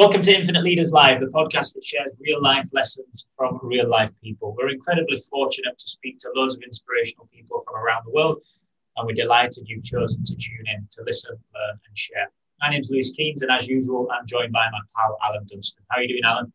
Welcome 0.00 0.22
to 0.22 0.34
Infinite 0.34 0.62
Leaders 0.62 0.94
Live, 0.94 1.20
the 1.20 1.26
podcast 1.26 1.74
that 1.74 1.84
shares 1.84 2.14
real 2.18 2.40
life 2.40 2.66
lessons 2.72 3.26
from 3.36 3.60
real 3.62 3.86
life 3.86 4.10
people. 4.24 4.56
We're 4.56 4.70
incredibly 4.70 5.18
fortunate 5.28 5.76
to 5.76 5.86
speak 5.86 6.16
to 6.20 6.30
loads 6.34 6.56
of 6.56 6.62
inspirational 6.62 7.28
people 7.30 7.62
from 7.66 7.76
around 7.76 8.04
the 8.06 8.10
world, 8.10 8.42
and 8.96 9.06
we're 9.06 9.12
delighted 9.12 9.68
you've 9.68 9.84
chosen 9.84 10.24
to 10.24 10.34
tune 10.34 10.64
in 10.74 10.88
to 10.92 11.02
listen, 11.04 11.32
learn, 11.32 11.78
and 11.86 11.98
share. 11.98 12.32
My 12.62 12.70
name's 12.70 12.88
Lewis 12.88 13.10
Keens, 13.10 13.42
and 13.42 13.50
as 13.52 13.68
usual, 13.68 14.08
I'm 14.10 14.24
joined 14.24 14.52
by 14.52 14.70
my 14.72 14.78
pal 14.96 15.18
Alan 15.22 15.44
Dunstan. 15.46 15.84
How 15.90 15.98
are 15.98 16.02
you 16.02 16.08
doing, 16.08 16.24
Alan? 16.24 16.50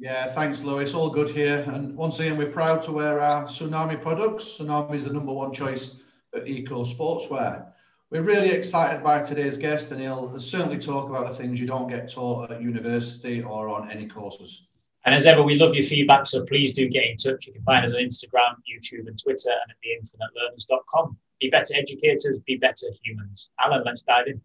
Yeah, 0.00 0.32
thanks, 0.32 0.64
Lewis. 0.64 0.94
All 0.94 1.10
good 1.10 1.30
here. 1.30 1.64
And 1.72 1.96
once 1.96 2.18
again, 2.18 2.36
we're 2.36 2.50
proud 2.50 2.82
to 2.82 2.90
wear 2.90 3.20
our 3.20 3.44
Tsunami 3.44 4.02
products. 4.02 4.56
Tsunami 4.58 4.96
is 4.96 5.04
the 5.04 5.12
number 5.12 5.32
one 5.32 5.52
choice 5.52 5.94
for 6.32 6.44
eco 6.44 6.82
sportswear. 6.82 7.71
We're 8.12 8.20
really 8.20 8.50
excited 8.50 9.02
by 9.02 9.22
today's 9.22 9.56
guest, 9.56 9.90
and 9.90 9.98
he'll 9.98 10.38
certainly 10.38 10.76
talk 10.76 11.08
about 11.08 11.28
the 11.28 11.34
things 11.34 11.58
you 11.58 11.66
don't 11.66 11.88
get 11.88 12.12
taught 12.12 12.50
at 12.50 12.60
university 12.60 13.42
or 13.42 13.68
on 13.68 13.90
any 13.90 14.06
courses. 14.06 14.66
And 15.06 15.14
as 15.14 15.24
ever, 15.24 15.42
we 15.42 15.54
love 15.54 15.74
your 15.74 15.86
feedback, 15.86 16.26
so 16.26 16.44
please 16.44 16.74
do 16.74 16.90
get 16.90 17.06
in 17.06 17.16
touch. 17.16 17.46
You 17.46 17.54
can 17.54 17.62
find 17.62 17.86
us 17.86 17.92
on 17.92 18.00
Instagram, 18.00 18.56
YouTube, 18.68 19.08
and 19.08 19.18
Twitter, 19.18 19.48
and 19.48 19.70
at 19.70 19.78
theinfinitelearners.com. 19.82 21.16
Be 21.40 21.48
better 21.48 21.74
educators, 21.74 22.38
be 22.40 22.56
better 22.56 22.88
humans. 23.02 23.48
Alan, 23.58 23.82
let's 23.86 24.02
dive 24.02 24.26
in. 24.26 24.42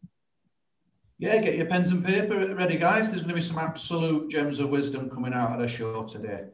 Yeah, 1.20 1.42
get 1.42 1.58
your 1.58 1.66
pens 1.66 1.90
and 1.90 2.06
paper 2.06 2.56
ready, 2.56 2.78
guys. 2.78 3.10
There's 3.10 3.24
going 3.24 3.36
to 3.36 3.36
be 3.36 3.42
some 3.42 3.60
absolute 3.60 4.32
gems 4.32 4.60
of 4.60 4.70
wisdom 4.70 5.10
coming 5.10 5.34
out 5.34 5.52
of 5.52 5.60
the 5.60 5.68
show 5.68 6.06
today. 6.06 6.46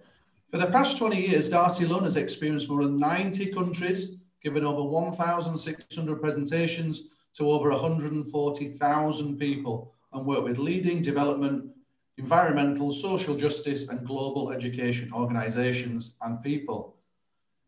For 0.50 0.58
the 0.58 0.72
past 0.72 0.98
20 0.98 1.28
years, 1.28 1.48
Darcy 1.48 1.86
Lunn 1.86 2.06
has 2.06 2.18
experienced 2.18 2.70
more 2.70 2.84
than 2.84 2.98
90 2.98 3.54
countries 3.54 4.18
given 4.44 4.66
over 4.66 4.84
1,600 4.84 6.22
presentations 6.22 7.10
to 7.36 7.50
over 7.50 7.70
140,000 7.72 9.38
people 9.38 9.94
and 10.14 10.26
work 10.26 10.44
with 10.44 10.58
leading 10.58 11.02
development, 11.02 11.72
environmental, 12.18 12.92
social 12.92 13.36
justice, 13.36 13.90
and 13.90 14.06
global 14.06 14.52
education 14.52 15.12
organizations 15.14 16.16
and 16.22 16.42
people. 16.44 16.96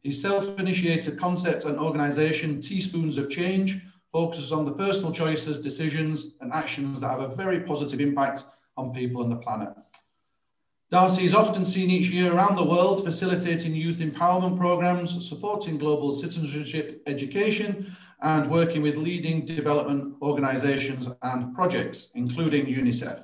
His 0.03 0.21
self 0.21 0.59
initiated 0.59 1.17
concept 1.17 1.66
and 1.66 1.80
organization, 1.80 2.61
Teaspoons 2.61 3.17
of 3.17 3.30
Change, 3.30 3.81
focuses 4.11 4.52
on 4.52 4.63
the 4.63 4.73
personal 4.73 5.11
choices, 5.11 5.59
decisions, 5.59 6.36
and 6.41 6.53
actions 6.53 6.99
that 6.99 7.09
have 7.09 7.21
a 7.21 7.36
very 7.36 7.61
positive 7.61 7.99
impact 7.99 8.43
on 8.77 8.93
people 8.93 9.23
and 9.23 9.31
the 9.31 9.36
planet. 9.36 9.69
Darcy 10.91 11.25
is 11.25 11.33
often 11.33 11.66
seen 11.66 11.89
each 11.89 12.09
year 12.09 12.31
around 12.31 12.55
the 12.55 12.63
world 12.63 13.03
facilitating 13.03 13.73
youth 13.73 13.97
empowerment 13.97 14.58
programs, 14.58 15.27
supporting 15.27 15.80
global 15.80 16.13
citizenship 16.13 17.02
education, 17.08 17.97
and 18.21 18.49
working 18.49 18.81
with 18.81 18.95
leading 18.95 19.45
development 19.45 20.16
organizations 20.21 21.08
and 21.21 21.53
projects, 21.53 22.11
including 22.16 22.66
UNICEF. 22.66 23.23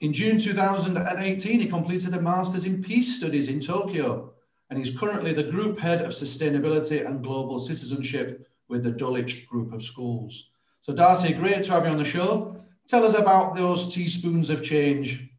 In 0.00 0.12
June 0.12 0.38
2018, 0.38 1.60
he 1.60 1.68
completed 1.68 2.14
a 2.14 2.20
master's 2.20 2.64
in 2.64 2.82
peace 2.82 3.16
studies 3.16 3.48
in 3.48 3.60
Tokyo, 3.60 4.32
and 4.70 4.78
he's 4.78 4.96
currently 4.96 5.32
the 5.32 5.50
group 5.50 5.78
head 5.78 6.02
of 6.02 6.12
sustainability 6.12 7.06
and 7.06 7.22
global 7.22 7.58
citizenship 7.58 8.46
with 8.68 8.84
the 8.84 8.90
Dulwich 8.90 9.48
Group 9.48 9.72
of 9.72 9.82
Schools. 9.82 10.50
So, 10.80 10.94
Darcy, 10.94 11.34
great 11.34 11.64
to 11.64 11.72
have 11.72 11.84
you 11.84 11.90
on 11.90 11.98
the 11.98 12.04
show. 12.04 12.56
Tell 12.88 13.04
us 13.04 13.14
about 13.14 13.56
those 13.56 13.92
teaspoons 13.92 14.48
of 14.48 14.62
change 14.62 15.30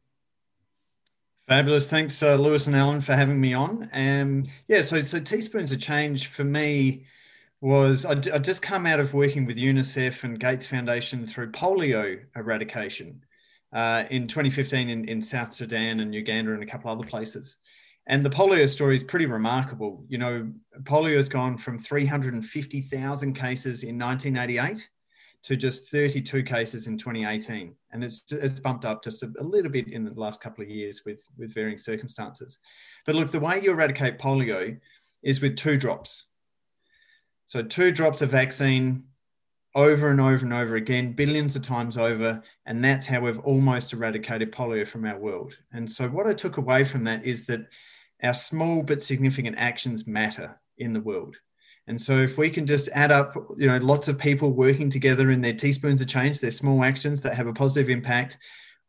Fabulous. 1.52 1.86
Thanks, 1.86 2.24
uh, 2.24 2.36
Lewis 2.36 2.68
and 2.68 2.78
Alan, 2.78 3.02
for 3.02 3.14
having 3.14 3.42
me 3.42 3.54
on. 3.54 3.90
Um, 3.92 4.48
yeah, 4.70 4.82
so 4.84 5.02
so 5.02 5.20
teaspoons 5.20 5.74
of 5.74 5.82
change 5.82 6.28
for 6.28 6.46
me 6.46 7.06
was 7.62 8.06
I, 8.06 8.16
just 8.16 8.64
come 8.64 8.88
out 8.88 9.00
of 9.00 9.14
working 9.14 9.46
with 9.46 9.58
UNICEF 9.58 10.24
and 10.24 10.40
Gates 10.40 10.66
Foundation 10.66 11.28
through 11.28 11.52
polio 11.52 12.20
eradication 12.36 13.24
uh, 13.72 14.06
in 14.10 14.28
2015 14.28 14.90
in, 14.90 15.06
in 15.08 15.22
South 15.22 15.54
Sudan 15.54 16.00
and 16.00 16.14
Uganda 16.14 16.54
and 16.54 16.64
a 16.64 16.66
couple 16.66 16.90
other 16.90 17.06
places. 17.06 17.58
And 18.08 18.26
the 18.26 18.32
polio 18.32 18.68
story 18.68 18.96
is 18.96 19.04
pretty 19.04 19.28
remarkable. 19.28 20.04
You 20.10 20.18
know, 20.18 20.52
polio 20.84 21.18
has 21.18 21.30
gone 21.30 21.56
from 21.56 21.78
350,000 21.78 23.34
cases 23.34 23.84
in 23.84 23.98
1988 24.00 24.90
to 25.44 25.56
just 25.56 25.90
32 25.90 26.44
cases 26.44 26.88
in 26.88 26.98
2018 26.98 27.74
and 27.92 28.04
it's 28.04 28.24
it's 28.32 28.60
bumped 28.60 28.86
up 28.86 29.04
just 29.04 29.24
a, 29.24 29.32
a, 29.40 29.44
little 29.44 29.72
bit 29.72 29.88
in 29.88 30.04
the 30.04 30.12
last 30.12 30.40
couple 30.40 30.64
of 30.64 30.70
years 30.70 31.02
with 31.04 31.24
with 31.36 31.52
varying 31.52 31.80
circumstances 31.80 32.60
but 33.08 33.16
look 33.16 33.32
the 33.32 33.40
way 33.40 33.60
you 33.60 33.72
eradicate 33.72 34.20
polio 34.20 34.78
is 35.24 35.42
with 35.42 35.56
two 35.56 35.78
drops 35.78 36.28
so 37.52 37.62
two 37.62 37.92
drops 37.92 38.22
of 38.22 38.30
vaccine 38.30 39.04
over 39.76 40.08
and 40.08 40.22
over 40.22 40.46
and 40.46 40.54
over 40.54 40.78
again 40.78 41.12
billions 41.12 41.54
of 41.58 41.62
times 41.62 41.98
over 41.98 42.42
and 42.66 42.82
that's 42.82 43.06
how 43.06 43.20
we've 43.20 43.40
almost 43.40 43.92
eradicated 43.92 44.54
polio 44.54 44.88
from 44.88 45.04
our 45.04 45.20
world 45.20 45.54
and 45.74 45.90
so 45.92 46.08
what 46.08 46.28
i 46.28 46.34
took 46.34 46.56
away 46.56 46.82
from 46.86 47.04
that 47.04 47.26
is 47.26 47.46
that 47.46 47.68
our 48.24 48.34
small 48.34 48.82
but 48.82 49.04
significant 49.04 49.58
actions 49.58 50.08
matter 50.08 50.58
in 50.78 50.94
the 50.94 51.02
world 51.02 51.36
and 51.88 52.02
so 52.02 52.20
if 52.20 52.38
we 52.38 52.50
can 52.50 52.66
just 52.68 52.88
add 52.94 53.12
up, 53.12 53.36
you 53.58 53.68
know, 53.68 53.78
lots 53.78 54.08
of 54.08 54.18
people 54.18 54.52
working 54.52 54.90
together 54.90 55.32
in 55.32 55.42
their 55.42 55.56
teaspoons 55.56 56.00
of 56.00 56.08
change, 56.08 56.40
their 56.40 56.52
small 56.52 56.84
actions 56.84 57.20
that 57.22 57.34
have 57.34 57.48
a 57.48 57.54
positive 57.54 57.90
impact, 57.90 58.38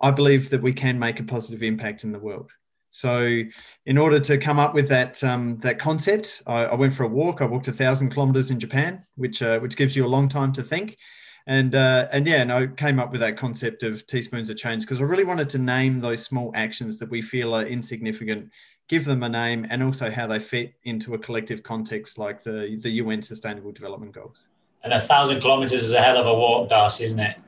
I 0.01 0.11
believe 0.11 0.51
that 0.51 0.63
we 0.63 0.75
can 0.75 0.99
make 0.99 1.19
a 1.19 1.25
positive 1.25 1.63
impact 1.63 2.05
in 2.05 2.13
the 2.13 2.19
world. 2.19 2.53
So, 2.95 3.43
in 3.87 3.97
order 3.97 4.21
to 4.21 4.37
come 4.37 4.59
up 4.59 4.75
with 4.75 4.89
that 4.89 5.25
um, 5.25 5.59
that 5.61 5.79
concept, 5.79 6.43
I, 6.47 6.65
I, 6.67 6.75
went 6.75 6.93
for 6.93 7.05
a 7.05 7.09
walk. 7.09 7.41
I 7.41 7.47
walked 7.47 7.69
a 7.69 7.73
thousand 7.73 8.11
kilometers 8.11 8.51
in 8.51 8.61
Japan, 8.61 9.03
which 9.17 9.41
uh, 9.41 9.59
which 9.61 9.77
gives 9.77 9.97
you 9.97 10.05
a 10.05 10.09
long 10.09 10.29
time 10.29 10.53
to 10.53 10.63
think, 10.63 10.99
and 11.47 11.75
uh, 11.75 12.09
and 12.13 12.27
yeah, 12.27 12.43
and 12.43 12.53
I 12.53 12.67
came 12.67 12.99
up 13.01 13.11
with 13.11 13.23
that 13.23 13.39
concept 13.39 13.83
of 13.83 14.07
teaspoons 14.07 14.51
of 14.51 14.59
change 14.59 14.83
because 14.83 15.01
I 15.01 15.05
really 15.05 15.25
wanted 15.25 15.49
to 15.51 15.59
name 15.59 16.01
those 16.01 16.23
small 16.23 16.53
actions 16.55 16.99
that 16.99 17.11
we 17.11 17.23
feel 17.23 17.55
are 17.55 17.65
insignificant 17.65 18.51
give 18.93 19.07
them 19.07 19.23
a 19.23 19.29
name, 19.29 19.67
and 19.71 19.83
also 19.83 20.11
how 20.11 20.27
they 20.27 20.39
fit 20.39 20.75
into 20.85 21.15
a 21.15 21.19
collective 21.19 21.63
context 21.63 22.19
like 22.19 22.43
the, 22.43 22.79
the 22.83 22.91
UN 22.91 23.23
Sustainable 23.23 23.73
Development 23.73 24.13
Goals. 24.13 24.49
And 24.85 24.93
a 24.93 25.01
thousand 25.01 25.41
kilometers 25.41 25.83
is 25.83 25.93
a 25.93 26.03
hell 26.03 26.19
of 26.19 26.27
a 26.27 26.35
walk, 26.35 26.69
Darcy, 26.69 27.05
isn't 27.05 27.19
it? 27.19 27.39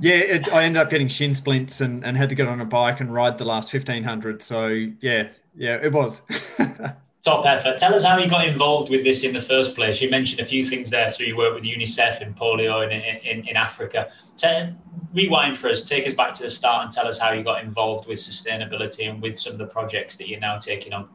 Yeah, 0.00 0.16
it, 0.16 0.52
I 0.52 0.64
ended 0.64 0.82
up 0.82 0.90
getting 0.90 1.08
shin 1.08 1.34
splints 1.34 1.80
and, 1.80 2.04
and 2.04 2.16
had 2.16 2.28
to 2.28 2.34
get 2.34 2.48
on 2.48 2.60
a 2.60 2.64
bike 2.64 3.00
and 3.00 3.12
ride 3.12 3.38
the 3.38 3.44
last 3.44 3.72
1500. 3.72 4.42
So, 4.42 4.68
yeah, 5.00 5.28
yeah, 5.54 5.78
it 5.82 5.92
was. 5.92 6.22
Top 7.24 7.44
effort. 7.44 7.76
Tell 7.78 7.92
us 7.92 8.04
how 8.04 8.18
you 8.18 8.28
got 8.28 8.46
involved 8.46 8.88
with 8.88 9.02
this 9.02 9.24
in 9.24 9.32
the 9.32 9.40
first 9.40 9.74
place. 9.74 10.00
You 10.00 10.08
mentioned 10.10 10.40
a 10.40 10.44
few 10.44 10.64
things 10.64 10.90
there 10.90 11.10
through 11.10 11.26
your 11.26 11.36
work 11.36 11.54
with 11.54 11.64
UNICEF 11.64 12.20
and 12.20 12.36
polio 12.36 12.84
in, 12.84 12.92
in, 12.92 13.48
in 13.48 13.56
Africa. 13.56 14.12
Tell, 14.36 14.72
rewind 15.12 15.58
for 15.58 15.68
us, 15.68 15.82
take 15.82 16.06
us 16.06 16.14
back 16.14 16.34
to 16.34 16.44
the 16.44 16.50
start 16.50 16.84
and 16.84 16.92
tell 16.92 17.08
us 17.08 17.18
how 17.18 17.32
you 17.32 17.42
got 17.42 17.64
involved 17.64 18.06
with 18.06 18.18
sustainability 18.18 19.10
and 19.10 19.20
with 19.20 19.38
some 19.38 19.52
of 19.54 19.58
the 19.58 19.66
projects 19.66 20.14
that 20.16 20.28
you're 20.28 20.40
now 20.40 20.58
taking 20.58 20.92
on. 20.92 21.08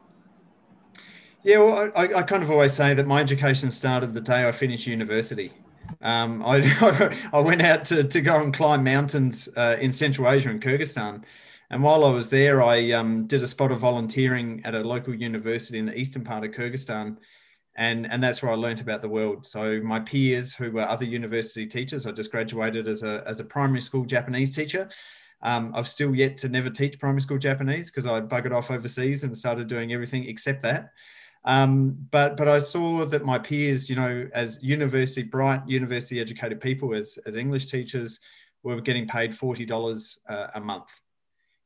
Yeah, 1.44 1.58
well, 1.58 1.90
I, 1.96 2.14
I 2.14 2.22
kind 2.22 2.42
of 2.42 2.50
always 2.50 2.72
say 2.72 2.94
that 2.94 3.06
my 3.06 3.20
education 3.20 3.72
started 3.72 4.12
the 4.12 4.20
day 4.20 4.46
I 4.46 4.52
finished 4.52 4.86
university. 4.86 5.52
Um, 6.02 6.42
I, 6.46 7.16
I 7.32 7.40
went 7.40 7.62
out 7.62 7.84
to, 7.86 8.04
to 8.04 8.20
go 8.20 8.40
and 8.40 8.52
climb 8.52 8.84
mountains 8.84 9.48
uh, 9.56 9.76
in 9.80 9.92
Central 9.92 10.30
Asia 10.30 10.50
and 10.50 10.62
Kyrgyzstan 10.62 11.24
and 11.72 11.82
while 11.82 12.04
I 12.04 12.10
was 12.10 12.28
there, 12.28 12.62
I 12.62 12.90
um, 12.90 13.26
did 13.26 13.42
a 13.42 13.46
spot 13.46 13.72
of 13.72 13.80
volunteering 13.80 14.60
at 14.66 14.74
a 14.74 14.80
local 14.80 15.14
university 15.14 15.78
in 15.78 15.86
the 15.86 15.98
eastern 15.98 16.22
part 16.22 16.44
of 16.44 16.50
Kyrgyzstan. 16.50 17.16
And, 17.76 18.06
and 18.12 18.22
that's 18.22 18.42
where 18.42 18.52
I 18.52 18.56
learned 18.56 18.82
about 18.82 19.00
the 19.00 19.08
world. 19.08 19.46
So 19.46 19.80
my 19.82 19.98
peers 19.98 20.54
who 20.54 20.70
were 20.70 20.86
other 20.86 21.06
university 21.06 21.66
teachers, 21.66 22.06
I 22.06 22.12
just 22.12 22.30
graduated 22.30 22.86
as 22.86 23.02
a, 23.02 23.24
as 23.26 23.40
a 23.40 23.44
primary 23.44 23.80
school 23.80 24.04
Japanese 24.04 24.54
teacher. 24.54 24.90
Um, 25.40 25.72
I've 25.74 25.88
still 25.88 26.14
yet 26.14 26.36
to 26.38 26.50
never 26.50 26.68
teach 26.68 27.00
primary 27.00 27.22
school 27.22 27.38
Japanese 27.38 27.90
because 27.90 28.06
I 28.06 28.20
buggered 28.20 28.54
off 28.54 28.70
overseas 28.70 29.24
and 29.24 29.34
started 29.34 29.66
doing 29.66 29.94
everything 29.94 30.28
except 30.28 30.60
that. 30.64 30.92
Um, 31.44 31.96
but 32.10 32.36
but 32.36 32.48
I 32.48 32.58
saw 32.58 33.04
that 33.04 33.24
my 33.24 33.38
peers, 33.38 33.90
you 33.90 33.96
know, 33.96 34.28
as 34.32 34.62
university 34.62 35.22
bright, 35.22 35.66
university 35.66 36.20
educated 36.20 36.60
people, 36.60 36.94
as 36.94 37.18
as 37.26 37.36
English 37.36 37.66
teachers, 37.66 38.20
were 38.62 38.80
getting 38.80 39.08
paid 39.08 39.34
forty 39.34 39.66
dollars 39.66 40.18
uh, 40.28 40.48
a 40.54 40.60
month 40.60 40.88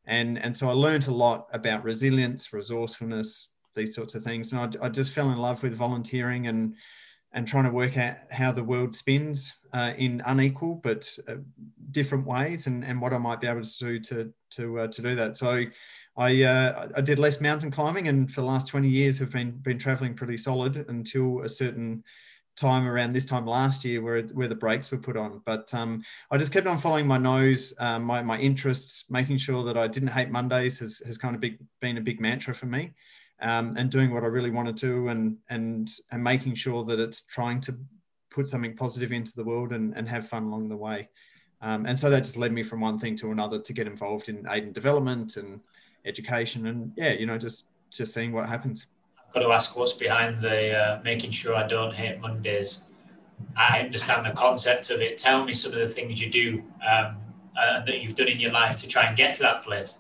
and 0.06 0.38
and 0.38 0.56
so 0.56 0.68
I 0.68 0.72
learned 0.72 1.08
a 1.08 1.12
lot 1.12 1.48
about 1.52 1.84
resilience, 1.84 2.52
resourcefulness, 2.52 3.48
these 3.74 3.94
sorts 3.94 4.14
of 4.14 4.22
things, 4.22 4.52
and 4.52 4.60
I, 4.60 4.86
I 4.86 4.88
just 4.88 5.12
fell 5.12 5.30
in 5.30 5.38
love 5.38 5.62
with 5.62 5.74
volunteering 5.74 6.46
and 6.46 6.74
and 7.32 7.46
trying 7.46 7.64
to 7.64 7.70
work 7.70 7.98
out 7.98 8.16
how 8.30 8.52
the 8.52 8.64
world 8.64 8.94
spins 8.94 9.54
uh, 9.74 9.92
in 9.98 10.22
unequal 10.26 10.76
but 10.76 11.12
uh, 11.28 11.34
different 11.90 12.26
ways, 12.26 12.66
and 12.66 12.84
and 12.84 13.00
what 13.00 13.12
I 13.12 13.18
might 13.18 13.40
be 13.40 13.48
able 13.48 13.62
to 13.62 13.78
do 13.78 13.98
to 14.00 14.32
to 14.52 14.80
uh, 14.80 14.86
to 14.88 15.02
do 15.02 15.14
that. 15.16 15.36
So. 15.36 15.64
I, 16.16 16.42
uh, 16.42 16.88
I 16.96 17.00
did 17.00 17.18
less 17.18 17.40
mountain 17.40 17.70
climbing 17.70 18.08
and 18.08 18.30
for 18.30 18.40
the 18.40 18.46
last 18.46 18.68
20 18.68 18.88
years 18.88 19.18
have 19.18 19.30
been 19.30 19.50
been 19.50 19.78
traveling 19.78 20.14
pretty 20.14 20.36
solid 20.38 20.84
until 20.88 21.42
a 21.42 21.48
certain 21.48 22.02
time 22.56 22.88
around 22.88 23.12
this 23.12 23.26
time 23.26 23.46
last 23.46 23.84
year 23.84 24.00
where 24.00 24.22
where 24.22 24.48
the 24.48 24.54
brakes 24.54 24.90
were 24.90 24.98
put 24.98 25.16
on. 25.16 25.42
But 25.44 25.72
um, 25.74 26.02
I 26.30 26.38
just 26.38 26.52
kept 26.52 26.66
on 26.66 26.78
following 26.78 27.06
my 27.06 27.18
nose, 27.18 27.74
um, 27.78 28.04
my 28.04 28.22
my 28.22 28.38
interests, 28.38 29.04
making 29.10 29.36
sure 29.36 29.62
that 29.64 29.76
I 29.76 29.86
didn't 29.86 30.08
hate 30.08 30.30
Mondays 30.30 30.78
has 30.78 30.98
has 31.06 31.18
kind 31.18 31.34
of 31.34 31.40
big, 31.40 31.58
been 31.80 31.98
a 31.98 32.00
big 32.00 32.20
mantra 32.20 32.54
for 32.54 32.66
me, 32.66 32.92
um, 33.40 33.76
and 33.76 33.90
doing 33.90 34.12
what 34.12 34.24
I 34.24 34.28
really 34.28 34.50
wanted 34.50 34.76
to, 34.78 35.08
and 35.08 35.36
and 35.50 35.90
and 36.10 36.24
making 36.24 36.54
sure 36.54 36.84
that 36.84 36.98
it's 36.98 37.20
trying 37.26 37.60
to 37.62 37.78
put 38.30 38.48
something 38.48 38.76
positive 38.76 39.12
into 39.12 39.34
the 39.34 39.44
world 39.44 39.72
and, 39.72 39.96
and 39.96 40.08
have 40.08 40.28
fun 40.28 40.44
along 40.44 40.68
the 40.68 40.76
way. 40.76 41.08
Um, 41.62 41.86
and 41.86 41.98
so 41.98 42.10
that 42.10 42.24
just 42.24 42.36
led 42.36 42.52
me 42.52 42.62
from 42.62 42.80
one 42.80 42.98
thing 42.98 43.16
to 43.16 43.32
another 43.32 43.58
to 43.58 43.72
get 43.72 43.86
involved 43.86 44.28
in 44.28 44.46
aid 44.50 44.64
and 44.64 44.74
development 44.74 45.38
and 45.38 45.60
education, 46.06 46.66
and 46.66 46.92
yeah, 46.96 47.12
you 47.12 47.26
know, 47.26 47.38
just 47.38 47.66
just 47.90 48.14
seeing 48.14 48.32
what 48.32 48.48
happens. 48.48 48.86
I've 49.28 49.34
got 49.34 49.40
to 49.40 49.52
ask 49.52 49.76
what's 49.76 49.92
behind 49.92 50.42
the 50.42 50.76
uh, 50.76 51.00
making 51.04 51.30
sure 51.30 51.54
I 51.54 51.66
don't 51.66 51.94
hate 51.94 52.20
Mondays. 52.20 52.82
I 53.56 53.80
understand 53.80 54.26
the 54.26 54.32
concept 54.32 54.90
of 54.90 55.00
it. 55.00 55.18
Tell 55.18 55.44
me 55.44 55.52
some 55.52 55.72
of 55.72 55.78
the 55.78 55.88
things 55.88 56.20
you 56.20 56.30
do 56.30 56.62
um, 56.88 57.16
uh, 57.60 57.84
that 57.84 58.00
you've 58.00 58.14
done 58.14 58.28
in 58.28 58.40
your 58.40 58.52
life 58.52 58.76
to 58.78 58.88
try 58.88 59.04
and 59.04 59.16
get 59.16 59.34
to 59.34 59.42
that 59.42 59.62
place. 59.62 59.98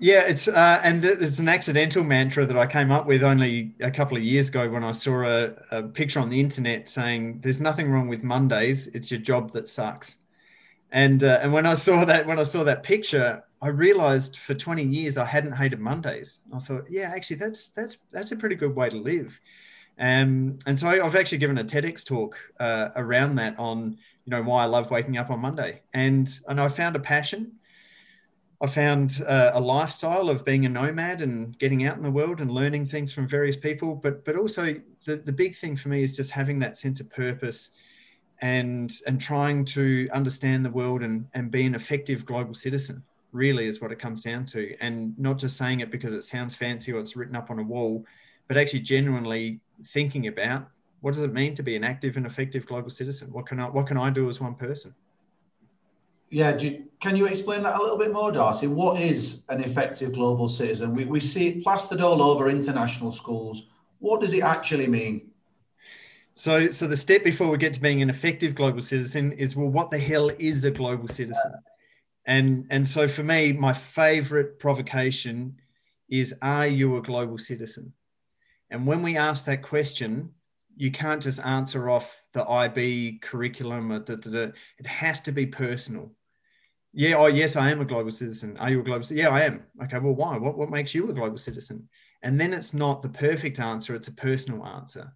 Yeah, 0.00 0.20
it's 0.20 0.46
uh, 0.46 0.80
and 0.84 1.04
it's 1.04 1.40
an 1.40 1.48
accidental 1.48 2.04
mantra 2.04 2.46
that 2.46 2.56
I 2.56 2.66
came 2.66 2.92
up 2.92 3.06
with 3.06 3.24
only 3.24 3.74
a 3.80 3.90
couple 3.90 4.16
of 4.16 4.22
years 4.22 4.48
ago 4.48 4.70
when 4.70 4.84
I 4.84 4.92
saw 4.92 5.24
a, 5.24 5.54
a, 5.72 5.82
picture 5.82 6.20
on 6.20 6.30
the 6.30 6.38
internet 6.38 6.88
saying, 6.88 7.40
"There's 7.42 7.58
nothing 7.58 7.90
wrong 7.90 8.06
with 8.06 8.22
Mondays. 8.22 8.86
It's 8.88 9.10
your 9.10 9.20
job 9.20 9.50
that 9.52 9.68
sucks." 9.68 10.16
And 10.90 11.22
uh, 11.22 11.40
and 11.42 11.52
when 11.52 11.66
I 11.66 11.74
saw 11.74 12.04
that 12.04 12.26
when 12.26 12.38
I 12.38 12.44
saw 12.44 12.64
that 12.64 12.82
picture, 12.82 13.42
I 13.60 13.68
realized 13.68 14.38
for 14.38 14.54
20 14.54 14.84
years 14.84 15.18
I 15.18 15.24
hadn't 15.24 15.52
hated 15.52 15.80
Mondays. 15.80 16.40
I 16.54 16.58
thought, 16.58 16.84
yeah, 16.88 17.12
actually, 17.14 17.36
that's 17.36 17.68
that's 17.70 17.98
that's 18.10 18.32
a 18.32 18.36
pretty 18.36 18.54
good 18.54 18.74
way 18.74 18.88
to 18.88 18.96
live. 18.96 19.38
Um, 20.00 20.58
and 20.66 20.78
so 20.78 20.86
I, 20.86 21.02
have 21.02 21.16
actually 21.16 21.38
given 21.38 21.58
a 21.58 21.64
TEDx 21.64 22.04
talk 22.04 22.36
uh, 22.60 22.90
around 22.94 23.34
that 23.36 23.58
on 23.58 23.98
you 24.24 24.30
know 24.30 24.42
why 24.42 24.62
I 24.62 24.66
love 24.66 24.90
waking 24.90 25.18
up 25.18 25.30
on 25.30 25.40
Monday, 25.40 25.82
and 25.92 26.28
and 26.48 26.60
I 26.60 26.68
found 26.68 26.96
a 26.96 27.00
passion 27.00 27.58
I 28.60 28.66
found 28.66 29.22
uh, 29.26 29.52
a 29.54 29.60
lifestyle 29.60 30.28
of 30.28 30.44
being 30.44 30.66
a 30.66 30.68
nomad 30.68 31.22
and 31.22 31.56
getting 31.58 31.86
out 31.86 31.96
in 31.96 32.02
the 32.02 32.10
world 32.10 32.40
and 32.40 32.50
learning 32.50 32.86
things 32.86 33.12
from 33.12 33.28
various 33.28 33.56
people. 33.56 33.94
But 33.94 34.24
but 34.24 34.36
also 34.36 34.74
the, 35.06 35.16
the 35.16 35.32
big 35.32 35.54
thing 35.54 35.76
for 35.76 35.88
me 35.88 36.02
is 36.02 36.16
just 36.16 36.32
having 36.32 36.58
that 36.60 36.76
sense 36.76 37.00
of 37.00 37.08
purpose 37.10 37.70
and 38.40 38.92
and 39.06 39.20
trying 39.20 39.64
to 39.64 40.08
understand 40.12 40.64
the 40.64 40.70
world 40.70 41.02
and, 41.02 41.26
and 41.34 41.50
be 41.50 41.66
an 41.66 41.74
effective 41.74 42.24
global 42.24 42.54
citizen 42.54 43.02
really 43.32 43.66
is 43.66 43.80
what 43.80 43.92
it 43.92 43.98
comes 43.98 44.22
down 44.22 44.44
to. 44.46 44.76
And 44.80 45.18
not 45.18 45.38
just 45.38 45.56
saying 45.56 45.80
it 45.80 45.90
because 45.90 46.14
it 46.14 46.24
sounds 46.24 46.54
fancy 46.54 46.92
or 46.92 47.00
it's 47.00 47.16
written 47.16 47.36
up 47.36 47.50
on 47.50 47.58
a 47.58 47.62
wall, 47.62 48.04
but 48.46 48.56
actually 48.56 48.80
genuinely 48.80 49.60
thinking 49.84 50.28
about 50.28 50.68
what 51.00 51.14
does 51.14 51.22
it 51.22 51.32
mean 51.32 51.54
to 51.54 51.62
be 51.62 51.76
an 51.76 51.84
active 51.84 52.16
and 52.16 52.26
effective 52.26 52.66
global 52.66 52.90
citizen? 52.90 53.32
What 53.32 53.46
can 53.46 53.60
I 53.60 53.66
what 53.66 53.86
can 53.86 53.96
I 53.96 54.10
do 54.10 54.28
as 54.28 54.40
one 54.40 54.54
person? 54.54 54.94
Yeah, 56.30 56.56
you, 56.58 56.84
can 57.00 57.16
you 57.16 57.26
explain 57.26 57.62
that 57.62 57.76
a 57.76 57.82
little 57.82 57.96
bit 57.96 58.12
more, 58.12 58.30
Darcy? 58.30 58.66
What 58.66 59.00
is 59.00 59.44
an 59.48 59.62
effective 59.64 60.12
global 60.12 60.46
citizen? 60.48 60.94
We, 60.94 61.06
we 61.06 61.20
see 61.20 61.48
it 61.48 61.62
plastered 61.62 62.02
all 62.02 62.20
over 62.20 62.50
international 62.50 63.12
schools. 63.12 63.68
What 63.98 64.20
does 64.20 64.34
it 64.34 64.42
actually 64.42 64.88
mean? 64.88 65.30
So, 66.38 66.70
so 66.70 66.86
the 66.86 66.96
step 66.96 67.24
before 67.24 67.48
we 67.48 67.58
get 67.58 67.72
to 67.72 67.80
being 67.80 68.00
an 68.00 68.10
effective 68.10 68.54
global 68.54 68.80
citizen 68.80 69.32
is 69.32 69.56
well, 69.56 69.66
what 69.66 69.90
the 69.90 69.98
hell 69.98 70.30
is 70.38 70.62
a 70.62 70.70
global 70.70 71.08
citizen? 71.08 71.52
And 72.26 72.64
and 72.70 72.86
so 72.86 73.08
for 73.08 73.24
me, 73.24 73.52
my 73.52 73.72
favorite 73.72 74.60
provocation 74.60 75.56
is, 76.08 76.32
are 76.40 76.68
you 76.68 76.96
a 76.96 77.02
global 77.02 77.38
citizen? 77.38 77.92
And 78.70 78.86
when 78.86 79.02
we 79.02 79.16
ask 79.16 79.46
that 79.46 79.62
question, 79.62 80.30
you 80.76 80.92
can't 80.92 81.20
just 81.20 81.40
answer 81.44 81.90
off 81.90 82.22
the 82.32 82.48
IB 82.48 83.18
curriculum. 83.20 83.90
Or 83.90 83.98
da, 83.98 84.14
da, 84.14 84.30
da. 84.30 84.52
It 84.78 84.86
has 84.86 85.20
to 85.22 85.32
be 85.32 85.44
personal. 85.44 86.12
Yeah. 86.92 87.16
Oh, 87.16 87.26
yes, 87.26 87.56
I 87.56 87.72
am 87.72 87.80
a 87.80 87.84
global 87.84 88.12
citizen. 88.12 88.56
Are 88.58 88.70
you 88.70 88.78
a 88.78 88.84
global 88.84 89.02
citizen? 89.02 89.26
Yeah, 89.26 89.36
I 89.36 89.40
am. 89.40 89.64
Okay. 89.82 89.98
Well, 89.98 90.14
why? 90.14 90.38
What, 90.38 90.56
what 90.56 90.70
makes 90.70 90.94
you 90.94 91.10
a 91.10 91.14
global 91.14 91.36
citizen? 91.36 91.88
And 92.22 92.40
then 92.40 92.54
it's 92.54 92.72
not 92.72 93.02
the 93.02 93.08
perfect 93.08 93.58
answer, 93.58 93.96
it's 93.96 94.06
a 94.06 94.12
personal 94.12 94.64
answer. 94.64 95.14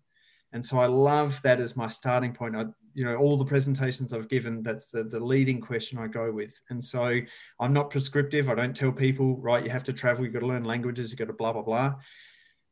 And 0.53 0.65
so 0.65 0.79
I 0.79 0.87
love 0.87 1.41
that 1.43 1.61
as 1.61 1.77
my 1.77 1.89
starting 1.89 2.33
point. 2.33 2.57
I, 2.57 2.67
you 2.95 3.05
know, 3.05 3.17
all 3.17 3.37
the 3.37 3.45
presentations 3.45 4.13
I've 4.13 4.29
given, 4.29 4.63
that's 4.63 4.89
the, 4.89 5.05
the 5.05 5.19
leading 5.19 5.61
question 5.61 5.99
I 5.99 6.07
go 6.09 6.31
with. 6.31 6.59
And 6.69 6.83
so 6.83 7.19
I'm 7.59 7.73
not 7.73 7.91
prescriptive. 7.91 8.51
I 8.51 8.55
don't 8.55 8.77
tell 8.77 8.93
people, 8.93 9.37
right, 9.39 9.65
you 9.65 9.71
have 9.71 9.85
to 9.85 9.93
travel, 9.93 10.25
you've 10.25 10.35
got 10.35 10.41
to 10.41 10.47
learn 10.47 10.65
languages, 10.65 11.11
you've 11.11 11.19
got 11.19 11.29
to 11.29 11.33
blah, 11.33 11.53
blah, 11.53 11.63
blah. 11.63 11.95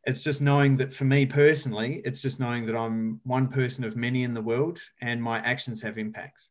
It's 0.05 0.21
just 0.21 0.41
knowing 0.41 0.77
that 0.79 0.93
for 0.93 1.05
me 1.05 1.27
personally, 1.27 2.03
it's 2.05 2.21
just 2.21 2.41
knowing 2.41 2.67
that 2.67 2.77
I'm 2.77 3.21
one 3.25 3.49
person 3.49 3.85
of 3.85 3.97
many 3.97 4.25
in 4.25 4.35
the 4.35 4.43
world 4.43 4.79
and 5.01 5.23
my 5.23 5.39
actions 5.39 5.81
have 5.83 5.99
impacts. 5.99 6.51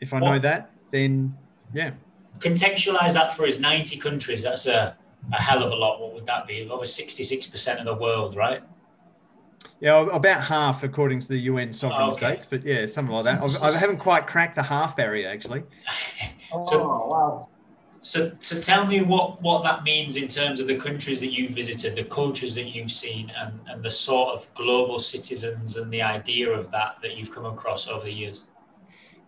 If 0.00 0.12
I 0.12 0.18
know 0.18 0.38
that, 0.38 0.70
then 0.90 1.36
yeah. 1.72 1.92
Contextualize 2.38 3.14
that 3.14 3.34
for 3.34 3.46
us 3.46 3.58
90 3.58 3.98
countries. 3.98 4.42
That's 4.42 4.66
a, 4.66 4.96
a 5.32 5.40
hell 5.40 5.62
of 5.62 5.72
a 5.72 5.74
lot. 5.74 6.00
What 6.00 6.14
would 6.14 6.26
that 6.26 6.46
be? 6.46 6.68
Over 6.68 6.84
66% 6.84 7.78
of 7.78 7.84
the 7.84 7.94
world, 7.94 8.36
right? 8.36 8.62
Yeah, 9.80 10.06
about 10.12 10.42
half 10.42 10.82
according 10.82 11.20
to 11.20 11.28
the 11.28 11.38
UN 11.38 11.72
sovereign 11.72 12.02
oh, 12.02 12.06
okay. 12.08 12.16
states, 12.16 12.46
but 12.48 12.64
yeah, 12.64 12.86
something 12.86 13.14
like 13.14 13.24
that. 13.24 13.62
I 13.62 13.76
haven't 13.78 13.98
quite 13.98 14.26
cracked 14.26 14.56
the 14.56 14.62
half 14.62 14.96
barrier 14.96 15.28
actually. 15.28 15.62
Oh, 16.52 16.62
so, 16.64 16.80
oh, 16.80 17.08
wow. 17.08 17.48
So, 18.04 18.30
so 18.42 18.60
tell 18.60 18.86
me 18.86 19.00
what, 19.00 19.40
what 19.42 19.64
that 19.64 19.82
means 19.82 20.14
in 20.14 20.28
terms 20.28 20.60
of 20.60 20.66
the 20.66 20.76
countries 20.76 21.18
that 21.20 21.32
you've 21.32 21.50
visited, 21.50 21.96
the 21.96 22.04
cultures 22.04 22.54
that 22.54 22.66
you've 22.66 22.92
seen, 22.92 23.32
and, 23.36 23.58
and 23.66 23.82
the 23.82 23.90
sort 23.90 24.34
of 24.34 24.46
global 24.54 25.00
citizens 25.00 25.76
and 25.76 25.90
the 25.90 26.02
idea 26.02 26.50
of 26.50 26.70
that 26.70 26.98
that 27.02 27.16
you've 27.16 27.32
come 27.32 27.46
across 27.46 27.88
over 27.88 28.04
the 28.04 28.12
years. 28.12 28.42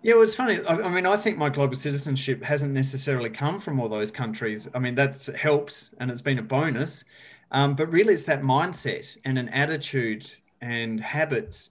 Yeah, 0.03 0.15
well, 0.15 0.23
it's 0.25 0.35
funny. 0.35 0.61
I, 0.67 0.75
I, 0.75 0.91
mean, 0.91 1.07
I 1.07 1.17
think 1.17 1.39
my 1.39 1.49
global 1.49 1.75
citizenship 1.75 2.43
hasn't 2.43 2.73
necessarily 2.73 3.31
come 3.31 3.61
from 3.61 3.81
all 3.81 3.89
those 3.89 4.11
countries. 4.11 4.69
I 4.75 4.79
mean, 4.79 4.95
that's 4.95 5.27
helped 5.27 5.89
and 5.99 6.11
it's 6.11 6.23
been 6.23 6.39
a 6.39 6.43
bonus. 6.43 7.05
Um, 7.51 7.75
but 7.77 7.91
really, 7.91 8.15
it's 8.15 8.25
that 8.25 8.43
mindset 8.43 9.17
and 9.25 9.39
an 9.39 9.49
attitude 9.51 10.31
and 10.61 11.01
habits 11.01 11.71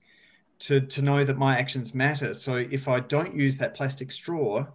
to, 0.60 0.82
to 0.82 1.02
know 1.02 1.24
that 1.24 1.38
my 1.38 1.58
actions 1.58 1.94
matter. 1.94 2.34
So 2.34 2.56
if 2.56 2.88
I 2.88 3.02
don't 3.02 3.36
use 3.36 3.58
that 3.58 3.76
plastic 3.76 4.12
straw, 4.12 4.66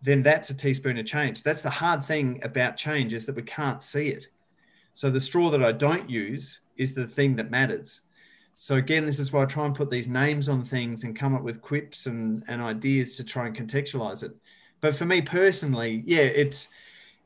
then 0.00 0.22
that's 0.22 0.50
a 0.50 0.56
teaspoon 0.56 0.98
of 0.98 1.06
change. 1.06 1.42
That's 1.42 1.62
the 1.62 1.70
hard 1.70 2.04
thing 2.04 2.40
about 2.42 2.76
change 2.76 3.12
is 3.12 3.26
that 3.26 3.36
we 3.36 3.42
can't 3.42 3.82
see 3.82 4.08
it. 4.08 4.26
So 4.94 5.10
the 5.10 5.20
straw 5.20 5.50
that 5.50 5.62
I 5.62 5.72
don't 5.72 6.10
use 6.10 6.60
is 6.76 6.94
the 6.94 7.06
thing 7.06 7.36
that 7.36 7.50
matters. 7.50 8.02
So 8.54 8.76
again, 8.76 9.06
this 9.06 9.18
is 9.18 9.32
why 9.32 9.42
I 9.42 9.46
try 9.46 9.64
and 9.66 9.74
put 9.74 9.90
these 9.90 10.08
names 10.08 10.48
on 10.48 10.64
things 10.64 11.04
and 11.04 11.18
come 11.18 11.34
up 11.34 11.42
with 11.42 11.62
quips 11.62 12.06
and, 12.06 12.44
and 12.48 12.60
ideas 12.60 13.16
to 13.16 13.24
try 13.24 13.46
and 13.46 13.56
contextualize 13.56 14.22
it. 14.22 14.32
But 14.80 14.96
for 14.96 15.04
me 15.04 15.22
personally, 15.22 16.02
yeah, 16.06 16.22
it's 16.22 16.68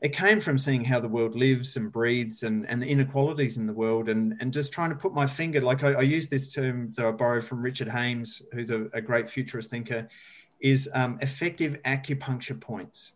it 0.01 0.13
came 0.13 0.39
from 0.39 0.57
seeing 0.57 0.83
how 0.83 0.99
the 0.99 1.07
world 1.07 1.35
lives 1.35 1.75
and 1.75 1.91
breathes 1.91 2.43
and, 2.43 2.69
and 2.69 2.81
the 2.81 2.87
inequalities 2.87 3.57
in 3.57 3.65
the 3.65 3.73
world 3.73 4.09
and, 4.09 4.35
and 4.39 4.53
just 4.53 4.71
trying 4.71 4.91
to 4.91 4.95
put 4.95 5.13
my 5.13 5.25
finger 5.25 5.59
like 5.59 5.83
I, 5.83 5.93
I 5.93 6.01
use 6.01 6.27
this 6.27 6.53
term 6.53 6.93
that 6.95 7.05
I 7.05 7.11
borrowed 7.11 7.43
from 7.43 7.63
Richard 7.63 7.87
Hames, 7.87 8.43
who's 8.53 8.69
a, 8.69 8.85
a 8.93 9.01
great 9.01 9.27
futurist 9.27 9.71
thinker, 9.71 10.07
is 10.59 10.87
um, 10.93 11.17
effective 11.21 11.77
acupuncture 11.83 12.59
points. 12.59 13.13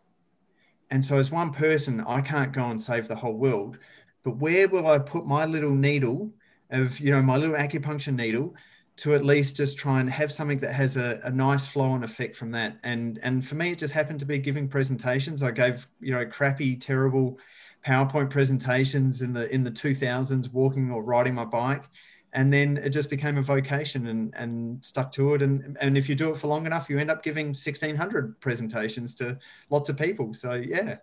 And 0.90 1.04
so 1.04 1.18
as 1.18 1.30
one 1.30 1.52
person, 1.52 2.00
I 2.06 2.20
can't 2.20 2.52
go 2.52 2.68
and 2.68 2.82
save 2.82 3.06
the 3.06 3.14
whole 3.14 3.34
world, 3.34 3.78
but 4.24 4.36
where 4.36 4.68
will 4.68 4.88
I 4.88 4.98
put 4.98 5.24
my 5.24 5.46
little 5.46 5.74
needle 5.74 6.32
of 6.72 6.98
you 6.98 7.10
know 7.10 7.22
my 7.22 7.36
little 7.36 7.54
acupuncture 7.54 8.14
needle 8.14 8.54
to 8.96 9.14
at 9.14 9.24
least 9.24 9.56
just 9.56 9.78
try 9.78 10.00
and 10.00 10.10
have 10.10 10.32
something 10.32 10.58
that 10.58 10.72
has 10.72 10.96
a, 10.96 11.20
a 11.24 11.30
nice 11.30 11.66
flow 11.66 11.94
and 11.94 12.04
effect 12.04 12.36
from 12.36 12.50
that. 12.52 12.76
And 12.82 13.18
and 13.22 13.46
for 13.46 13.54
me, 13.54 13.72
it 13.72 13.78
just 13.78 13.94
happened 13.94 14.20
to 14.20 14.26
be 14.26 14.38
giving 14.38 14.68
presentations. 14.68 15.42
I 15.42 15.50
gave 15.50 15.86
you 16.00 16.12
know 16.12 16.26
crappy, 16.26 16.76
terrible 16.76 17.38
PowerPoint 17.86 18.30
presentations 18.30 19.22
in 19.22 19.32
the 19.32 19.52
in 19.52 19.64
the 19.64 19.70
2000s, 19.70 20.52
walking 20.52 20.90
or 20.90 21.02
riding 21.02 21.34
my 21.34 21.44
bike, 21.44 21.84
and 22.32 22.52
then 22.52 22.76
it 22.76 22.90
just 22.90 23.10
became 23.10 23.38
a 23.38 23.42
vocation 23.42 24.08
and 24.08 24.34
and 24.36 24.84
stuck 24.84 25.10
to 25.12 25.34
it. 25.34 25.42
And 25.42 25.76
and 25.80 25.96
if 25.96 26.08
you 26.08 26.14
do 26.14 26.30
it 26.30 26.36
for 26.36 26.48
long 26.48 26.66
enough, 26.66 26.90
you 26.90 26.98
end 26.98 27.10
up 27.10 27.22
giving 27.22 27.46
1600 27.48 28.40
presentations 28.40 29.14
to 29.16 29.38
lots 29.70 29.88
of 29.88 29.96
people. 29.96 30.34
So 30.34 30.54
yeah. 30.54 30.96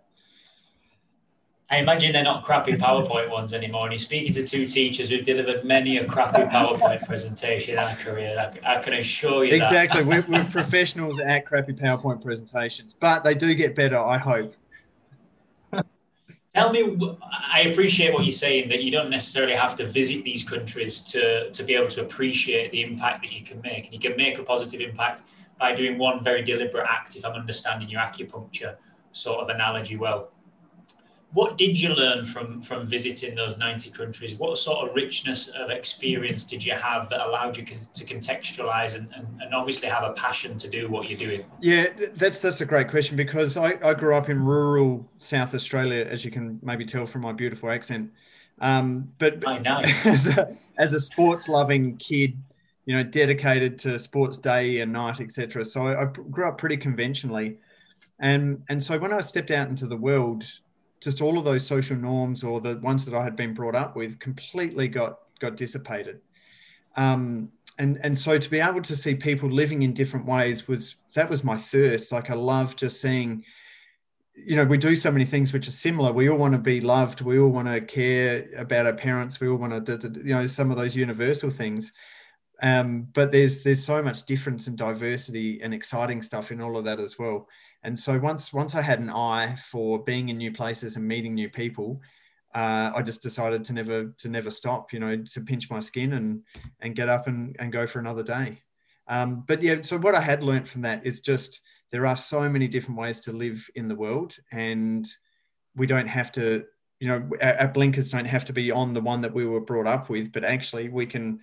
I 1.70 1.76
imagine 1.76 2.12
they're 2.12 2.24
not 2.24 2.44
crappy 2.44 2.72
PowerPoint 2.72 3.30
ones 3.30 3.52
anymore. 3.52 3.84
And 3.84 3.92
you're 3.92 4.00
speaking 4.00 4.32
to 4.32 4.42
two 4.42 4.64
teachers 4.64 5.08
who've 5.08 5.24
delivered 5.24 5.64
many 5.64 5.98
a 5.98 6.04
crappy 6.04 6.42
PowerPoint 6.42 7.06
presentation 7.06 7.74
in 7.74 7.78
our 7.78 7.94
career. 7.94 8.50
I, 8.64 8.78
I 8.78 8.82
can 8.82 8.94
assure 8.94 9.44
you 9.44 9.54
exactly. 9.54 10.02
We're, 10.02 10.24
we're 10.28 10.44
professionals 10.50 11.20
at 11.20 11.46
crappy 11.46 11.72
PowerPoint 11.72 12.24
presentations, 12.24 12.92
but 12.92 13.22
they 13.22 13.34
do 13.34 13.54
get 13.54 13.76
better, 13.76 13.98
I 13.98 14.18
hope. 14.18 14.56
Tell 16.52 16.72
me, 16.72 16.98
I 17.30 17.60
appreciate 17.60 18.12
what 18.12 18.24
you're 18.24 18.32
saying 18.32 18.68
that 18.70 18.82
you 18.82 18.90
don't 18.90 19.08
necessarily 19.08 19.54
have 19.54 19.76
to 19.76 19.86
visit 19.86 20.24
these 20.24 20.42
countries 20.42 20.98
to, 20.98 21.52
to 21.52 21.62
be 21.62 21.74
able 21.76 21.86
to 21.90 22.00
appreciate 22.00 22.72
the 22.72 22.82
impact 22.82 23.22
that 23.22 23.32
you 23.32 23.44
can 23.44 23.60
make. 23.60 23.84
And 23.84 23.94
you 23.94 24.00
can 24.00 24.16
make 24.16 24.40
a 24.40 24.42
positive 24.42 24.80
impact 24.80 25.22
by 25.60 25.76
doing 25.76 25.96
one 25.96 26.24
very 26.24 26.42
deliberate 26.42 26.88
act, 26.90 27.14
if 27.14 27.24
I'm 27.24 27.34
understanding 27.34 27.88
your 27.88 28.00
acupuncture 28.00 28.74
sort 29.12 29.40
of 29.40 29.48
analogy 29.48 29.96
well 29.96 30.32
what 31.32 31.56
did 31.56 31.80
you 31.80 31.90
learn 31.90 32.24
from 32.24 32.60
from 32.60 32.86
visiting 32.86 33.34
those 33.34 33.56
90 33.56 33.90
countries 33.90 34.34
what 34.34 34.56
sort 34.58 34.88
of 34.88 34.94
richness 34.94 35.48
of 35.48 35.70
experience 35.70 36.44
did 36.44 36.64
you 36.64 36.72
have 36.72 37.08
that 37.08 37.20
allowed 37.26 37.56
you 37.56 37.64
to 37.64 38.04
contextualize 38.04 38.94
and, 38.94 39.08
and, 39.14 39.26
and, 39.40 39.54
obviously 39.54 39.88
have 39.88 40.02
a 40.02 40.12
passion 40.12 40.58
to 40.58 40.68
do 40.68 40.88
what 40.88 41.08
you're 41.08 41.18
doing 41.18 41.44
yeah 41.60 41.86
that's 42.14 42.40
that's 42.40 42.60
a 42.60 42.66
great 42.66 42.88
question 42.88 43.16
because 43.16 43.56
I, 43.56 43.78
I 43.82 43.94
grew 43.94 44.14
up 44.14 44.28
in 44.28 44.42
rural 44.44 45.08
south 45.18 45.54
australia 45.54 46.04
as 46.04 46.24
you 46.24 46.30
can 46.30 46.58
maybe 46.62 46.84
tell 46.84 47.06
from 47.06 47.22
my 47.22 47.32
beautiful 47.32 47.70
accent 47.70 48.10
um, 48.62 49.10
but 49.18 49.46
I 49.48 49.58
know. 49.58 49.80
as 50.04 50.26
a, 50.26 50.54
as 50.76 50.92
a 50.92 51.00
sports 51.00 51.48
loving 51.48 51.96
kid 51.96 52.36
you 52.86 52.96
know, 52.96 53.02
dedicated 53.04 53.78
to 53.78 53.98
sports 53.98 54.36
day 54.36 54.80
and 54.80 54.92
night, 54.92 55.20
etc. 55.20 55.64
So 55.64 55.86
I, 55.86 56.02
I 56.02 56.04
grew 56.06 56.48
up 56.48 56.58
pretty 56.58 56.76
conventionally, 56.76 57.56
and 58.18 58.64
and 58.68 58.82
so 58.82 58.98
when 58.98 59.12
I 59.12 59.20
stepped 59.20 59.52
out 59.52 59.68
into 59.68 59.86
the 59.86 59.96
world, 59.96 60.44
just 61.00 61.20
all 61.20 61.38
of 61.38 61.44
those 61.44 61.66
social 61.66 61.96
norms 61.96 62.44
or 62.44 62.60
the 62.60 62.76
ones 62.78 63.04
that 63.06 63.14
I 63.14 63.24
had 63.24 63.36
been 63.36 63.54
brought 63.54 63.74
up 63.74 63.96
with 63.96 64.18
completely 64.18 64.88
got 64.88 65.20
got 65.40 65.56
dissipated. 65.56 66.20
Um, 66.96 67.50
and 67.78 67.98
and 68.02 68.18
so 68.18 68.38
to 68.38 68.50
be 68.50 68.60
able 68.60 68.82
to 68.82 68.94
see 68.94 69.14
people 69.14 69.50
living 69.50 69.82
in 69.82 69.94
different 69.94 70.26
ways 70.26 70.68
was 70.68 70.96
that 71.14 71.30
was 71.30 71.42
my 71.42 71.56
thirst. 71.56 72.12
Like 72.12 72.30
I 72.30 72.34
love 72.34 72.76
just 72.76 73.00
seeing, 73.00 73.44
you 74.34 74.56
know, 74.56 74.64
we 74.64 74.76
do 74.76 74.94
so 74.94 75.10
many 75.10 75.24
things 75.24 75.52
which 75.52 75.66
are 75.66 75.72
similar. 75.72 76.12
We 76.12 76.28
all 76.28 76.36
want 76.36 76.52
to 76.52 76.58
be 76.58 76.80
loved. 76.80 77.22
We 77.22 77.38
all 77.38 77.48
want 77.48 77.68
to 77.68 77.80
care 77.80 78.46
about 78.56 78.86
our 78.86 78.92
parents. 78.92 79.40
We 79.40 79.48
all 79.48 79.56
want 79.56 79.86
to, 79.86 80.12
you 80.22 80.34
know, 80.34 80.46
some 80.46 80.70
of 80.70 80.76
those 80.76 80.94
universal 80.94 81.50
things. 81.50 81.92
Um, 82.62 83.08
but 83.14 83.32
there's 83.32 83.62
there's 83.62 83.82
so 83.82 84.02
much 84.02 84.26
difference 84.26 84.66
and 84.66 84.76
diversity 84.76 85.62
and 85.62 85.72
exciting 85.72 86.20
stuff 86.20 86.52
in 86.52 86.60
all 86.60 86.76
of 86.76 86.84
that 86.84 87.00
as 87.00 87.18
well. 87.18 87.48
And 87.82 87.98
so 87.98 88.18
once 88.18 88.52
once 88.52 88.74
I 88.74 88.82
had 88.82 89.00
an 89.00 89.10
eye 89.10 89.56
for 89.70 90.02
being 90.02 90.28
in 90.28 90.36
new 90.36 90.52
places 90.52 90.96
and 90.96 91.08
meeting 91.08 91.34
new 91.34 91.48
people, 91.48 92.00
uh, 92.54 92.92
I 92.94 93.02
just 93.02 93.22
decided 93.22 93.64
to 93.64 93.72
never 93.72 94.12
to 94.18 94.28
never 94.28 94.50
stop. 94.50 94.92
You 94.92 95.00
know, 95.00 95.16
to 95.16 95.40
pinch 95.40 95.70
my 95.70 95.80
skin 95.80 96.12
and 96.12 96.42
and 96.80 96.96
get 96.96 97.08
up 97.08 97.26
and, 97.26 97.56
and 97.58 97.72
go 97.72 97.86
for 97.86 97.98
another 97.98 98.22
day. 98.22 98.62
Um, 99.08 99.44
but 99.46 99.62
yeah, 99.62 99.80
so 99.80 99.98
what 99.98 100.14
I 100.14 100.20
had 100.20 100.42
learned 100.42 100.68
from 100.68 100.82
that 100.82 101.06
is 101.06 101.20
just 101.20 101.60
there 101.90 102.06
are 102.06 102.16
so 102.16 102.48
many 102.48 102.68
different 102.68 103.00
ways 103.00 103.20
to 103.20 103.32
live 103.32 103.68
in 103.74 103.88
the 103.88 103.96
world, 103.96 104.36
and 104.52 105.06
we 105.74 105.86
don't 105.86 106.08
have 106.08 106.32
to. 106.32 106.64
You 107.00 107.08
know, 107.08 107.30
our, 107.40 107.60
our 107.60 107.68
blinkers 107.68 108.10
don't 108.10 108.26
have 108.26 108.44
to 108.44 108.52
be 108.52 108.70
on 108.70 108.92
the 108.92 109.00
one 109.00 109.22
that 109.22 109.32
we 109.32 109.46
were 109.46 109.62
brought 109.62 109.86
up 109.86 110.10
with, 110.10 110.32
but 110.32 110.44
actually 110.44 110.90
we 110.90 111.06
can 111.06 111.40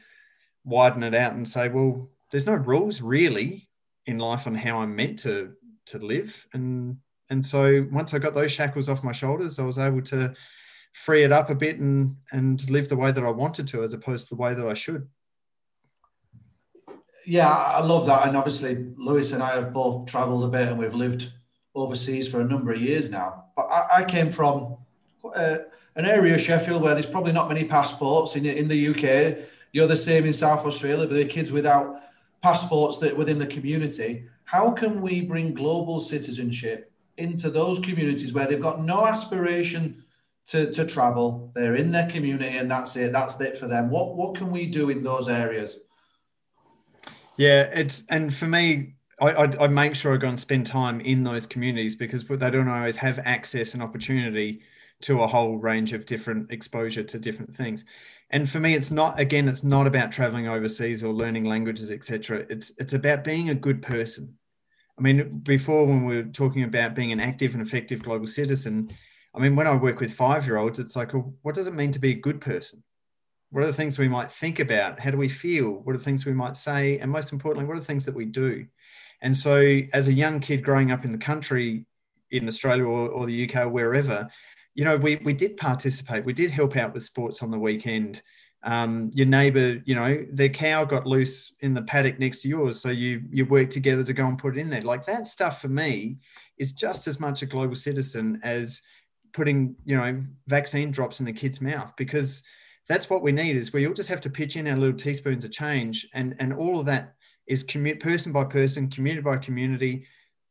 widen 0.63 1.01
it 1.01 1.15
out 1.15 1.33
and 1.33 1.47
say, 1.47 1.67
well, 1.67 2.11
there's 2.29 2.45
no 2.45 2.53
rules 2.53 3.01
really 3.01 3.67
in 4.05 4.19
life 4.19 4.45
on 4.45 4.53
how 4.53 4.79
I'm 4.79 4.95
meant 4.95 5.17
to 5.19 5.53
to 5.87 5.99
live. 5.99 6.47
And 6.53 6.97
and 7.29 7.45
so 7.45 7.85
once 7.91 8.13
I 8.13 8.19
got 8.19 8.33
those 8.33 8.51
shackles 8.51 8.87
off 8.87 9.03
my 9.03 9.11
shoulders, 9.11 9.59
I 9.59 9.63
was 9.63 9.77
able 9.77 10.01
to 10.03 10.33
free 10.93 11.23
it 11.23 11.31
up 11.31 11.49
a 11.49 11.55
bit 11.55 11.79
and 11.79 12.15
and 12.31 12.69
live 12.69 12.89
the 12.89 12.95
way 12.95 13.11
that 13.11 13.23
I 13.23 13.29
wanted 13.29 13.67
to, 13.67 13.83
as 13.83 13.93
opposed 13.93 14.29
to 14.29 14.35
the 14.35 14.41
way 14.41 14.53
that 14.53 14.65
I 14.65 14.73
should. 14.73 15.07
Yeah, 17.25 17.49
I 17.49 17.83
love 17.83 18.05
that. 18.05 18.27
And 18.27 18.37
obviously, 18.37 18.87
Lewis 18.95 19.33
and 19.33 19.43
I 19.43 19.55
have 19.55 19.73
both 19.73 20.05
travelled 20.05 20.45
a 20.45 20.47
bit, 20.47 20.69
and 20.69 20.79
we've 20.79 20.95
lived 20.95 21.33
overseas 21.75 22.27
for 22.27 22.39
a 22.39 22.45
number 22.45 22.71
of 22.71 22.81
years 22.81 23.11
now. 23.11 23.45
But 23.55 23.63
I, 23.63 23.87
I 23.97 24.03
came 24.05 24.31
from 24.31 24.77
uh, 25.35 25.57
an 25.95 26.05
area 26.05 26.37
Sheffield 26.37 26.81
where 26.81 26.93
there's 26.93 27.05
probably 27.05 27.33
not 27.33 27.49
many 27.49 27.65
passports 27.65 28.35
in 28.35 28.45
in 28.45 28.67
the 28.67 28.87
UK. 28.89 29.45
You're 29.73 29.87
the 29.87 29.97
same 29.97 30.25
in 30.25 30.33
South 30.33 30.65
Australia, 30.65 31.07
but 31.07 31.17
are 31.17 31.25
kids 31.25 31.51
without 31.51 32.01
passports 32.41 32.97
that 32.99 33.15
within 33.15 33.37
the 33.37 33.45
community. 33.45 34.25
How 34.47 34.71
can 34.71 35.01
we 35.01 35.19
bring 35.19 35.53
global 35.53 35.99
citizenship 35.99 36.89
into 37.17 37.49
those 37.49 37.79
communities 37.79 38.31
where 38.31 38.47
they've 38.47 38.61
got 38.61 38.79
no 38.79 39.05
aspiration 39.05 40.05
to, 40.45 40.71
to 40.71 40.85
travel? 40.85 41.51
They're 41.53 41.75
in 41.75 41.91
their 41.91 42.09
community 42.09 42.55
and 42.55 42.71
that's 42.71 42.95
it. 42.95 43.11
That's 43.11 43.37
it 43.41 43.57
for 43.57 43.67
them. 43.67 43.89
What 43.89 44.15
what 44.15 44.35
can 44.35 44.49
we 44.49 44.65
do 44.65 44.89
in 44.89 45.03
those 45.03 45.27
areas? 45.27 45.79
Yeah, 47.35 47.63
it's 47.63 48.05
and 48.07 48.33
for 48.33 48.45
me, 48.45 48.95
I, 49.19 49.31
I, 49.31 49.65
I 49.65 49.67
make 49.67 49.95
sure 49.95 50.13
I 50.13 50.17
go 50.17 50.29
and 50.29 50.39
spend 50.39 50.65
time 50.65 51.01
in 51.01 51.25
those 51.25 51.45
communities 51.45 51.97
because 51.97 52.23
they 52.23 52.49
don't 52.49 52.69
always 52.69 52.95
have 52.95 53.19
access 53.25 53.73
and 53.73 53.83
opportunity 53.83 54.61
to 55.01 55.23
a 55.23 55.27
whole 55.27 55.57
range 55.57 55.91
of 55.91 56.05
different 56.05 56.51
exposure 56.53 57.03
to 57.03 57.19
different 57.19 57.53
things 57.53 57.83
and 58.29 58.49
for 58.49 58.59
me 58.59 58.73
it's 58.73 58.91
not 58.91 59.19
again 59.19 59.47
it's 59.47 59.63
not 59.63 59.87
about 59.87 60.11
traveling 60.11 60.47
overseas 60.47 61.03
or 61.03 61.13
learning 61.13 61.45
languages 61.45 61.91
etc 61.91 62.45
it's 62.49 62.71
it's 62.77 62.93
about 62.93 63.23
being 63.23 63.49
a 63.49 63.55
good 63.55 63.81
person. 63.81 64.37
I 64.97 65.01
mean 65.01 65.39
before 65.39 65.85
when 65.85 66.05
we 66.05 66.17
were 66.17 66.23
talking 66.23 66.63
about 66.63 66.95
being 66.95 67.11
an 67.11 67.19
active 67.19 67.53
and 67.53 67.65
effective 67.65 68.03
global 68.03 68.27
citizen 68.27 68.91
i 69.35 69.39
mean 69.39 69.55
when 69.55 69.67
i 69.67 69.75
work 69.75 69.99
with 69.99 70.13
five 70.13 70.45
year 70.45 70.57
olds 70.57 70.79
it's 70.79 70.95
like 70.95 71.13
well, 71.13 71.33
what 71.43 71.55
does 71.55 71.67
it 71.67 71.75
mean 71.75 71.91
to 71.91 71.99
be 71.99 72.11
a 72.11 72.15
good 72.15 72.41
person? 72.41 72.83
What 73.51 73.63
are 73.63 73.67
the 73.67 73.73
things 73.73 73.97
we 73.97 74.09
might 74.09 74.29
think 74.29 74.59
about? 74.59 74.99
How 74.99 75.09
do 75.09 75.17
we 75.17 75.29
feel? 75.29 75.69
What 75.69 75.95
are 75.95 75.97
the 75.97 76.03
things 76.03 76.25
we 76.25 76.33
might 76.33 76.57
say? 76.57 76.99
And 76.99 77.09
most 77.09 77.31
importantly 77.31 77.65
what 77.65 77.77
are 77.77 77.79
the 77.79 77.85
things 77.85 78.03
that 78.05 78.15
we 78.15 78.25
do? 78.25 78.65
And 79.21 79.35
so 79.35 79.79
as 79.93 80.09
a 80.09 80.13
young 80.13 80.41
kid 80.41 80.63
growing 80.63 80.91
up 80.91 81.05
in 81.05 81.11
the 81.11 81.17
country 81.17 81.85
in 82.31 82.47
australia 82.47 82.83
or, 82.83 83.07
or 83.09 83.25
the 83.25 83.49
uk 83.49 83.55
or 83.55 83.69
wherever 83.69 84.27
you 84.77 84.85
know, 84.85 84.95
we, 84.95 85.15
we 85.23 85.33
did 85.33 85.57
participate. 85.57 86.23
We 86.23 86.33
did 86.33 86.51
help 86.51 86.77
out 86.77 86.93
with 86.93 87.01
sports 87.01 87.41
on 87.41 87.49
the 87.49 87.57
weekend. 87.57 88.21
Um, 88.61 89.09
your 89.15 89.25
neighbor, 89.25 89.81
you 89.85 89.95
know, 89.95 90.23
their 90.31 90.49
cow 90.49 90.85
got 90.85 91.07
loose 91.07 91.51
in 91.61 91.73
the 91.73 91.81
paddock 91.81 92.19
next 92.19 92.43
to 92.43 92.47
yours. 92.47 92.79
So 92.79 92.89
you, 92.89 93.23
you 93.31 93.45
work 93.45 93.71
together 93.71 94.03
to 94.03 94.13
go 94.13 94.27
and 94.27 94.37
put 94.37 94.55
it 94.55 94.59
in 94.61 94.69
there. 94.69 94.83
Like 94.83 95.03
that 95.07 95.25
stuff 95.25 95.61
for 95.61 95.67
me 95.67 96.17
is 96.59 96.73
just 96.73 97.07
as 97.07 97.19
much 97.19 97.41
a 97.41 97.47
global 97.47 97.75
citizen 97.75 98.39
as 98.43 98.83
putting, 99.33 99.75
you 99.83 99.97
know, 99.97 100.23
vaccine 100.45 100.91
drops 100.91 101.19
in 101.19 101.25
the 101.25 101.33
kid's 101.33 101.59
mouth 101.59 101.91
because 101.97 102.43
that's 102.87 103.09
what 103.09 103.23
we 103.23 103.31
need 103.31 103.55
is 103.55 103.73
we 103.73 103.87
all 103.87 103.95
just 103.95 104.09
have 104.09 104.21
to 104.21 104.29
pitch 104.29 104.57
in 104.57 104.67
our 104.67 104.77
little 104.77 104.95
teaspoons 104.95 105.43
of 105.43 105.51
change 105.51 106.07
and, 106.13 106.35
and 106.37 106.53
all 106.53 106.79
of 106.79 106.85
that 106.85 107.15
is 107.47 107.63
commute 107.63 107.99
person 107.99 108.31
by 108.31 108.43
person, 108.43 108.91
community 108.91 109.23
by 109.23 109.37
community, 109.37 110.05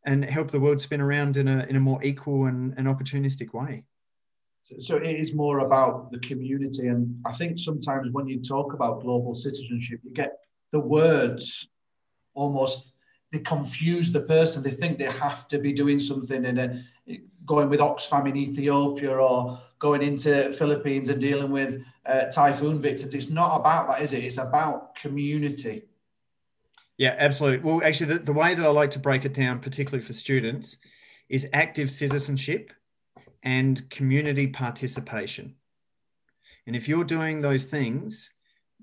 and 0.04 0.24
help 0.24 0.50
the 0.50 0.60
world 0.60 0.80
spin 0.80 1.00
around 1.00 1.36
in 1.36 1.46
a, 1.46 1.64
in 1.68 1.76
a 1.76 1.80
more 1.80 2.02
equal 2.02 2.46
and, 2.46 2.74
and 2.76 2.88
opportunistic 2.88 3.54
way. 3.54 3.84
So 4.80 4.96
it 4.96 5.20
is 5.20 5.34
more 5.34 5.60
about 5.60 6.10
the 6.10 6.18
community. 6.18 6.88
And 6.88 7.20
I 7.24 7.32
think 7.32 7.58
sometimes 7.58 8.10
when 8.12 8.26
you 8.26 8.42
talk 8.42 8.72
about 8.72 9.02
global 9.02 9.34
citizenship, 9.34 10.00
you 10.02 10.12
get 10.12 10.38
the 10.72 10.80
words 10.80 11.68
almost 12.34 12.92
they 13.32 13.38
confuse 13.40 14.12
the 14.12 14.22
person. 14.22 14.62
They 14.62 14.70
think 14.70 14.98
they 14.98 15.04
have 15.04 15.48
to 15.48 15.58
be 15.58 15.72
doing 15.72 15.98
something 15.98 16.44
in 16.44 16.58
a 16.58 16.84
going 17.44 17.68
with 17.68 17.80
Oxfam 17.80 18.28
in 18.28 18.36
Ethiopia 18.36 19.16
or 19.16 19.60
going 19.78 20.02
into 20.02 20.52
Philippines 20.52 21.08
and 21.08 21.20
dealing 21.20 21.50
with 21.50 21.82
uh, 22.04 22.24
typhoon 22.26 22.80
victims. 22.80 23.14
It's 23.14 23.30
not 23.30 23.60
about 23.60 23.88
that, 23.88 24.02
is 24.02 24.12
it? 24.12 24.24
It's 24.24 24.38
about 24.38 24.94
community. 24.96 25.84
Yeah, 26.98 27.14
absolutely. 27.18 27.68
Well, 27.68 27.82
actually, 27.84 28.14
the, 28.14 28.18
the 28.20 28.32
way 28.32 28.54
that 28.54 28.64
I 28.64 28.68
like 28.68 28.90
to 28.92 28.98
break 28.98 29.24
it 29.24 29.34
down, 29.34 29.60
particularly 29.60 30.04
for 30.04 30.12
students, 30.12 30.78
is 31.28 31.48
active 31.52 31.90
citizenship 31.90 32.72
and 33.42 33.88
community 33.90 34.46
participation. 34.46 35.54
And 36.66 36.74
if 36.74 36.88
you're 36.88 37.04
doing 37.04 37.40
those 37.40 37.66
things, 37.66 38.34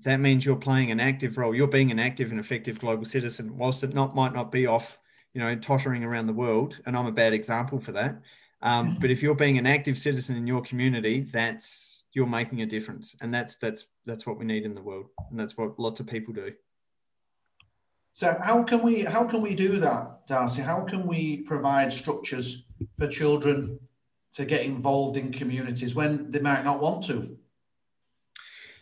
that 0.04 0.20
means 0.20 0.44
you're 0.44 0.56
playing 0.56 0.90
an 0.90 1.00
active 1.00 1.38
role. 1.38 1.54
You're 1.54 1.66
being 1.66 1.90
an 1.90 1.98
active 1.98 2.30
and 2.30 2.40
effective 2.40 2.78
global 2.78 3.04
citizen, 3.04 3.56
whilst 3.56 3.84
it 3.84 3.94
not 3.94 4.14
might 4.14 4.34
not 4.34 4.50
be 4.50 4.66
off, 4.66 4.98
you 5.32 5.40
know, 5.40 5.54
tottering 5.56 6.04
around 6.04 6.26
the 6.26 6.32
world. 6.32 6.80
And 6.86 6.96
I'm 6.96 7.06
a 7.06 7.12
bad 7.12 7.32
example 7.32 7.78
for 7.78 7.92
that. 7.92 8.20
Um, 8.62 8.88
mm-hmm. 8.88 9.00
but 9.00 9.10
if 9.10 9.22
you're 9.22 9.34
being 9.34 9.58
an 9.58 9.66
active 9.66 9.98
citizen 9.98 10.36
in 10.36 10.46
your 10.46 10.62
community, 10.62 11.20
that's 11.20 12.04
you're 12.12 12.26
making 12.26 12.62
a 12.62 12.66
difference, 12.66 13.16
and 13.20 13.34
that's 13.34 13.56
that's 13.56 13.86
that's 14.06 14.26
what 14.26 14.38
we 14.38 14.44
need 14.44 14.64
in 14.64 14.72
the 14.72 14.80
world, 14.80 15.06
and 15.30 15.38
that's 15.38 15.56
what 15.56 15.78
lots 15.78 16.00
of 16.00 16.06
people 16.06 16.32
do. 16.32 16.52
So 18.14 18.38
how 18.40 18.62
can 18.62 18.80
we 18.82 19.02
how 19.02 19.24
can 19.24 19.42
we 19.42 19.54
do 19.54 19.78
that, 19.80 20.26
Darcy? 20.26 20.62
How 20.62 20.82
can 20.84 21.06
we 21.06 21.38
provide 21.38 21.92
structures 21.92 22.64
for 22.96 23.08
children 23.08 23.78
to 24.34 24.44
get 24.44 24.62
involved 24.62 25.16
in 25.16 25.32
communities 25.32 25.94
when 25.94 26.30
they 26.30 26.40
might 26.40 26.64
not 26.64 26.80
want 26.80 27.04
to? 27.04 27.36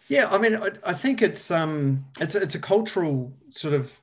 Yeah, 0.09 0.29
I 0.31 0.39
mean, 0.39 0.57
I, 0.57 0.71
I 0.85 0.95
think 0.95 1.23
it's 1.23 1.51
um, 1.51 2.05
it's 2.21 2.35
it's 2.35 2.55
a 2.55 2.59
cultural 2.59 3.33
sort 3.51 3.75
of 3.75 3.97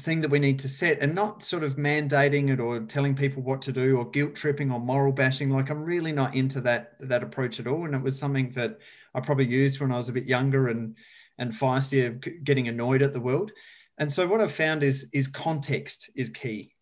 thing 0.00 0.20
that 0.22 0.30
we 0.30 0.38
need 0.38 0.58
to 0.60 0.68
set, 0.68 1.00
and 1.00 1.14
not 1.14 1.44
sort 1.44 1.62
of 1.62 1.76
mandating 1.76 2.50
it 2.50 2.60
or 2.60 2.80
telling 2.80 3.14
people 3.14 3.42
what 3.42 3.62
to 3.62 3.72
do 3.72 3.96
or 3.96 4.10
guilt 4.10 4.34
tripping 4.34 4.70
or 4.70 4.80
moral 4.80 5.12
bashing. 5.12 5.50
Like 5.50 5.70
I'm 5.70 5.84
really 5.84 6.12
not 6.12 6.34
into 6.34 6.60
that 6.62 6.96
that 7.00 7.22
approach 7.22 7.60
at 7.60 7.66
all, 7.66 7.84
and 7.84 7.94
it 7.94 8.02
was 8.02 8.18
something 8.18 8.50
that 8.52 8.78
I 9.14 9.20
probably 9.20 9.46
used 9.46 9.80
when 9.80 9.92
I 9.92 9.96
was 9.96 10.08
a 10.08 10.12
bit 10.12 10.26
younger 10.26 10.68
and 10.68 10.96
and 11.38 11.52
feisty, 11.52 12.44
getting 12.44 12.68
annoyed 12.68 13.02
at 13.02 13.12
the 13.12 13.20
world. 13.20 13.52
And 13.98 14.12
so 14.12 14.26
what 14.26 14.40
I've 14.40 14.52
found 14.52 14.82
is 14.82 15.10
is 15.12 15.28
context 15.28 16.10
is 16.14 16.28
key. 16.28 16.74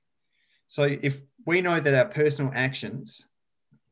So 0.66 0.84
if 0.84 1.20
we 1.46 1.60
know 1.60 1.80
that 1.80 1.94
our 1.94 2.06
personal 2.06 2.52
actions 2.54 3.26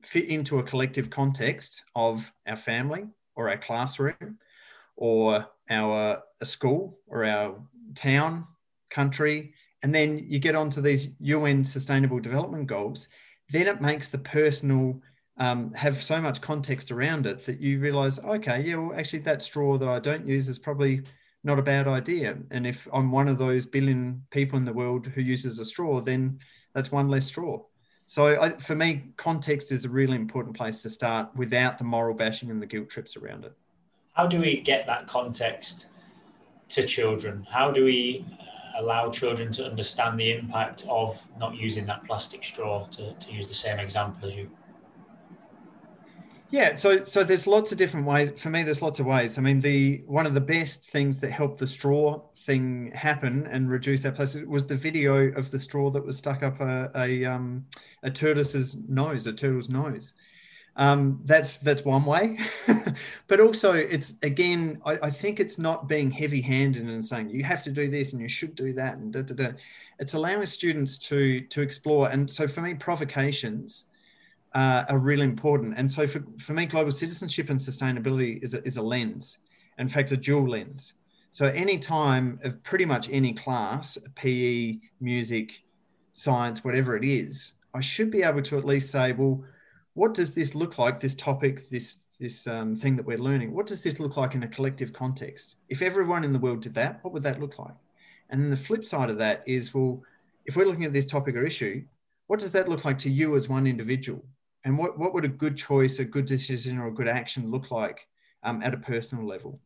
fit 0.02 0.26
into 0.26 0.58
a 0.58 0.62
collective 0.62 1.10
context 1.10 1.84
of 1.94 2.30
our 2.46 2.56
family 2.56 3.04
or 3.34 3.48
our 3.48 3.58
classroom 3.58 4.38
or 4.96 5.46
our 5.70 6.22
school 6.42 6.98
or 7.06 7.24
our 7.24 7.60
town, 7.94 8.46
country, 8.90 9.52
and 9.82 9.94
then 9.94 10.18
you 10.28 10.38
get 10.38 10.56
onto 10.56 10.80
these 10.80 11.08
UN 11.20 11.64
Sustainable 11.64 12.20
Development 12.20 12.66
Goals, 12.66 13.08
then 13.50 13.66
it 13.66 13.80
makes 13.80 14.08
the 14.08 14.18
personal 14.18 15.00
um, 15.38 15.72
have 15.74 16.02
so 16.02 16.20
much 16.20 16.40
context 16.40 16.90
around 16.90 17.26
it 17.26 17.46
that 17.46 17.60
you 17.60 17.78
realize, 17.78 18.18
okay, 18.18 18.60
yeah, 18.60 18.76
well, 18.76 18.98
actually, 18.98 19.20
that 19.20 19.42
straw 19.42 19.78
that 19.78 19.88
I 19.88 20.00
don't 20.00 20.26
use 20.26 20.48
is 20.48 20.58
probably 20.58 21.02
not 21.44 21.58
a 21.58 21.62
bad 21.62 21.86
idea. 21.86 22.36
And 22.50 22.66
if 22.66 22.88
I'm 22.92 23.12
one 23.12 23.28
of 23.28 23.38
those 23.38 23.64
billion 23.64 24.24
people 24.30 24.58
in 24.58 24.64
the 24.64 24.72
world 24.72 25.06
who 25.06 25.20
uses 25.20 25.60
a 25.60 25.64
straw, 25.64 26.00
then 26.00 26.40
that's 26.74 26.90
one 26.90 27.08
less 27.08 27.26
straw. 27.26 27.62
So 28.08 28.40
I, 28.40 28.48
for 28.52 28.74
me, 28.74 29.10
context 29.18 29.70
is 29.70 29.84
a 29.84 29.90
really 29.90 30.16
important 30.16 30.56
place 30.56 30.80
to 30.80 30.88
start 30.88 31.28
without 31.34 31.76
the 31.76 31.84
moral 31.84 32.14
bashing 32.14 32.50
and 32.50 32.60
the 32.60 32.64
guilt 32.64 32.88
trips 32.88 33.18
around 33.18 33.44
it. 33.44 33.52
How 34.14 34.26
do 34.26 34.40
we 34.40 34.62
get 34.62 34.86
that 34.86 35.06
context 35.06 35.88
to 36.70 36.84
children? 36.84 37.46
How 37.50 37.70
do 37.70 37.84
we 37.84 38.24
uh, 38.40 38.80
allow 38.80 39.10
children 39.10 39.52
to 39.52 39.66
understand 39.66 40.18
the 40.18 40.32
impact 40.32 40.86
of 40.88 41.22
not 41.38 41.54
using 41.54 41.84
that 41.84 42.02
plastic 42.04 42.44
straw, 42.44 42.86
to, 42.92 43.12
to 43.12 43.30
use 43.30 43.46
the 43.46 43.52
same 43.52 43.78
example 43.78 44.26
as 44.26 44.34
you? 44.34 44.50
Yeah, 46.48 46.76
so 46.76 47.04
so 47.04 47.22
there's 47.22 47.46
lots 47.46 47.72
of 47.72 47.78
different 47.78 48.06
ways. 48.06 48.40
For 48.40 48.48
me, 48.48 48.62
there's 48.62 48.80
lots 48.80 49.00
of 49.00 49.04
ways. 49.04 49.36
I 49.36 49.42
mean, 49.42 49.60
the 49.60 50.02
one 50.06 50.24
of 50.24 50.32
the 50.32 50.40
best 50.40 50.88
things 50.88 51.20
that 51.20 51.30
helped 51.30 51.58
the 51.58 51.66
straw 51.66 52.22
thing 52.48 52.90
happen 52.94 53.46
and 53.48 53.70
reduce 53.70 54.00
that 54.00 54.14
plastic 54.14 54.48
was 54.48 54.66
the 54.66 54.74
video 54.74 55.30
of 55.32 55.50
the 55.50 55.60
straw 55.60 55.90
that 55.90 56.04
was 56.04 56.16
stuck 56.16 56.42
up 56.42 56.58
a 56.60 56.90
a, 56.96 57.24
um, 57.26 57.66
a 58.02 58.10
tortoise's 58.10 58.76
nose, 58.88 59.26
a 59.26 59.32
turtle's 59.34 59.68
nose. 59.68 60.14
Um, 60.76 61.20
that's 61.24 61.56
that's 61.56 61.84
one 61.84 62.04
way, 62.04 62.38
but 63.26 63.38
also 63.40 63.72
it's 63.72 64.14
again, 64.22 64.80
I, 64.86 64.92
I, 65.08 65.10
think 65.10 65.40
it's 65.40 65.58
not 65.58 65.88
being 65.88 66.10
heavy-handed 66.10 66.82
and 66.82 67.04
saying 67.04 67.30
you 67.30 67.44
have 67.44 67.62
to 67.64 67.72
do 67.72 67.88
this 67.88 68.12
and 68.12 68.22
you 68.22 68.28
should 68.28 68.54
do 68.54 68.72
that 68.74 68.96
and 68.96 69.12
da, 69.12 69.22
da, 69.22 69.34
da. 69.34 69.50
It's 69.98 70.14
allowing 70.14 70.46
students 70.46 70.96
to 71.10 71.40
to 71.52 71.60
explore. 71.60 72.08
And 72.08 72.30
so 72.30 72.48
for 72.48 72.62
me, 72.62 72.74
provocations 72.74 73.86
uh, 74.54 74.84
are 74.88 74.98
really 74.98 75.24
important. 75.24 75.74
And 75.76 75.90
so 75.90 76.06
for, 76.06 76.22
for 76.38 76.54
me, 76.54 76.64
global 76.64 76.92
citizenship 76.92 77.50
and 77.50 77.60
sustainability 77.60 78.42
is 78.42 78.54
a, 78.54 78.62
is 78.64 78.76
a 78.78 78.82
lens. 78.82 79.38
In 79.78 79.88
fact, 79.88 80.12
a 80.12 80.16
dual 80.16 80.48
lens. 80.48 80.94
So 81.30 81.46
any 81.46 81.78
time 81.78 82.40
of 82.42 82.62
pretty 82.62 82.84
much 82.84 83.08
any 83.10 83.32
class, 83.34 83.98
PE, 84.14 84.78
music, 85.00 85.62
science, 86.12 86.64
whatever 86.64 86.96
it 86.96 87.04
is, 87.04 87.52
I 87.74 87.80
should 87.80 88.10
be 88.10 88.22
able 88.22 88.42
to 88.42 88.58
at 88.58 88.64
least 88.64 88.90
say, 88.90 89.12
well, 89.12 89.44
what 89.94 90.14
does 90.14 90.32
this 90.32 90.54
look 90.54 90.78
like? 90.78 91.00
This 91.00 91.14
topic, 91.14 91.68
this 91.70 92.00
this 92.20 92.48
um, 92.48 92.74
thing 92.74 92.96
that 92.96 93.06
we're 93.06 93.16
learning. 93.16 93.54
What 93.54 93.66
does 93.66 93.80
this 93.80 94.00
look 94.00 94.16
like 94.16 94.34
in 94.34 94.42
a 94.42 94.48
collective 94.48 94.92
context? 94.92 95.54
If 95.68 95.82
everyone 95.82 96.24
in 96.24 96.32
the 96.32 96.38
world 96.40 96.62
did 96.62 96.74
that, 96.74 96.98
what 97.02 97.14
would 97.14 97.22
that 97.22 97.38
look 97.38 97.60
like? 97.60 97.76
And 98.28 98.42
then 98.42 98.50
the 98.50 98.56
flip 98.56 98.84
side 98.84 99.08
of 99.08 99.18
that 99.18 99.44
is, 99.46 99.72
well, 99.72 100.02
if 100.44 100.56
we're 100.56 100.66
looking 100.66 100.84
at 100.84 100.92
this 100.92 101.06
topic 101.06 101.36
or 101.36 101.44
issue, 101.44 101.84
what 102.26 102.40
does 102.40 102.50
that 102.50 102.68
look 102.68 102.84
like 102.84 102.98
to 102.98 103.12
you 103.12 103.36
as 103.36 103.48
one 103.48 103.68
individual? 103.68 104.24
and 104.64 104.76
what, 104.76 104.98
what 104.98 105.14
would 105.14 105.24
a 105.24 105.28
good 105.28 105.56
choice, 105.56 105.98
a 105.98 106.04
good 106.04 106.26
decision, 106.26 106.78
or 106.78 106.88
a 106.88 106.94
good 106.94 107.08
action 107.08 107.50
look 107.50 107.70
like 107.70 108.06
um, 108.42 108.62
at 108.62 108.74
a 108.74 108.78
personal 108.78 109.26
level? 109.26 109.60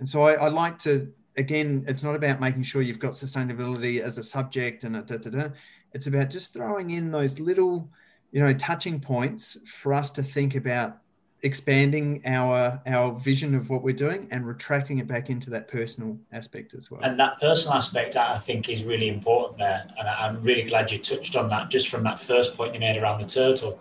And 0.00 0.08
so 0.08 0.22
I, 0.22 0.34
I, 0.34 0.48
like 0.48 0.78
to, 0.80 1.12
again, 1.36 1.84
it's 1.88 2.02
not 2.02 2.14
about 2.14 2.40
making 2.40 2.62
sure 2.62 2.82
you've 2.82 2.98
got 2.98 3.12
sustainability 3.12 4.00
as 4.00 4.18
a 4.18 4.22
subject 4.22 4.84
and 4.84 4.96
a 4.96 5.02
da, 5.02 5.16
da, 5.16 5.30
da. 5.30 5.48
It's 5.92 6.06
about 6.06 6.30
just 6.30 6.52
throwing 6.52 6.90
in 6.90 7.10
those 7.10 7.40
little, 7.40 7.90
you 8.30 8.40
know, 8.40 8.52
touching 8.52 9.00
points 9.00 9.56
for 9.66 9.94
us 9.94 10.10
to 10.12 10.22
think 10.22 10.54
about 10.54 10.98
expanding 11.42 12.20
our 12.26 12.82
our 12.86 13.12
vision 13.12 13.54
of 13.54 13.70
what 13.70 13.84
we're 13.84 13.94
doing 13.94 14.26
and 14.32 14.44
retracting 14.44 14.98
it 14.98 15.06
back 15.06 15.30
into 15.30 15.50
that 15.50 15.68
personal 15.68 16.18
aspect 16.32 16.74
as 16.74 16.90
well. 16.90 17.00
And 17.02 17.18
that 17.20 17.40
personal 17.40 17.74
aspect, 17.74 18.16
I 18.16 18.38
think, 18.38 18.68
is 18.68 18.84
really 18.84 19.08
important 19.08 19.58
there. 19.58 19.86
And 19.98 20.08
I'm 20.08 20.42
really 20.42 20.64
glad 20.64 20.90
you 20.90 20.98
touched 20.98 21.36
on 21.36 21.48
that 21.48 21.70
just 21.70 21.88
from 21.88 22.02
that 22.04 22.18
first 22.18 22.56
point 22.56 22.74
you 22.74 22.80
made 22.80 22.96
around 22.96 23.20
the 23.20 23.26
turtle 23.26 23.80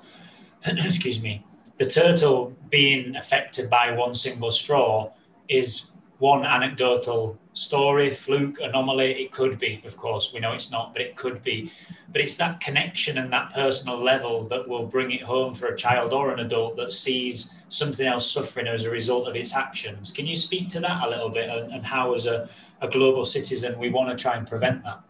excuse 0.66 1.22
me, 1.22 1.44
the 1.78 1.86
turtle 1.86 2.56
being 2.70 3.16
affected 3.16 3.70
by 3.70 3.92
one 3.92 4.16
single 4.16 4.52
straw 4.52 5.12
is 5.48 5.92
one 6.20 6.46
anecdotal 6.46 7.38
story, 7.54 8.10
fluke, 8.10 8.60
anomaly. 8.60 9.24
It 9.24 9.32
could 9.32 9.60
be, 9.60 9.82
of 9.86 9.98
course, 9.98 10.32
we 10.34 10.40
know 10.40 10.54
it's 10.54 10.72
not, 10.72 10.94
but 10.94 11.02
it 11.02 11.16
could 11.16 11.44
be. 11.44 11.72
But 12.12 12.22
it's 12.22 12.36
that 12.36 12.60
connection 12.60 13.18
and 13.20 13.32
that 13.32 13.54
personal 13.54 13.98
level 13.98 14.44
that 14.46 14.68
will 14.68 14.86
bring 14.86 15.12
it 15.12 15.22
home 15.22 15.54
for 15.54 15.68
a 15.68 15.78
child 15.78 16.14
or 16.14 16.32
an 16.32 16.40
adult 16.40 16.76
that 16.78 16.92
sees 16.92 17.54
something 17.70 18.08
else 18.08 18.32
suffering 18.32 18.68
as 18.68 18.86
a 18.86 18.90
result 18.90 19.28
of 19.28 19.36
its 19.36 19.54
actions. 19.54 20.12
Can 20.12 20.26
you 20.26 20.36
speak 20.36 20.70
to 20.70 20.80
that 20.80 21.06
a 21.06 21.10
little 21.10 21.30
bit 21.30 21.50
and, 21.50 21.72
and 21.72 21.86
how, 21.86 22.14
as 22.14 22.26
a, 22.26 22.50
a 22.82 22.88
global 22.88 23.26
citizen, 23.26 23.78
we 23.78 23.90
want 23.90 24.10
to 24.10 24.22
try 24.22 24.36
and 24.36 24.48
prevent 24.48 24.84
that? 24.84 25.02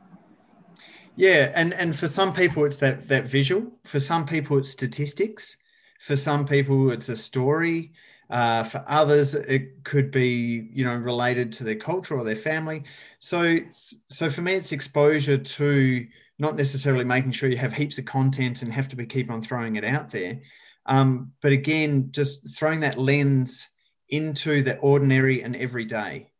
Yeah, 1.15 1.51
and 1.55 1.73
and 1.73 1.97
for 1.97 2.07
some 2.07 2.31
people 2.31 2.63
it's 2.65 2.77
that 2.77 3.07
that 3.07 3.25
visual. 3.25 3.71
For 3.83 3.99
some 3.99 4.25
people 4.25 4.59
it's 4.59 4.69
statistics. 4.69 5.57
For 5.99 6.15
some 6.15 6.45
people 6.45 6.91
it's 6.91 7.09
a 7.09 7.15
story. 7.15 7.91
Uh, 8.29 8.63
for 8.63 8.83
others, 8.87 9.33
it 9.35 9.83
could 9.83 10.11
be 10.11 10.69
you 10.71 10.83
know 10.83 10.95
related 10.95 11.51
to 11.53 11.63
their 11.63 11.75
culture 11.75 12.17
or 12.17 12.23
their 12.23 12.35
family. 12.35 12.83
So 13.19 13.59
so 13.71 14.29
for 14.29 14.41
me, 14.41 14.53
it's 14.53 14.71
exposure 14.71 15.37
to 15.37 16.07
not 16.39 16.55
necessarily 16.55 17.05
making 17.05 17.31
sure 17.31 17.49
you 17.49 17.57
have 17.57 17.73
heaps 17.73 17.97
of 17.97 18.05
content 18.05 18.61
and 18.61 18.71
have 18.71 18.87
to 18.89 18.95
be 18.95 19.05
keep 19.05 19.31
on 19.31 19.41
throwing 19.41 19.75
it 19.75 19.83
out 19.83 20.11
there, 20.11 20.39
um, 20.85 21.31
but 21.41 21.51
again, 21.51 22.09
just 22.11 22.57
throwing 22.57 22.81
that 22.81 22.97
lens 22.97 23.69
into 24.09 24.61
the 24.61 24.77
ordinary 24.77 25.43
and 25.43 25.55
everyday. 25.55 26.31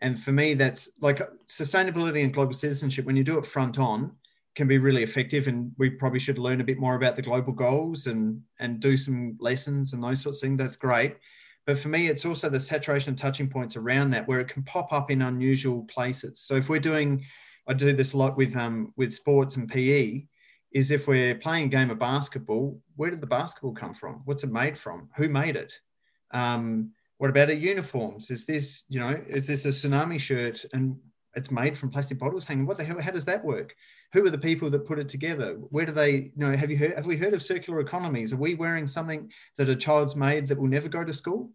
And 0.00 0.20
for 0.20 0.32
me, 0.32 0.54
that's 0.54 0.90
like 1.00 1.20
sustainability 1.46 2.22
and 2.22 2.32
global 2.32 2.52
citizenship. 2.52 3.04
When 3.04 3.16
you 3.16 3.24
do 3.24 3.38
it 3.38 3.46
front 3.46 3.78
on, 3.78 4.12
can 4.56 4.66
be 4.66 4.78
really 4.78 5.02
effective 5.02 5.46
and 5.46 5.70
we 5.78 5.90
probably 5.90 6.18
should 6.18 6.38
learn 6.38 6.62
a 6.62 6.64
bit 6.64 6.78
more 6.78 6.96
about 6.96 7.14
the 7.14 7.22
global 7.22 7.52
goals 7.52 8.06
and 8.06 8.40
and 8.58 8.80
do 8.80 8.96
some 8.96 9.36
lessons 9.38 9.92
and 9.92 10.02
those 10.02 10.22
sorts 10.22 10.38
of 10.38 10.48
things. 10.48 10.58
That's 10.58 10.76
great. 10.76 11.16
But 11.66 11.78
for 11.78 11.88
me 11.88 12.08
it's 12.08 12.24
also 12.24 12.48
the 12.48 12.58
saturation 12.58 13.10
and 13.10 13.18
touching 13.18 13.48
points 13.48 13.76
around 13.76 14.10
that 14.10 14.26
where 14.26 14.40
it 14.40 14.48
can 14.48 14.62
pop 14.64 14.92
up 14.92 15.10
in 15.10 15.22
unusual 15.22 15.84
places. 15.84 16.40
So 16.40 16.56
if 16.56 16.68
we're 16.68 16.80
doing 16.80 17.24
i 17.68 17.74
do 17.74 17.92
this 17.92 18.12
a 18.12 18.18
lot 18.18 18.36
with 18.36 18.56
um 18.56 18.92
with 18.96 19.12
sports 19.12 19.56
and 19.56 19.68
pe 19.68 20.24
is 20.72 20.90
if 20.90 21.06
we're 21.08 21.34
playing 21.34 21.64
a 21.64 21.68
game 21.68 21.90
of 21.90 21.98
basketball 21.98 22.80
where 22.96 23.10
did 23.10 23.20
the 23.20 23.26
basketball 23.26 23.74
come 23.74 23.94
from? 23.94 24.22
What's 24.24 24.44
it 24.44 24.50
made 24.50 24.78
from? 24.78 25.10
Who 25.16 25.28
made 25.28 25.56
it? 25.56 25.72
Um, 26.32 26.92
what 27.18 27.30
about 27.30 27.48
our 27.48 27.54
uniforms? 27.54 28.30
Is 28.30 28.46
this 28.46 28.84
you 28.88 29.00
know 29.00 29.20
is 29.28 29.46
this 29.46 29.66
a 29.66 29.68
tsunami 29.68 30.18
shirt? 30.18 30.64
And 30.72 30.96
it's 31.36 31.50
made 31.50 31.76
from 31.76 31.90
plastic 31.90 32.18
bottles 32.18 32.44
hanging. 32.44 32.66
What 32.66 32.76
the 32.76 32.84
hell 32.84 33.00
how 33.00 33.10
does 33.12 33.24
that 33.26 33.44
work? 33.44 33.76
Who 34.12 34.24
are 34.24 34.30
the 34.30 34.38
people 34.38 34.70
that 34.70 34.86
put 34.86 34.98
it 34.98 35.08
together? 35.08 35.54
Where 35.70 35.86
do 35.86 35.92
they 35.92 36.10
you 36.12 36.32
know 36.36 36.56
have 36.56 36.70
you 36.70 36.78
heard 36.78 36.94
have 36.94 37.06
we 37.06 37.16
heard 37.16 37.34
of 37.34 37.42
circular 37.42 37.80
economies? 37.80 38.32
Are 38.32 38.36
we 38.36 38.54
wearing 38.54 38.86
something 38.86 39.30
that 39.56 39.68
a 39.68 39.76
child's 39.76 40.16
made 40.16 40.48
that 40.48 40.58
will 40.58 40.68
never 40.68 40.88
go 40.88 41.04
to 41.04 41.14
school? 41.14 41.50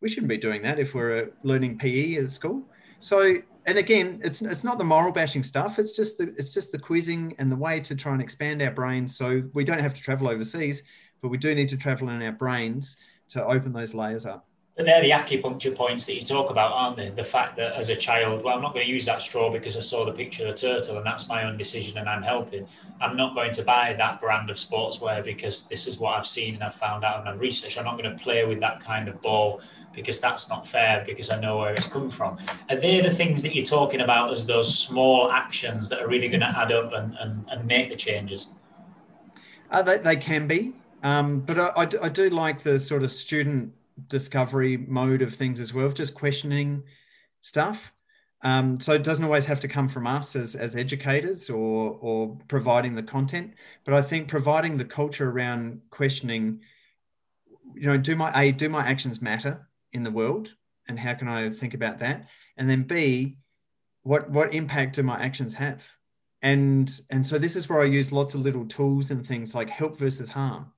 We 0.00 0.08
shouldn't 0.08 0.28
be 0.28 0.38
doing 0.38 0.62
that 0.62 0.78
if 0.78 0.94
we're 0.94 1.30
learning 1.42 1.78
pe 1.78 2.16
at 2.16 2.32
school. 2.32 2.68
So 2.98 3.36
and 3.66 3.78
again 3.78 4.20
it's 4.24 4.42
it's 4.42 4.64
not 4.64 4.78
the 4.78 4.84
moral 4.84 5.12
bashing 5.12 5.42
stuff. 5.42 5.78
It's 5.78 5.96
just 5.96 6.18
the 6.18 6.34
it's 6.36 6.52
just 6.52 6.72
the 6.72 6.78
quizzing 6.78 7.34
and 7.38 7.50
the 7.50 7.56
way 7.56 7.80
to 7.80 7.94
try 7.94 8.12
and 8.12 8.22
expand 8.22 8.60
our 8.60 8.72
brains. 8.72 9.16
So 9.16 9.42
we 9.54 9.64
don't 9.64 9.80
have 9.80 9.94
to 9.94 10.02
travel 10.02 10.28
overseas 10.28 10.82
but 11.22 11.28
we 11.28 11.38
do 11.38 11.54
need 11.54 11.68
to 11.68 11.76
travel 11.76 12.10
in 12.10 12.20
our 12.20 12.32
brains 12.32 12.96
to 13.30 13.44
open 13.46 13.72
those 13.72 13.94
layers 13.94 14.26
up 14.26 14.46
but 14.74 14.86
they're 14.86 15.02
the 15.02 15.10
acupuncture 15.10 15.74
points 15.74 16.06
that 16.06 16.14
you 16.14 16.22
talk 16.22 16.48
about, 16.48 16.72
aren't 16.72 16.96
they? 16.96 17.10
The 17.10 17.22
fact 17.22 17.56
that 17.56 17.74
as 17.74 17.90
a 17.90 17.96
child, 17.96 18.42
well, 18.42 18.54
I'm 18.56 18.62
not 18.62 18.72
going 18.72 18.86
to 18.86 18.90
use 18.90 19.04
that 19.04 19.20
straw 19.20 19.50
because 19.50 19.76
I 19.76 19.80
saw 19.80 20.06
the 20.06 20.12
picture 20.12 20.46
of 20.46 20.54
the 20.54 20.60
turtle 20.60 20.96
and 20.96 21.04
that's 21.04 21.28
my 21.28 21.44
own 21.44 21.58
decision 21.58 21.98
and 21.98 22.08
I'm 22.08 22.22
helping. 22.22 22.66
I'm 22.98 23.14
not 23.14 23.34
going 23.34 23.52
to 23.52 23.62
buy 23.62 23.94
that 23.98 24.18
brand 24.18 24.48
of 24.48 24.56
sportswear 24.56 25.22
because 25.22 25.64
this 25.64 25.86
is 25.86 25.98
what 25.98 26.16
I've 26.16 26.26
seen 26.26 26.54
and 26.54 26.64
I've 26.64 26.74
found 26.74 27.04
out 27.04 27.20
and 27.20 27.28
I've 27.28 27.40
researched. 27.40 27.76
I'm 27.76 27.84
not 27.84 27.98
going 27.98 28.16
to 28.16 28.22
play 28.22 28.46
with 28.46 28.60
that 28.60 28.80
kind 28.80 29.08
of 29.08 29.20
ball 29.20 29.60
because 29.92 30.20
that's 30.20 30.48
not 30.48 30.66
fair 30.66 31.04
because 31.06 31.28
I 31.28 31.38
know 31.38 31.58
where 31.58 31.74
it's 31.74 31.86
come 31.86 32.08
from. 32.08 32.38
Are 32.70 32.76
they 32.76 33.02
the 33.02 33.10
things 33.10 33.42
that 33.42 33.54
you're 33.54 33.66
talking 33.66 34.00
about 34.00 34.32
as 34.32 34.46
those 34.46 34.78
small 34.78 35.30
actions 35.32 35.90
that 35.90 36.00
are 36.00 36.08
really 36.08 36.28
going 36.28 36.40
to 36.40 36.58
add 36.58 36.72
up 36.72 36.94
and, 36.94 37.14
and, 37.20 37.44
and 37.50 37.66
make 37.66 37.90
the 37.90 37.96
changes? 37.96 38.46
Uh, 39.70 39.82
they, 39.82 39.98
they 39.98 40.16
can 40.16 40.46
be. 40.46 40.72
Um, 41.02 41.40
but 41.40 41.58
I, 41.58 41.66
I, 41.76 41.88
I 42.04 42.08
do 42.08 42.30
like 42.30 42.62
the 42.62 42.78
sort 42.78 43.02
of 43.02 43.12
student 43.12 43.74
discovery 44.08 44.76
mode 44.76 45.22
of 45.22 45.34
things 45.34 45.60
as 45.60 45.72
well, 45.72 45.86
of 45.86 45.94
just 45.94 46.14
questioning 46.14 46.82
stuff. 47.40 47.92
Um, 48.44 48.80
so 48.80 48.92
it 48.92 49.04
doesn't 49.04 49.24
always 49.24 49.44
have 49.44 49.60
to 49.60 49.68
come 49.68 49.88
from 49.88 50.06
us 50.06 50.34
as, 50.34 50.56
as 50.56 50.74
educators 50.74 51.48
or, 51.48 51.96
or 52.00 52.36
providing 52.48 52.94
the 52.94 53.02
content, 53.02 53.54
but 53.84 53.94
I 53.94 54.02
think 54.02 54.26
providing 54.26 54.76
the 54.76 54.84
culture 54.84 55.30
around 55.30 55.80
questioning, 55.90 56.60
you 57.74 57.86
know, 57.86 57.96
do 57.96 58.16
my 58.16 58.32
A, 58.34 58.50
do 58.50 58.68
my 58.68 58.84
actions 58.84 59.22
matter 59.22 59.68
in 59.92 60.02
the 60.02 60.10
world? 60.10 60.54
And 60.88 60.98
how 60.98 61.14
can 61.14 61.28
I 61.28 61.50
think 61.50 61.74
about 61.74 62.00
that? 62.00 62.26
And 62.56 62.68
then 62.68 62.82
B, 62.82 63.36
what, 64.02 64.28
what 64.28 64.52
impact 64.52 64.96
do 64.96 65.04
my 65.04 65.22
actions 65.22 65.54
have? 65.54 65.86
And, 66.42 66.90
and 67.10 67.24
so 67.24 67.38
this 67.38 67.54
is 67.54 67.68
where 67.68 67.80
I 67.80 67.84
use 67.84 68.10
lots 68.10 68.34
of 68.34 68.40
little 68.40 68.66
tools 68.66 69.12
and 69.12 69.24
things 69.24 69.54
like 69.54 69.70
help 69.70 69.96
versus 69.96 70.28
harm. 70.28 70.72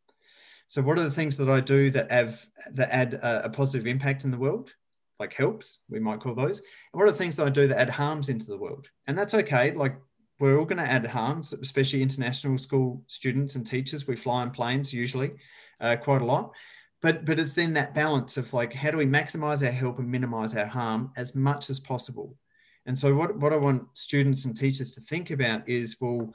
So, 0.67 0.83
what 0.83 0.99
are 0.99 1.03
the 1.03 1.11
things 1.11 1.37
that 1.37 1.51
I 1.51 1.61
do 1.61 1.91
that 1.91 2.11
have 2.11 2.47
that 2.73 2.93
add 2.93 3.15
a, 3.15 3.47
a 3.47 3.51
positive 3.51 3.87
impact 3.87 4.25
in 4.25 4.31
the 4.31 4.39
world? 4.39 4.73
Like 5.21 5.33
helps, 5.33 5.81
we 5.89 6.01
might 6.01 6.21
call 6.21 6.35
those. 6.35 6.59
And 6.59 7.01
what 7.01 7.05
are 7.05 7.13
the 7.13 7.19
things 7.19 7.37
that 7.37 7.47
I 7.47 7.51
do 7.51 7.69
that 7.69 7.79
add 7.79 7.91
harms 7.91 8.29
into 8.29 8.47
the 8.47 8.57
world? 8.57 8.89
And 9.07 9.17
that's 9.17 9.35
okay. 9.35 9.73
Like 9.73 9.97
we're 10.41 10.59
all 10.59 10.65
going 10.65 10.85
to 10.85 10.91
add 10.91 11.07
harms, 11.07 11.53
especially 11.53 12.03
international 12.03 12.59
school 12.59 13.03
students 13.07 13.55
and 13.55 13.67
teachers. 13.67 14.07
We 14.07 14.17
fly 14.17 14.43
on 14.43 14.51
planes 14.51 14.93
usually 14.93 15.33
uh, 15.81 15.97
quite 15.97 16.23
a 16.23 16.27
lot. 16.27 16.51
But, 17.01 17.25
but 17.25 17.39
it's 17.39 17.53
then 17.53 17.75
that 17.75 17.95
balance 17.95 18.37
of 18.37 18.53
like, 18.53 18.73
how 18.73 18.91
do 18.91 18.97
we 18.97 19.07
maximize 19.07 19.65
our 19.65 19.71
help 19.71 19.99
and 19.99 20.11
minimize 20.11 20.57
our 20.57 20.67
harm 20.67 21.13
as 21.17 21.35
much 21.35 21.71
as 21.71 21.79
possible? 21.79 22.37
And 22.87 22.99
so, 22.99 23.15
what, 23.15 23.37
what 23.39 23.53
I 23.53 23.57
want 23.57 23.87
students 23.93 24.45
and 24.45 24.57
teachers 24.57 24.93
to 24.93 25.01
think 25.01 25.31
about 25.31 25.69
is 25.69 25.97
well, 26.01 26.33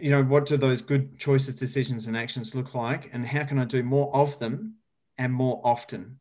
you 0.00 0.10
know, 0.10 0.22
what 0.22 0.46
do 0.46 0.56
those 0.56 0.82
good 0.82 1.18
choices, 1.18 1.54
decisions, 1.54 2.06
and 2.06 2.16
actions 2.16 2.54
look 2.54 2.74
like, 2.74 3.10
and 3.12 3.26
how 3.26 3.44
can 3.44 3.58
I 3.58 3.64
do 3.64 3.82
more 3.82 4.14
of 4.14 4.38
them 4.38 4.76
and 5.18 5.32
more 5.32 5.60
often? 5.64 6.18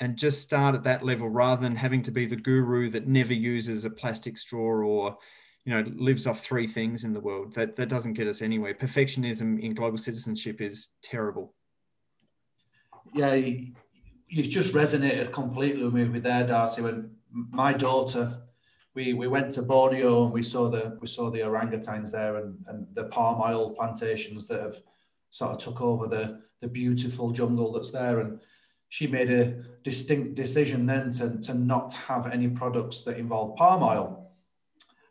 and 0.00 0.16
just 0.16 0.42
start 0.42 0.74
at 0.74 0.84
that 0.84 1.04
level 1.04 1.28
rather 1.28 1.62
than 1.62 1.76
having 1.76 2.02
to 2.02 2.10
be 2.10 2.26
the 2.26 2.36
guru 2.36 2.90
that 2.90 3.06
never 3.06 3.34
uses 3.34 3.84
a 3.84 3.90
plastic 3.90 4.38
straw 4.38 4.60
or 4.60 5.18
you 5.64 5.74
know 5.74 5.84
lives 5.96 6.26
off 6.26 6.40
three 6.40 6.66
things 6.66 7.04
in 7.04 7.12
the 7.12 7.20
world. 7.20 7.54
That 7.54 7.76
that 7.76 7.88
doesn't 7.88 8.14
get 8.14 8.28
us 8.28 8.42
anywhere. 8.42 8.74
Perfectionism 8.74 9.60
in 9.60 9.74
global 9.74 9.98
citizenship 9.98 10.60
is 10.60 10.88
terrible. 11.02 11.54
Yeah 13.12 13.34
you, 13.34 13.74
you 14.28 14.42
just 14.44 14.72
resonated 14.72 15.32
completely 15.32 15.84
with 15.84 15.94
me 15.94 16.04
with 16.04 16.22
there 16.22 16.46
darcy. 16.46 16.82
When 16.82 17.10
my 17.30 17.72
daughter 17.72 18.42
we 18.98 19.12
we 19.12 19.28
went 19.28 19.52
to 19.52 19.62
borneo 19.62 20.24
and 20.24 20.32
we 20.32 20.42
saw 20.42 20.68
the 20.68 20.98
we 21.00 21.06
saw 21.06 21.30
the 21.30 21.38
orangutans 21.38 22.10
there 22.10 22.34
and, 22.38 22.58
and 22.66 22.84
the 22.94 23.04
palm 23.04 23.40
oil 23.40 23.70
plantations 23.70 24.48
that 24.48 24.60
have 24.60 24.76
sort 25.30 25.52
of 25.52 25.58
took 25.58 25.80
over 25.80 26.08
the 26.08 26.40
the 26.60 26.66
beautiful 26.66 27.30
jungle 27.30 27.72
that's 27.72 27.92
there 27.92 28.18
and 28.18 28.40
she 28.88 29.06
made 29.06 29.30
a 29.30 29.44
distinct 29.84 30.34
decision 30.34 30.84
then 30.84 31.12
to, 31.12 31.38
to 31.46 31.54
not 31.54 31.92
have 31.94 32.26
any 32.26 32.48
products 32.48 33.02
that 33.02 33.18
involve 33.18 33.54
palm 33.54 33.82
oil. 33.82 34.32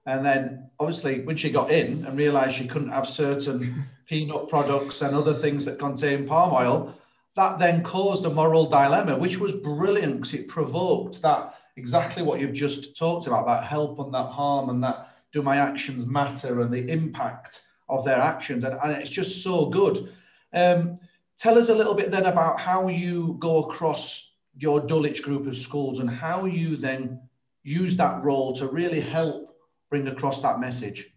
And 0.05 0.25
then 0.25 0.71
obviously 0.79 1.21
when 1.21 1.37
she 1.37 1.51
got 1.51 1.71
in 1.71 2.03
and 2.05 2.17
realized 2.17 2.55
she 2.55 2.67
couldn't 2.67 2.91
have 2.91 3.07
certain 3.07 3.85
peanut 4.07 4.49
products 4.49 5.01
and 5.01 5.15
other 5.15 5.33
things 5.33 5.63
that 5.65 5.77
contain 5.77 6.27
palm 6.27 6.53
oil, 6.53 6.95
that 7.35 7.59
then 7.59 7.83
caused 7.83 8.25
a 8.25 8.31
moral 8.31 8.65
dilemma, 8.65 9.15
which 9.15 9.37
was 9.37 9.53
brilliant 9.53 10.15
because 10.15 10.33
it 10.33 10.47
provoked 10.47 11.21
that 11.21 11.53
exactly 11.77 12.23
what 12.23 12.39
you've 12.39 12.53
just 12.53 12.97
talked 12.97 13.27
about, 13.27 13.45
that 13.45 13.63
help 13.63 13.99
and 13.99 14.13
that 14.13 14.27
harm 14.27 14.69
and 14.69 14.83
that 14.83 15.15
do 15.31 15.41
my 15.41 15.57
actions 15.57 16.05
matter 16.05 16.61
and 16.61 16.73
the 16.73 16.89
impact 16.91 17.67
of 17.87 18.03
their 18.03 18.17
actions. 18.17 18.63
And, 18.63 18.77
and 18.83 18.91
it's 18.93 19.09
just 19.09 19.43
so 19.43 19.67
good. 19.67 20.13
Um, 20.53 20.99
Tell 21.37 21.59
us 21.59 21.69
a 21.69 21.75
little 21.75 21.93
bit 21.93 22.09
then 22.09 22.25
about 22.25 22.59
how 22.59 22.87
you 22.87 23.35
go 23.37 23.63
across 23.65 24.33
your 24.57 24.79
Dulwich 24.79 25.21
group 25.21 25.45
of 25.45 25.55
schools 25.55 25.99
and 25.99 26.09
how 26.09 26.45
you 26.45 26.77
then 26.77 27.21
use 27.61 27.95
that 27.97 28.23
role 28.23 28.53
to 28.53 28.67
really 28.67 28.99
help 28.99 29.55
bring 29.91 30.07
across 30.07 30.41
that 30.41 30.59
message. 30.59 31.13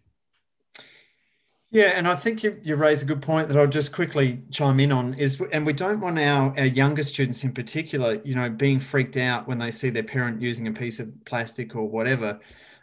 Yeah, 1.73 1.93
and 1.95 2.05
I 2.05 2.15
think 2.15 2.43
you, 2.43 2.59
you 2.61 2.75
raise 2.75 3.01
a 3.01 3.05
good 3.05 3.21
point 3.21 3.47
that 3.47 3.57
I'll 3.57 3.65
just 3.65 3.93
quickly 3.93 4.41
chime 4.51 4.81
in 4.81 4.91
on 4.91 5.13
is, 5.13 5.41
and 5.53 5.65
we 5.65 5.71
don't 5.71 6.01
want 6.01 6.19
our, 6.19 6.53
our 6.59 6.65
younger 6.65 7.01
students 7.01 7.45
in 7.45 7.53
particular, 7.53 8.19
you 8.25 8.35
know, 8.35 8.49
being 8.49 8.77
freaked 8.77 9.15
out 9.15 9.47
when 9.47 9.57
they 9.57 9.71
see 9.71 9.89
their 9.89 10.03
parent 10.03 10.41
using 10.41 10.67
a 10.67 10.71
piece 10.73 10.99
of 10.99 11.09
plastic 11.23 11.73
or 11.73 11.87
whatever. 11.87 12.41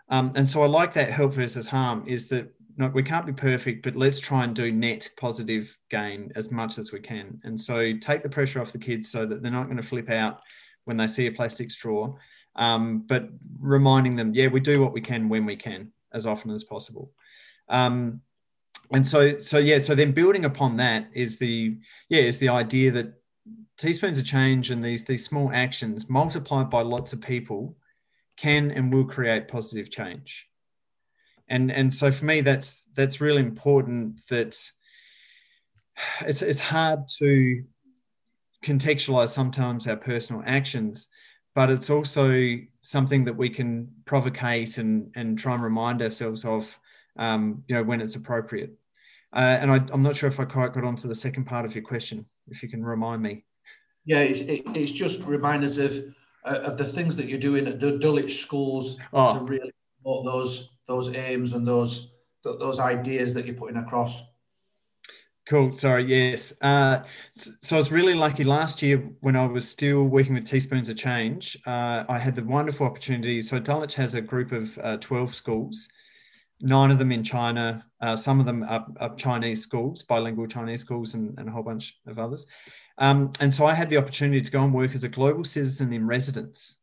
Um, 0.08 0.32
and 0.36 0.48
so 0.48 0.62
I 0.62 0.66
like 0.66 0.94
that 0.94 1.12
help 1.12 1.34
versus 1.34 1.66
harm 1.66 2.04
is 2.06 2.28
that 2.28 2.50
we 2.94 3.02
can't 3.02 3.26
be 3.26 3.32
perfect, 3.32 3.82
but 3.82 3.94
let's 3.94 4.20
try 4.20 4.44
and 4.44 4.56
do 4.56 4.72
net 4.72 5.10
positive 5.18 5.76
gain 5.90 6.32
as 6.34 6.50
much 6.50 6.78
as 6.78 6.90
we 6.90 7.00
can. 7.00 7.38
And 7.44 7.60
so 7.60 7.92
take 7.98 8.22
the 8.22 8.30
pressure 8.30 8.62
off 8.62 8.72
the 8.72 8.78
kids 8.78 9.10
so 9.10 9.26
that 9.26 9.42
they're 9.42 9.52
not 9.52 9.64
going 9.64 9.76
to 9.76 9.82
flip 9.82 10.08
out 10.08 10.40
when 10.86 10.96
they 10.96 11.08
see 11.08 11.26
a 11.26 11.32
plastic 11.32 11.70
straw. 11.70 12.14
Um, 12.56 13.04
but 13.06 13.28
reminding 13.60 14.16
them, 14.16 14.32
yeah, 14.32 14.46
we 14.46 14.60
do 14.60 14.80
what 14.80 14.94
we 14.94 15.02
can 15.02 15.28
when 15.28 15.44
we 15.44 15.56
can, 15.56 15.92
as 16.14 16.26
often 16.26 16.52
as 16.52 16.64
possible. 16.64 17.12
Um, 17.68 18.22
and 18.92 19.06
so, 19.06 19.38
so 19.38 19.58
yeah, 19.58 19.78
so 19.78 19.94
then 19.94 20.12
building 20.12 20.44
upon 20.44 20.76
that 20.78 21.08
is 21.12 21.38
the 21.38 21.76
yeah 22.08 22.22
is 22.22 22.38
the 22.38 22.48
idea 22.48 22.90
that 22.92 23.14
teaspoons 23.76 24.18
of 24.18 24.24
change 24.24 24.70
and 24.70 24.82
these 24.82 25.04
these 25.04 25.24
small 25.24 25.50
actions 25.52 26.08
multiplied 26.08 26.70
by 26.70 26.82
lots 26.82 27.12
of 27.12 27.20
people 27.20 27.76
can 28.36 28.70
and 28.70 28.92
will 28.92 29.04
create 29.04 29.48
positive 29.48 29.90
change. 29.90 30.46
And 31.48 31.70
and 31.70 31.92
so 31.92 32.10
for 32.10 32.24
me 32.24 32.40
that's 32.40 32.84
that's 32.94 33.20
really 33.20 33.42
important 33.42 34.20
that 34.28 34.56
it's 36.22 36.42
it's 36.42 36.60
hard 36.60 37.00
to 37.18 37.64
contextualize 38.64 39.28
sometimes 39.28 39.86
our 39.86 39.96
personal 39.96 40.42
actions 40.46 41.08
but 41.54 41.70
it's 41.70 41.90
also 41.90 42.56
something 42.78 43.24
that 43.24 43.36
we 43.36 43.50
can 43.50 43.88
provocate 44.04 44.78
and 44.78 45.10
and 45.16 45.38
try 45.38 45.54
and 45.54 45.62
remind 45.62 46.00
ourselves 46.00 46.44
of 46.44 46.78
um, 47.16 47.64
you 47.66 47.74
know 47.74 47.82
when 47.82 48.00
it's 48.00 48.14
appropriate 48.14 48.77
uh, 49.32 49.58
and 49.60 49.70
I, 49.70 49.76
am 49.92 50.02
not 50.02 50.16
sure 50.16 50.28
if 50.28 50.40
I 50.40 50.44
quite 50.44 50.72
got 50.72 50.84
onto 50.84 51.08
the 51.08 51.14
second 51.14 51.44
part 51.44 51.64
of 51.64 51.74
your 51.74 51.84
question 51.84 52.24
if 52.48 52.62
you 52.62 52.68
can 52.68 52.84
remind 52.84 53.22
me 53.22 53.44
yeah 54.04 54.20
it's, 54.20 54.40
it, 54.40 54.62
it's 54.74 54.92
just 54.92 55.22
reminders 55.24 55.78
of 55.78 55.92
uh, 56.44 56.60
of 56.64 56.78
the 56.78 56.84
things 56.84 57.16
that 57.16 57.26
you're 57.26 57.38
doing 57.38 57.66
at 57.66 57.80
the 57.80 57.98
Dulwich 57.98 58.42
schools 58.42 58.98
oh. 59.12 59.38
to 59.38 59.44
really 59.44 59.72
promote 60.02 60.24
those 60.24 60.78
those 60.86 61.14
aims 61.14 61.52
and 61.52 61.66
those 61.66 62.12
those 62.42 62.80
ideas 62.80 63.34
that 63.34 63.46
you're 63.46 63.54
putting 63.54 63.76
across. 63.76 64.22
Cool. 65.48 65.72
Sorry. 65.72 66.04
Yes. 66.04 66.52
Uh, 66.60 67.04
so 67.32 67.76
I 67.76 67.78
was 67.78 67.90
really 67.90 68.14
lucky 68.14 68.44
last 68.44 68.82
year 68.82 68.98
when 69.20 69.34
I 69.34 69.46
was 69.46 69.66
still 69.66 70.04
working 70.04 70.34
with 70.34 70.44
Teaspoons 70.44 70.90
of 70.90 70.96
Change. 70.96 71.56
Uh, 71.66 72.04
I 72.06 72.18
had 72.18 72.36
the 72.36 72.44
wonderful 72.44 72.86
opportunity. 72.86 73.40
So 73.40 73.58
Dulwich 73.58 73.94
has 73.94 74.14
a 74.14 74.20
group 74.20 74.52
of 74.52 74.78
uh, 74.82 74.98
12 74.98 75.34
schools, 75.34 75.88
nine 76.60 76.90
of 76.90 76.98
them 76.98 77.12
in 77.12 77.22
China, 77.22 77.84
uh, 78.00 78.16
some 78.16 78.40
of 78.40 78.46
them 78.46 78.62
are, 78.64 78.86
are, 78.98 79.14
Chinese 79.16 79.62
schools, 79.62 80.02
bilingual 80.02 80.46
Chinese 80.46 80.80
schools, 80.80 81.14
and, 81.14 81.38
and 81.38 81.48
a 81.48 81.52
whole 81.52 81.62
bunch 81.62 81.98
of 82.06 82.18
others. 82.18 82.46
Um, 82.98 83.32
and 83.40 83.52
so 83.52 83.64
I 83.64 83.74
had 83.74 83.88
the 83.88 83.98
opportunity 83.98 84.40
to 84.40 84.50
go 84.50 84.62
and 84.62 84.74
work 84.74 84.94
as 84.94 85.04
a 85.04 85.08
global 85.08 85.44
citizen 85.44 85.92
in 85.92 86.06
residence 86.06 86.76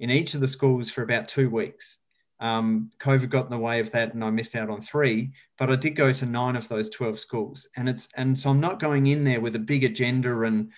in 0.00 0.10
each 0.10 0.34
of 0.34 0.40
the 0.40 0.48
schools 0.48 0.90
for 0.90 1.02
about 1.02 1.28
two 1.28 1.48
weeks. 1.48 1.98
Um, 2.38 2.90
COVID 3.00 3.30
got 3.30 3.44
in 3.44 3.50
the 3.50 3.58
way 3.58 3.80
of 3.80 3.90
that, 3.92 4.12
and 4.12 4.22
I 4.22 4.30
missed 4.30 4.56
out 4.56 4.68
on 4.68 4.82
three. 4.82 5.32
But 5.58 5.70
I 5.70 5.76
did 5.76 5.96
go 5.96 6.12
to 6.12 6.26
nine 6.26 6.56
of 6.56 6.68
those 6.68 6.90
twelve 6.90 7.18
schools, 7.18 7.68
and 7.76 7.88
it's 7.88 8.08
and 8.16 8.38
so 8.38 8.50
I'm 8.50 8.60
not 8.60 8.80
going 8.80 9.06
in 9.06 9.24
there 9.24 9.40
with 9.40 9.56
a 9.56 9.60
big 9.60 9.84
agenda 9.84 10.42
and 10.42 10.70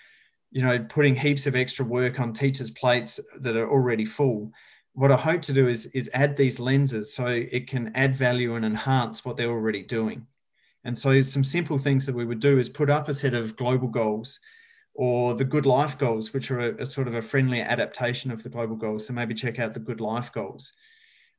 you 0.53 0.63
know 0.63 0.79
putting 0.79 1.17
heaps 1.17 1.47
of 1.47 1.57
extra 1.57 1.85
work 1.85 2.21
on 2.21 2.33
teachers' 2.33 2.71
plates 2.71 3.19
that 3.41 3.57
are 3.57 3.69
already 3.69 4.05
full. 4.05 4.53
What 4.93 5.13
I 5.13 5.17
hope 5.17 5.43
to 5.43 5.53
do 5.53 5.69
is 5.69 5.87
is 5.87 6.11
add 6.13 6.37
these 6.37 6.59
lenses 6.59 7.15
so 7.15 7.27
it 7.27 7.69
can 7.69 7.93
add 7.95 8.17
value 8.17 8.55
and 8.55 8.65
enhance 8.65 9.25
what 9.25 9.37
they're 9.37 9.51
already 9.51 9.83
doing. 9.83 10.27
And 10.85 10.99
so 10.99 11.23
some 11.23 11.45
simple 11.45 11.79
things 11.79 12.07
that 12.07 12.15
we 12.15 12.25
would 12.25 12.41
do 12.41 12.59
is 12.59 12.69
put 12.69 12.91
up 12.91 13.09
a 13.09 13.15
set 13.15 13.35
of 13.35 13.57
global 13.57 13.89
goals 13.89 14.41
or 14.95 15.35
the 15.35 15.45
good 15.45 15.67
life 15.67 15.99
goals, 15.99 16.33
which 16.33 16.51
are 16.51 16.61
a, 16.61 16.83
a 16.83 16.87
sort 16.87 17.07
of 17.07 17.15
a 17.15 17.23
friendly 17.23 17.61
adaptation 17.61 18.31
of 18.31 18.43
the 18.43 18.49
global 18.49 18.77
goals. 18.77 19.07
So 19.07 19.13
maybe 19.13 19.35
check 19.35 19.59
out 19.59 19.75
the 19.75 19.81
good 19.81 20.01
life 20.01 20.33
goals 20.33 20.73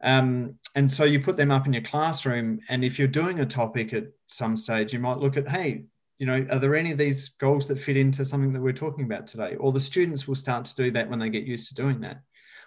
um, 0.01 0.55
and 0.75 0.91
so 0.91 1.03
you 1.03 1.19
put 1.19 1.37
them 1.37 1.51
up 1.51 1.65
in 1.65 1.73
your 1.73 1.81
classroom. 1.81 2.59
And 2.69 2.83
if 2.83 2.97
you're 2.97 3.07
doing 3.07 3.39
a 3.39 3.45
topic 3.45 3.93
at 3.93 4.05
some 4.27 4.55
stage, 4.55 4.93
you 4.93 4.99
might 4.99 5.17
look 5.17 5.37
at, 5.37 5.47
hey, 5.47 5.85
you 6.17 6.25
know, 6.25 6.45
are 6.51 6.59
there 6.59 6.75
any 6.75 6.91
of 6.91 6.97
these 6.97 7.29
goals 7.29 7.67
that 7.67 7.79
fit 7.79 7.97
into 7.97 8.25
something 8.25 8.51
that 8.51 8.61
we're 8.61 8.73
talking 8.73 9.05
about 9.05 9.27
today? 9.27 9.55
Or 9.55 9.71
the 9.71 9.79
students 9.79 10.27
will 10.27 10.35
start 10.35 10.65
to 10.65 10.75
do 10.75 10.91
that 10.91 11.09
when 11.09 11.19
they 11.19 11.29
get 11.29 11.45
used 11.45 11.69
to 11.69 11.75
doing 11.75 12.01
that. 12.01 12.21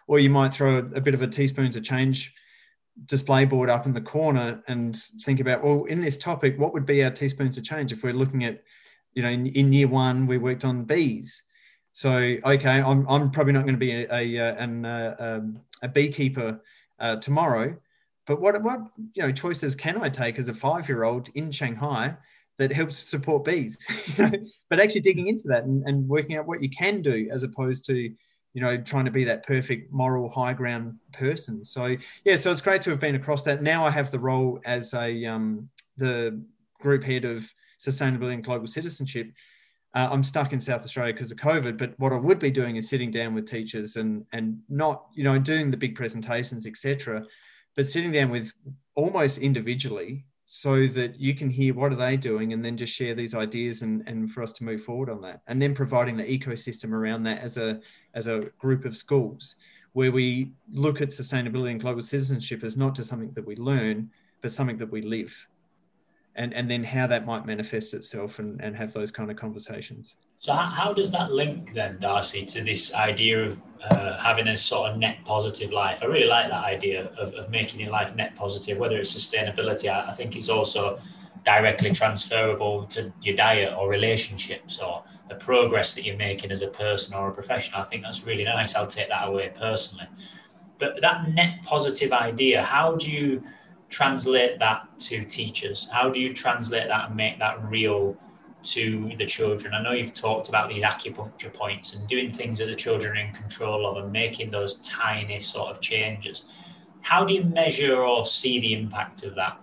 Or 0.07 0.19
you 0.19 0.31
might 0.31 0.55
throw 0.55 0.79
a, 0.79 0.85
a 0.97 1.01
bit 1.01 1.15
of 1.15 1.23
a 1.23 1.29
teaspoons 1.29 1.77
of 1.77 1.85
change 1.85 2.35
display 3.07 3.45
board 3.45 3.71
up 3.71 3.87
in 3.87 3.93
the 3.93 4.01
corner 4.01 4.62
and 4.69 4.97
think 5.25 5.41
about, 5.41 5.65
well, 5.65 5.85
in 5.85 6.01
this 6.01 6.19
topic, 6.19 6.59
what 6.59 6.73
would 6.73 6.87
be 6.87 7.03
our 7.03 7.11
teaspoons 7.11 7.57
of 7.57 7.65
change 7.65 7.93
if 7.93 8.03
we're 8.03 8.12
looking 8.12 8.45
at, 8.45 8.62
you 9.15 9.23
know, 9.23 9.29
in, 9.29 9.47
in 9.47 9.73
year 9.73 9.88
one, 9.88 10.27
we 10.27 10.38
worked 10.38 10.65
on 10.65 10.85
bees. 10.85 11.43
So, 11.93 12.12
okay, 12.12 12.81
I'm, 12.81 13.07
I'm 13.09 13.31
probably 13.31 13.53
not 13.53 13.62
going 13.62 13.75
to 13.75 13.79
be 13.79 13.93
a, 13.93 14.09
a, 14.11 14.57
an, 14.57 14.85
uh, 14.85 15.17
um, 15.19 15.61
a 15.83 15.88
beekeeper 15.88 16.61
uh, 16.99 17.17
tomorrow. 17.17 17.77
But 18.27 18.41
what 18.41 18.62
what 18.62 18.81
you 19.15 19.23
know 19.23 19.33
choices 19.33 19.75
can 19.75 20.01
I 20.01 20.09
take 20.09 20.38
as 20.38 20.49
a 20.49 20.55
five 20.55 20.88
year 20.88 21.03
old 21.03 21.29
in 21.35 21.51
Shanghai 21.51 22.17
that 22.59 22.73
helps 22.73 22.97
support 22.97 23.45
bees? 23.45 23.85
but 24.17 24.81
actually 24.81 25.01
digging 25.01 25.29
into 25.29 25.49
that 25.49 25.65
and, 25.65 25.83
and 25.87 26.09
working 26.09 26.37
out 26.37 26.47
what 26.47 26.62
you 26.62 26.71
can 26.71 27.03
do 27.03 27.29
as 27.33 27.43
opposed 27.43 27.85
to 27.87 28.15
you 28.55 28.61
know 28.61 28.77
trying 28.77 29.05
to 29.05 29.11
be 29.11 29.25
that 29.25 29.47
perfect 29.47 29.93
moral 29.93 30.29
high 30.29 30.53
ground 30.53 30.99
person. 31.12 31.65
So 31.65 31.97
yeah, 32.25 32.37
so 32.37 32.51
it's 32.51 32.62
great 32.62 32.83
to 32.83 32.91
have 32.91 33.01
been 33.01 33.15
across 33.15 33.43
that. 33.43 33.62
Now 33.62 33.85
I 33.85 33.91
have 33.91 34.11
the 34.11 34.19
role 34.19 34.61
as 34.65 34.95
a 34.95 35.25
um, 35.27 35.69
the 35.97 36.43
group 36.81 37.05
head 37.05 37.25
of 37.25 37.49
sustainability 37.81 38.35
and 38.35 38.45
global 38.45 38.67
citizenship 38.67 39.33
uh, 39.95 40.09
I'm 40.11 40.25
stuck 40.25 40.53
in 40.53 40.61
South 40.61 40.85
Australia 40.85 41.12
because 41.12 41.31
of 41.31 41.38
COVID, 41.38 41.77
but 41.77 41.93
what 41.99 42.12
I 42.12 42.17
would 42.17 42.38
be 42.38 42.51
doing 42.51 42.77
is 42.77 42.88
sitting 42.88 43.11
down 43.11 43.35
with 43.35 43.47
teachers 43.47 43.97
and 43.97 44.25
and 44.33 44.59
not 44.69 45.07
you 45.15 45.25
know 45.25 45.38
doing 45.38 45.71
the 45.71 45.77
big 45.77 45.95
presentations, 45.95 46.67
etc., 46.67 47.25
but 47.77 47.87
sitting 47.87 48.12
down 48.12 48.31
with 48.31 48.53
almost 48.95 49.38
individually 49.38 50.25
so 50.45 50.87
that 50.87 51.19
you 51.19 51.35
can 51.35 51.49
hear 51.49 51.73
what 51.73 51.93
are 51.93 51.97
they 51.97 52.17
doing 52.17 52.53
and 52.53 52.65
then 52.65 52.77
just 52.77 52.93
share 52.93 53.15
these 53.15 53.35
ideas 53.35 53.83
and, 53.83 54.03
and 54.07 54.31
for 54.31 54.43
us 54.43 54.53
to 54.53 54.65
move 54.65 54.83
forward 54.83 55.09
on 55.09 55.23
that 55.23 55.41
and 55.47 55.62
then 55.62 55.75
providing 55.75 56.17
the 56.17 56.25
ecosystem 56.25 56.91
around 56.91 57.23
that 57.23 57.38
as 57.38 57.57
a 57.57 57.81
as 58.14 58.29
a 58.29 58.51
group 58.59 58.85
of 58.85 58.96
schools 58.96 59.57
where 59.92 60.12
we 60.12 60.53
look 60.72 61.01
at 61.01 61.09
sustainability 61.09 61.70
and 61.70 61.81
global 61.81 62.03
citizenship 62.03 62.64
as 62.64 62.77
not 62.77 62.94
just 62.94 63.09
something 63.09 63.33
that 63.33 63.46
we 63.46 63.57
learn 63.57 64.11
but 64.42 64.53
something 64.53 64.77
that 64.79 64.90
we 64.90 65.01
live. 65.03 65.48
And 66.35 66.55
and 66.55 66.70
then 66.70 66.83
how 66.83 67.07
that 67.09 67.27
might 67.27 67.46
manifest 67.46 67.92
itself 67.94 68.38
and, 68.38 68.61
and 68.61 68.75
have 68.75 68.92
those 68.92 69.11
kind 69.11 69.31
of 69.31 69.37
conversations. 69.37 70.16
So 70.38 70.53
how, 70.55 70.70
how 70.70 70.92
does 70.92 71.11
that 71.11 71.31
link 71.31 71.72
then 71.75 71.98
darcy 72.01 72.44
to 72.46 72.64
this 72.64 72.92
idea 72.94 73.44
of 73.44 73.61
uh, 73.88 74.18
having 74.18 74.48
a 74.48 74.57
sort 74.57 74.90
of 74.90 74.96
net 74.96 75.18
positive 75.25 75.70
life? 75.70 76.03
I 76.03 76.07
really 76.07 76.27
like 76.27 76.51
that 76.51 76.64
idea 76.64 77.11
of, 77.18 77.35
of 77.35 77.51
making 77.51 77.81
your 77.81 77.90
life 77.90 78.14
net 78.16 78.35
positive 78.35 78.79
whether 78.79 78.96
it's 78.96 79.14
sustainability. 79.14 79.92
I, 79.92 80.09
I 80.09 80.12
think 80.12 80.35
it's 80.35 80.48
also 80.48 80.98
directly 81.44 81.90
transferable 81.90 82.85
to 82.87 83.12
your 83.20 83.35
diet 83.35 83.74
or 83.76 83.88
relationships 83.88 84.78
or 84.78 85.02
the 85.28 85.35
progress 85.35 85.94
that 85.94 86.05
you're 86.05 86.16
making 86.16 86.50
as 86.50 86.62
a 86.62 86.68
person 86.68 87.14
or 87.14 87.28
a 87.28 87.33
professional. 87.33 87.81
I 87.81 87.85
think 87.85 88.02
that's 88.02 88.24
really 88.24 88.44
nice. 88.44 88.74
I'll 88.74 88.87
take 88.87 89.09
that 89.09 89.28
away 89.28 89.52
personally. 89.55 90.07
But 90.78 91.00
that 91.00 91.31
net 91.31 91.62
positive 91.64 92.12
idea, 92.12 92.62
how 92.62 92.96
do 92.96 93.11
you 93.11 93.42
translate 93.88 94.59
that 94.59 94.87
to 94.98 95.24
teachers? 95.24 95.88
How 95.90 96.11
do 96.11 96.20
you 96.20 96.33
translate 96.33 96.88
that 96.88 97.09
and 97.09 97.16
make 97.16 97.38
that 97.38 97.62
real 97.64 98.16
to 98.64 99.12
the 99.16 99.26
children? 99.26 99.74
I 99.74 99.83
know 99.83 99.92
you've 99.92 100.14
talked 100.14 100.48
about 100.48 100.68
these 100.68 100.83
acupuncture 100.83 101.52
points 101.52 101.94
and 101.94 102.09
doing 102.09 102.33
things 102.33 102.59
that 102.61 102.66
the 102.66 102.74
children 102.74 103.16
are 103.16 103.20
in 103.20 103.33
control 103.33 103.87
of 103.87 104.02
and 104.02 104.12
making 104.12 104.50
those 104.50 104.74
tiny 104.78 105.40
sort 105.40 105.70
of 105.70 105.81
changes. 105.81 106.44
How 107.00 107.24
do 107.24 107.35
you 107.35 107.44
measure 107.44 107.96
or 107.96 108.24
see 108.24 108.61
the 108.61 108.72
impact 108.74 109.24
of 109.24 109.35
that? 109.35 109.59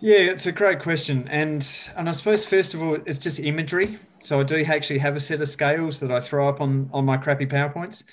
Yeah, 0.00 0.18
it's 0.18 0.46
a 0.46 0.52
great 0.52 0.80
question, 0.80 1.26
and 1.28 1.66
and 1.96 2.08
I 2.08 2.12
suppose 2.12 2.44
first 2.44 2.72
of 2.74 2.82
all, 2.82 2.94
it's 3.06 3.18
just 3.18 3.40
imagery. 3.40 3.98
So 4.20 4.40
I 4.40 4.44
do 4.44 4.62
actually 4.64 4.98
have 4.98 5.16
a 5.16 5.20
set 5.20 5.40
of 5.40 5.48
scales 5.48 5.98
that 6.00 6.10
I 6.12 6.20
throw 6.20 6.48
up 6.48 6.60
on 6.60 6.88
on 6.92 7.04
my 7.04 7.16
crappy 7.16 7.46
powerpoints 7.46 8.04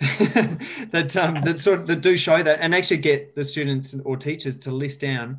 that 0.00 1.16
um, 1.16 1.40
that 1.42 1.58
sort 1.60 1.80
of 1.80 1.86
that 1.86 2.02
do 2.02 2.16
show 2.16 2.42
that, 2.42 2.60
and 2.60 2.74
actually 2.74 2.98
get 2.98 3.34
the 3.36 3.44
students 3.44 3.94
or 4.04 4.16
teachers 4.18 4.58
to 4.58 4.70
list 4.70 5.00
down, 5.00 5.38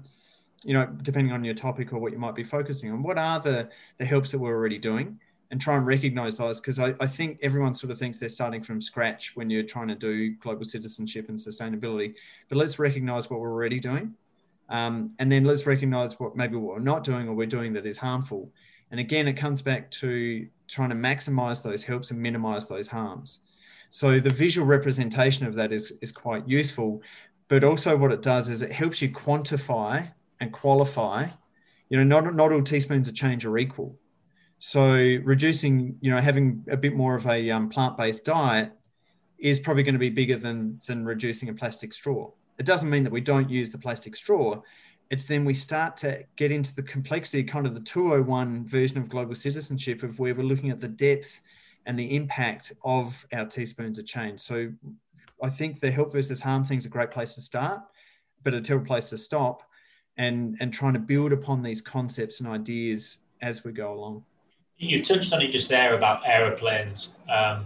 you 0.64 0.74
know, 0.74 0.88
depending 1.04 1.34
on 1.34 1.44
your 1.44 1.54
topic 1.56 1.94
or 1.94 2.00
what 2.00 2.12
you 2.14 2.20
might 2.20 2.36
be 2.36 2.44
focusing 2.44 2.92
on, 2.92 3.04
what 3.04 3.18
are 3.20 3.40
the 3.40 3.70
the 4.00 4.06
helps 4.06 4.32
that 4.32 4.40
we're 4.40 4.56
already 4.56 4.80
doing, 4.80 5.20
and 5.52 5.62
try 5.62 5.76
and 5.78 5.86
recognize 5.86 6.38
those. 6.38 6.60
Because 6.62 6.80
I, 6.80 6.96
I 7.00 7.08
think 7.08 7.40
everyone 7.44 7.76
sort 7.76 7.92
of 7.92 8.00
thinks 8.00 8.18
they're 8.18 8.30
starting 8.30 8.64
from 8.64 8.82
scratch 8.82 9.36
when 9.36 9.52
you're 9.52 9.64
trying 9.64 9.90
to 9.90 9.96
do 9.96 10.36
global 10.38 10.66
citizenship 10.66 11.30
and 11.30 11.38
sustainability, 11.38 12.16
but 12.50 12.58
let's 12.58 12.80
recognize 12.80 13.30
what 13.30 13.40
we're 13.40 13.52
already 13.52 13.80
doing 13.80 14.16
um, 14.72 15.14
and 15.20 15.30
then 15.30 15.44
let's 15.44 15.66
recognize 15.66 16.18
what 16.20 16.36
maybe 16.36 16.56
what 16.56 16.76
we're 16.76 16.80
not 16.80 17.04
doing 17.04 17.28
or 17.28 17.36
we're 17.36 17.46
doing 17.46 17.74
that 17.74 17.86
is 17.86 17.98
harmful. 17.98 18.52
And 18.90 19.00
again, 19.00 19.28
it 19.28 19.34
comes 19.34 19.62
back 19.62 19.92
to 19.92 20.48
trying 20.68 20.90
to 20.90 20.96
maximize 20.96 21.62
those 21.62 21.84
helps 21.84 22.12
and 22.12 22.20
minimize 22.20 22.68
those 22.68 22.88
harms. 22.88 23.40
So 23.90 24.22
the 24.22 24.30
visual 24.30 24.66
representation 24.66 25.46
of 25.46 25.56
that 25.56 25.74
is, 25.74 25.98
is 26.02 26.14
quite 26.14 26.48
useful. 26.48 27.02
But 27.50 27.66
also, 27.66 27.98
what 27.98 28.14
it 28.14 28.22
does 28.22 28.48
is 28.48 28.62
it 28.62 28.72
helps 28.72 29.02
you 29.02 29.10
quantify 29.10 30.10
and 30.40 30.54
qualify. 30.54 31.28
You 31.90 31.98
know, 31.98 32.04
not, 32.04 32.34
not 32.34 32.54
all 32.54 32.64
teaspoons 32.64 33.10
of 33.10 33.14
change 33.14 33.46
are 33.46 33.58
equal. 33.58 33.98
So 34.58 34.94
reducing, 35.24 35.98
you 36.00 36.12
know, 36.12 36.22
having 36.22 36.64
a 36.70 36.78
bit 36.78 36.96
more 36.96 37.16
of 37.16 37.28
a 37.28 37.52
um, 37.52 37.68
plant-based 37.68 38.24
diet 38.24 38.72
is 39.38 39.60
probably 39.60 39.84
going 39.84 39.96
to 39.96 40.00
be 40.00 40.10
bigger 40.10 40.38
than 40.38 40.80
than 40.88 41.04
reducing 41.04 41.50
a 41.50 41.54
plastic 41.54 41.92
straw. 41.92 42.32
It 42.62 42.68
doesn't 42.68 42.92
mean 42.92 43.04
that 43.06 43.12
we 43.12 43.22
don't 43.22 43.50
use 43.50 43.72
the 43.72 43.80
plastic 43.80 44.16
straw. 44.16 44.62
It's 45.10 45.26
then 45.26 45.46
we 45.46 45.56
start 45.56 45.98
to 45.98 46.24
get 46.36 46.52
into 46.52 46.76
the 46.76 46.84
complexity, 46.84 47.44
kind 47.44 47.66
of 47.66 47.74
the 47.74 47.82
201 47.82 48.68
version 48.68 49.00
of 49.00 49.10
global 49.10 49.34
citizenship, 49.34 50.04
of 50.04 50.20
where 50.20 50.36
we're 50.36 50.44
looking 50.44 50.70
at 50.70 50.80
the 50.80 50.88
depth 50.88 51.42
and 51.88 51.98
the 51.98 52.16
impact 52.16 52.72
of 52.84 53.26
our 53.34 53.48
teaspoons 53.48 53.98
of 53.98 54.06
change. 54.06 54.42
So 54.42 54.72
I 55.42 55.50
think 55.50 55.80
the 55.80 55.90
help 55.90 56.12
versus 56.12 56.40
harm 56.40 56.64
thing 56.64 56.78
is 56.78 56.86
a 56.86 56.90
great 56.90 57.10
place 57.10 57.34
to 57.34 57.42
start, 57.42 57.82
but 58.44 58.54
a 58.54 58.62
terrible 58.62 58.86
place 58.86 59.10
to 59.10 59.18
stop 59.18 59.64
and, 60.18 60.56
and 60.60 60.72
trying 60.72 60.94
to 60.94 61.00
build 61.00 61.34
upon 61.34 61.64
these 61.64 61.82
concepts 61.82 62.42
and 62.42 62.48
ideas 62.48 63.22
as 63.42 63.64
we 63.64 63.72
go 63.72 63.92
along. 63.92 64.24
You 64.78 65.02
touched 65.02 65.34
on 65.34 65.42
it 65.42 65.48
just 65.48 65.68
there 65.68 65.96
about 65.96 66.22
aeroplanes. 66.28 67.10
Um, 67.28 67.66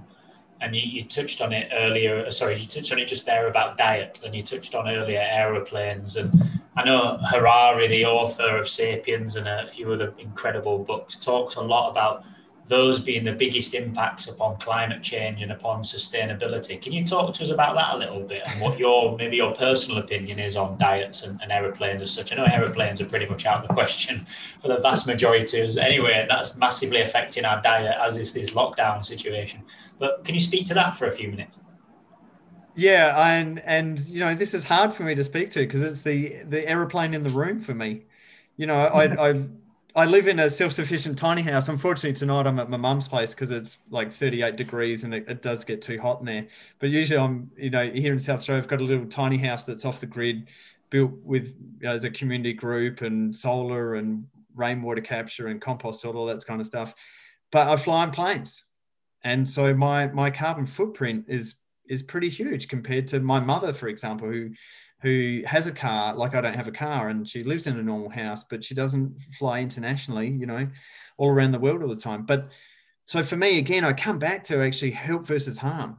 and 0.65 0.75
you, 0.75 0.81
you, 0.81 1.03
touched 1.05 1.41
on 1.41 1.53
it 1.53 1.69
earlier. 1.71 2.25
Uh, 2.25 2.31
sorry, 2.31 2.57
you 2.57 2.65
touched 2.65 2.91
on 2.91 2.97
it 2.97 3.07
just 3.07 3.25
there 3.25 3.47
about 3.47 3.77
diet, 3.77 4.19
and 4.25 4.35
you 4.35 4.41
touched 4.41 4.73
on 4.73 4.89
earlier 4.89 5.19
aeroplanes. 5.21 6.15
And 6.15 6.33
I 6.75 6.83
know 6.83 7.19
Harari, 7.21 7.87
the 7.87 8.05
author 8.05 8.57
of 8.57 8.67
*Sapiens* 8.67 9.35
and 9.35 9.47
a 9.47 9.67
few 9.67 9.93
other 9.93 10.11
incredible 10.17 10.79
books, 10.79 11.15
talks 11.15 11.55
a 11.55 11.61
lot 11.61 11.91
about 11.91 12.23
those 12.67 12.99
being 12.99 13.23
the 13.23 13.31
biggest 13.31 13.75
impacts 13.75 14.27
upon 14.27 14.57
climate 14.57 15.03
change 15.03 15.41
and 15.41 15.51
upon 15.51 15.83
sustainability. 15.83 16.81
Can 16.81 16.93
you 16.93 17.05
talk 17.05 17.33
to 17.35 17.43
us 17.43 17.51
about 17.51 17.75
that 17.75 17.93
a 17.93 17.97
little 17.97 18.21
bit 18.21 18.41
and 18.47 18.59
what 18.59 18.79
your 18.79 19.15
maybe 19.17 19.37
your 19.37 19.53
personal 19.53 19.99
opinion 19.99 20.39
is 20.39 20.55
on 20.55 20.77
diets 20.77 21.23
and, 21.23 21.39
and 21.41 21.51
aeroplanes 21.51 22.01
as 22.01 22.11
such? 22.11 22.31
I 22.31 22.35
know 22.35 22.45
aeroplanes 22.45 22.99
are 23.01 23.05
pretty 23.05 23.27
much 23.27 23.45
out 23.45 23.61
of 23.61 23.67
the 23.67 23.73
question 23.73 24.25
for 24.59 24.67
the 24.67 24.79
vast 24.79 25.05
majority 25.05 25.59
of 25.59 25.67
us 25.67 25.77
anyway. 25.77 26.25
That's 26.27 26.57
massively 26.57 27.01
affecting 27.01 27.45
our 27.45 27.61
diet, 27.61 27.95
as 28.01 28.17
is 28.17 28.33
this 28.33 28.51
lockdown 28.51 29.05
situation. 29.05 29.61
But 29.99 30.23
can 30.25 30.33
you 30.33 30.41
speak 30.41 30.65
to 30.67 30.73
that 30.73 30.95
for 30.95 31.05
a 31.05 31.11
few 31.11 31.29
minutes? 31.29 31.59
Yeah, 32.75 33.29
and 33.29 33.59
and 33.59 33.99
you 34.07 34.19
know 34.19 34.33
this 34.33 34.53
is 34.53 34.63
hard 34.63 34.93
for 34.93 35.03
me 35.03 35.13
to 35.15 35.23
speak 35.23 35.51
to 35.51 35.59
because 35.59 35.81
it's 35.81 36.01
the 36.01 36.43
the 36.49 36.67
aeroplane 36.67 37.13
in 37.13 37.23
the 37.23 37.29
room 37.29 37.59
for 37.59 37.75
me. 37.75 38.05
You 38.57 38.65
know, 38.65 38.75
I 38.75 39.03
I 39.29 39.43
I 39.97 40.03
live 40.03 40.27
in 40.27 40.39
a 40.39 40.49
self-sufficient 40.49 41.17
tiny 41.17 41.41
house. 41.41 41.69
Unfortunately, 41.69 42.11
tonight 42.11 42.45
I'm 42.45 42.59
at 42.59 42.69
my 42.69 42.75
mum's 42.75 43.07
place 43.07 43.33
because 43.33 43.49
it's 43.49 43.77
like 43.89 44.11
38 44.11 44.57
degrees 44.57 45.05
and 45.05 45.13
it, 45.13 45.29
it, 45.29 45.41
does 45.41 45.63
get 45.63 45.81
too 45.81 46.01
hot 46.01 46.19
in 46.19 46.25
there. 46.25 46.47
But 46.79 46.89
usually, 46.89 47.17
I'm 47.17 47.49
you 47.55 47.69
know 47.69 47.89
here 47.89 48.11
in 48.11 48.19
South 48.19 48.39
Australia, 48.39 48.61
I've 48.61 48.67
got 48.67 48.81
a 48.81 48.83
little 48.83 49.05
tiny 49.05 49.37
house 49.37 49.63
that's 49.63 49.85
off 49.85 50.01
the 50.01 50.05
grid, 50.05 50.47
built 50.89 51.13
with 51.23 51.55
you 51.79 51.87
know, 51.87 51.91
as 51.93 52.03
a 52.03 52.09
community 52.09 52.51
group 52.51 53.01
and 53.01 53.33
solar 53.33 53.95
and 53.95 54.27
rainwater 54.53 55.01
capture 55.01 55.47
and 55.47 55.61
compost 55.61 56.03
all 56.03 56.25
that 56.25 56.45
kind 56.45 56.59
of 56.59 56.67
stuff. 56.67 56.93
But 57.51 57.69
I 57.69 57.77
fly 57.77 58.03
in 58.03 58.11
planes, 58.11 58.65
and 59.23 59.47
so 59.47 59.73
my 59.73 60.07
my 60.07 60.29
carbon 60.29 60.65
footprint 60.65 61.25
is 61.29 61.55
is 61.87 62.03
pretty 62.03 62.27
huge 62.27 62.67
compared 62.67 63.07
to 63.09 63.21
my 63.21 63.39
mother, 63.39 63.71
for 63.71 63.87
example, 63.87 64.27
who 64.27 64.49
who 65.01 65.41
has 65.45 65.67
a 65.67 65.71
car 65.71 66.15
like 66.15 66.35
I 66.35 66.41
don't 66.41 66.55
have 66.55 66.67
a 66.67 66.71
car 66.71 67.09
and 67.09 67.27
she 67.27 67.43
lives 67.43 67.67
in 67.67 67.77
a 67.77 67.83
normal 67.83 68.09
house, 68.09 68.43
but 68.43 68.63
she 68.63 68.73
doesn't 68.73 69.21
fly 69.37 69.61
internationally, 69.61 70.29
you 70.29 70.45
know, 70.45 70.67
all 71.17 71.29
around 71.29 71.51
the 71.51 71.59
world 71.59 71.83
all 71.83 71.89
the 71.89 71.95
time. 71.95 72.25
But 72.25 72.49
so 73.03 73.23
for 73.23 73.35
me, 73.35 73.59
again, 73.59 73.83
I 73.83 73.93
come 73.93 74.19
back 74.19 74.43
to 74.45 74.63
actually 74.63 74.91
help 74.91 75.27
versus 75.27 75.57
harm. 75.57 75.97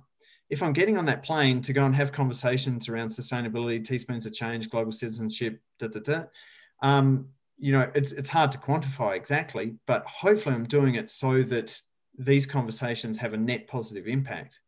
If 0.48 0.62
I'm 0.62 0.72
getting 0.72 0.96
on 0.96 1.06
that 1.06 1.22
plane 1.22 1.60
to 1.62 1.72
go 1.72 1.84
and 1.84 1.94
have 1.94 2.12
conversations 2.12 2.88
around 2.88 3.08
sustainability, 3.08 3.84
teaspoons 3.84 4.26
of 4.26 4.32
change, 4.32 4.70
global 4.70 4.92
citizenship, 4.92 5.60
da, 5.78 5.88
da, 5.88 6.00
da, 6.00 6.22
um, 6.82 7.28
you 7.58 7.72
know, 7.72 7.90
it's, 7.94 8.12
it's 8.12 8.28
hard 8.28 8.52
to 8.52 8.58
quantify 8.58 9.16
exactly, 9.16 9.76
but 9.86 10.04
hopefully 10.04 10.54
I'm 10.54 10.64
doing 10.66 10.94
it 10.96 11.10
so 11.10 11.42
that 11.42 11.80
these 12.18 12.46
conversations 12.46 13.18
have 13.18 13.34
a 13.34 13.38
net 13.38 13.66
positive 13.66 14.06
impact 14.06 14.60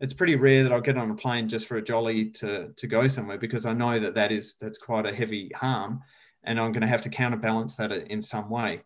it's 0.00 0.14
pretty 0.14 0.34
rare 0.34 0.62
that 0.62 0.72
I'll 0.72 0.80
get 0.80 0.96
on 0.96 1.10
a 1.10 1.14
plane 1.14 1.48
just 1.48 1.66
for 1.66 1.76
a 1.76 1.82
jolly 1.82 2.26
to 2.30 2.72
to 2.74 2.86
go 2.86 3.06
somewhere 3.06 3.38
because 3.38 3.66
I 3.66 3.74
know 3.74 3.98
that 3.98 4.14
that 4.14 4.32
is 4.32 4.54
that's 4.54 4.78
quite 4.78 5.06
a 5.06 5.14
heavy 5.14 5.50
harm, 5.54 6.02
and 6.44 6.58
I'm 6.58 6.72
going 6.72 6.82
to 6.82 6.88
have 6.88 7.02
to 7.02 7.10
counterbalance 7.10 7.74
that 7.76 7.92
in 7.92 8.22
some 8.22 8.48
way. 8.48 8.82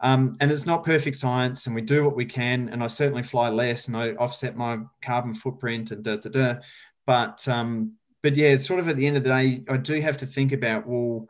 Um, 0.00 0.36
and 0.40 0.50
it's 0.50 0.66
not 0.66 0.84
perfect 0.84 1.16
science, 1.16 1.66
and 1.66 1.74
we 1.74 1.82
do 1.82 2.04
what 2.04 2.16
we 2.16 2.26
can. 2.26 2.68
And 2.68 2.82
I 2.82 2.88
certainly 2.88 3.22
fly 3.22 3.48
less, 3.48 3.88
and 3.88 3.96
I 3.96 4.12
offset 4.12 4.56
my 4.56 4.80
carbon 5.02 5.34
footprint 5.34 5.92
and 5.92 6.02
da 6.02 6.16
da 6.16 6.30
da. 6.30 6.60
But 7.06 7.46
um, 7.48 7.92
but 8.22 8.34
yeah, 8.36 8.48
it's 8.48 8.66
sort 8.66 8.80
of 8.80 8.88
at 8.88 8.96
the 8.96 9.06
end 9.06 9.16
of 9.16 9.22
the 9.22 9.30
day, 9.30 9.62
I 9.68 9.76
do 9.76 10.00
have 10.00 10.16
to 10.18 10.26
think 10.26 10.52
about 10.52 10.86
well, 10.86 11.28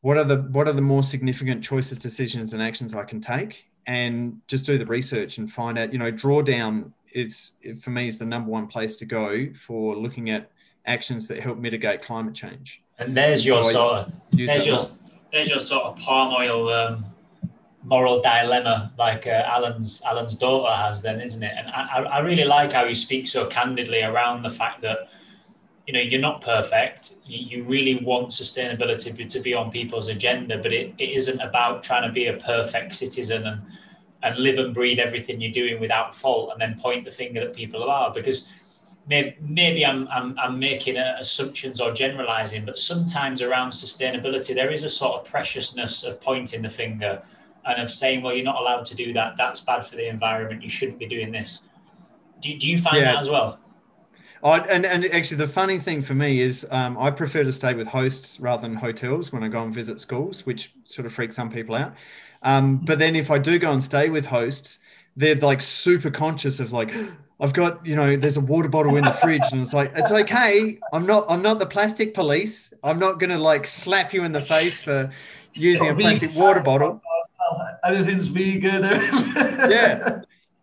what 0.00 0.16
are 0.16 0.24
the 0.24 0.38
what 0.38 0.66
are 0.68 0.72
the 0.72 0.82
more 0.82 1.02
significant 1.02 1.62
choices, 1.62 1.98
decisions, 1.98 2.54
and 2.54 2.62
actions 2.62 2.94
I 2.94 3.04
can 3.04 3.20
take, 3.20 3.66
and 3.86 4.40
just 4.48 4.64
do 4.64 4.78
the 4.78 4.86
research 4.86 5.36
and 5.36 5.52
find 5.52 5.78
out. 5.78 5.92
You 5.92 5.98
know, 5.98 6.10
Drawdown 6.10 6.92
is 7.12 7.52
for 7.80 7.90
me 7.90 8.08
is 8.08 8.18
the 8.18 8.26
number 8.26 8.50
one 8.50 8.66
place 8.66 8.96
to 8.96 9.04
go 9.04 9.52
for 9.54 9.96
looking 9.96 10.30
at 10.30 10.50
actions 10.86 11.28
that 11.28 11.40
help 11.40 11.58
mitigate 11.58 12.02
climate 12.02 12.34
change. 12.34 12.82
And 12.98 13.16
there's 13.16 13.44
your 13.44 13.62
so 13.62 13.70
sort 13.72 13.96
of 13.98 14.12
there's 14.32 14.66
your 14.66 14.78
there's 15.32 15.48
your 15.48 15.58
sort 15.58 15.84
of 15.84 15.96
palm 15.98 16.34
oil 16.34 16.68
um, 16.70 17.04
moral 17.84 18.20
dilemma, 18.20 18.92
like 18.98 19.26
uh, 19.26 19.42
Alan's 19.46 20.02
Alan's 20.04 20.34
daughter 20.34 20.74
has, 20.74 21.02
then, 21.02 21.20
isn't 21.20 21.42
it? 21.42 21.52
And 21.56 21.68
I, 21.68 22.02
I 22.02 22.18
really 22.20 22.44
like 22.44 22.72
how 22.72 22.84
you 22.84 22.94
speak 22.94 23.26
so 23.26 23.46
candidly 23.46 24.02
around 24.02 24.42
the 24.42 24.50
fact 24.50 24.82
that 24.82 25.08
you 25.86 25.92
know 25.92 26.00
you're 26.00 26.20
not 26.20 26.40
perfect. 26.40 27.14
You, 27.24 27.60
you 27.60 27.64
really 27.68 28.02
want 28.04 28.30
sustainability 28.30 29.28
to 29.28 29.40
be 29.40 29.54
on 29.54 29.70
people's 29.70 30.08
agenda, 30.08 30.58
but 30.58 30.72
it, 30.72 30.94
it 30.98 31.10
isn't 31.10 31.40
about 31.40 31.82
trying 31.82 32.02
to 32.02 32.12
be 32.12 32.26
a 32.26 32.34
perfect 32.34 32.94
citizen 32.94 33.46
and 33.46 33.62
and 34.22 34.36
live 34.36 34.58
and 34.58 34.74
breathe 34.74 34.98
everything 34.98 35.40
you're 35.40 35.52
doing 35.52 35.80
without 35.80 36.14
fault 36.14 36.50
and 36.52 36.60
then 36.60 36.78
point 36.78 37.04
the 37.04 37.10
finger 37.10 37.40
at 37.40 37.54
people 37.54 37.84
are 37.84 38.12
because 38.12 38.48
maybe, 39.08 39.36
maybe 39.40 39.86
I'm, 39.86 40.08
I'm, 40.08 40.38
I'm 40.38 40.58
making 40.58 40.96
assumptions 40.96 41.80
or 41.80 41.92
generalizing 41.92 42.64
but 42.64 42.78
sometimes 42.78 43.42
around 43.42 43.70
sustainability 43.70 44.54
there 44.54 44.70
is 44.70 44.84
a 44.84 44.88
sort 44.88 45.20
of 45.20 45.30
preciousness 45.30 46.02
of 46.02 46.20
pointing 46.20 46.62
the 46.62 46.68
finger 46.68 47.22
and 47.64 47.80
of 47.80 47.90
saying 47.90 48.22
well 48.22 48.34
you're 48.34 48.44
not 48.44 48.60
allowed 48.60 48.84
to 48.86 48.94
do 48.94 49.12
that 49.12 49.36
that's 49.36 49.60
bad 49.60 49.84
for 49.86 49.96
the 49.96 50.08
environment 50.08 50.62
you 50.62 50.68
shouldn't 50.68 50.98
be 50.98 51.06
doing 51.06 51.30
this 51.30 51.62
do, 52.40 52.56
do 52.56 52.68
you 52.68 52.78
find 52.78 52.98
yeah. 52.98 53.12
that 53.12 53.20
as 53.20 53.28
well 53.28 53.60
Oh, 54.42 54.52
and, 54.52 54.86
and 54.86 55.04
actually, 55.06 55.38
the 55.38 55.48
funny 55.48 55.78
thing 55.78 56.00
for 56.00 56.14
me 56.14 56.40
is 56.40 56.66
um, 56.70 56.96
I 56.96 57.10
prefer 57.10 57.42
to 57.42 57.52
stay 57.52 57.74
with 57.74 57.88
hosts 57.88 58.38
rather 58.38 58.62
than 58.62 58.76
hotels 58.76 59.32
when 59.32 59.42
I 59.42 59.48
go 59.48 59.62
and 59.64 59.74
visit 59.74 59.98
schools, 59.98 60.46
which 60.46 60.72
sort 60.84 61.06
of 61.06 61.12
freaks 61.12 61.34
some 61.34 61.50
people 61.50 61.74
out. 61.74 61.94
Um, 62.42 62.78
but 62.78 62.98
then 62.98 63.16
if 63.16 63.30
I 63.30 63.38
do 63.38 63.58
go 63.58 63.72
and 63.72 63.82
stay 63.82 64.10
with 64.10 64.26
hosts, 64.26 64.78
they're 65.16 65.34
like 65.34 65.60
super 65.60 66.10
conscious 66.10 66.60
of 66.60 66.72
like, 66.72 66.94
I've 67.40 67.52
got, 67.52 67.86
you 67.86 67.94
know, 67.94 68.16
there's 68.16 68.36
a 68.36 68.40
water 68.40 68.68
bottle 68.68 68.96
in 68.96 69.04
the 69.04 69.12
fridge, 69.12 69.44
and 69.52 69.60
it's 69.60 69.72
like, 69.72 69.92
it's 69.94 70.10
okay. 70.10 70.76
I'm 70.92 71.06
not, 71.06 71.24
I'm 71.28 71.40
not 71.40 71.60
the 71.60 71.66
plastic 71.66 72.12
police. 72.12 72.74
I'm 72.82 72.98
not 72.98 73.20
gonna 73.20 73.38
like 73.38 73.64
slap 73.64 74.12
you 74.12 74.24
in 74.24 74.32
the 74.32 74.42
face 74.42 74.80
for, 74.80 75.12
using 75.58 75.88
a 75.88 75.94
plastic 75.94 76.34
water 76.34 76.60
bottle. 76.60 77.02
Anything's 77.84 78.28
vegan. 78.28 78.82
yeah. 78.82 80.20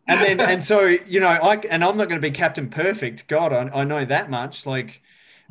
And 0.08 0.22
then, 0.22 0.40
and 0.40 0.64
so, 0.64 0.86
you 0.86 1.20
know, 1.20 1.28
I, 1.28 1.56
and 1.70 1.84
I'm 1.84 1.98
not 1.98 2.10
going 2.10 2.22
to 2.22 2.28
be 2.28 2.32
Captain 2.32 2.70
Perfect. 2.70 3.28
God, 3.28 3.52
I, 3.52 3.70
I 3.74 3.84
know 3.84 4.06
that 4.06 4.30
much. 4.30 4.66
Like, 4.66 5.02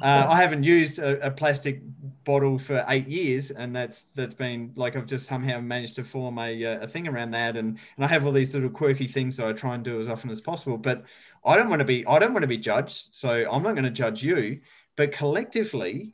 uh, 0.03 0.27
I 0.29 0.37
haven't 0.37 0.65
used 0.65 0.99
a, 0.99 1.27
a, 1.27 1.31
plastic 1.31 1.81
bottle 2.25 2.59
for 2.59 2.85
eight 2.89 3.07
years, 3.07 3.51
and 3.51 3.75
that's 3.75 4.07
that's 4.17 4.35
been 4.35 4.73
like 4.75 4.97
I've 4.97 5.07
just 5.07 5.27
somehow 5.27 5.61
managed 5.61 5.97
to 5.97 6.05
form 6.05 6.39
a, 6.39 6.65
uh, 6.65 6.81
a 6.81 6.89
thing 6.89 7.07
around 7.07 7.31
that, 7.31 7.57
and 7.57 7.79
and 7.97 8.05
I 8.05 8.09
have 8.09 8.27
all 8.27 8.33
these 8.33 8.53
little 8.55 8.71
quirky 8.71 9.07
things 9.07 9.37
that 9.37 9.47
I 9.47 9.53
try 9.53 9.75
and 9.75 9.85
do 9.85 10.01
as 10.01 10.09
often 10.09 10.31
as 10.31 10.41
possible. 10.41 10.79
But 10.79 11.05
I 11.45 11.57
don't 11.57 11.69
want 11.69 11.81
to 11.81 11.85
be 11.85 12.05
I 12.07 12.19
don't 12.19 12.33
want 12.33 12.43
to 12.43 12.49
be 12.49 12.59
judged, 12.59 13.15
so 13.15 13.49
I'm 13.51 13.63
not 13.63 13.73
going 13.73 13.85
to 13.85 13.91
judge 13.91 14.23
you. 14.23 14.61
But 14.97 15.13
collectively, 15.13 16.13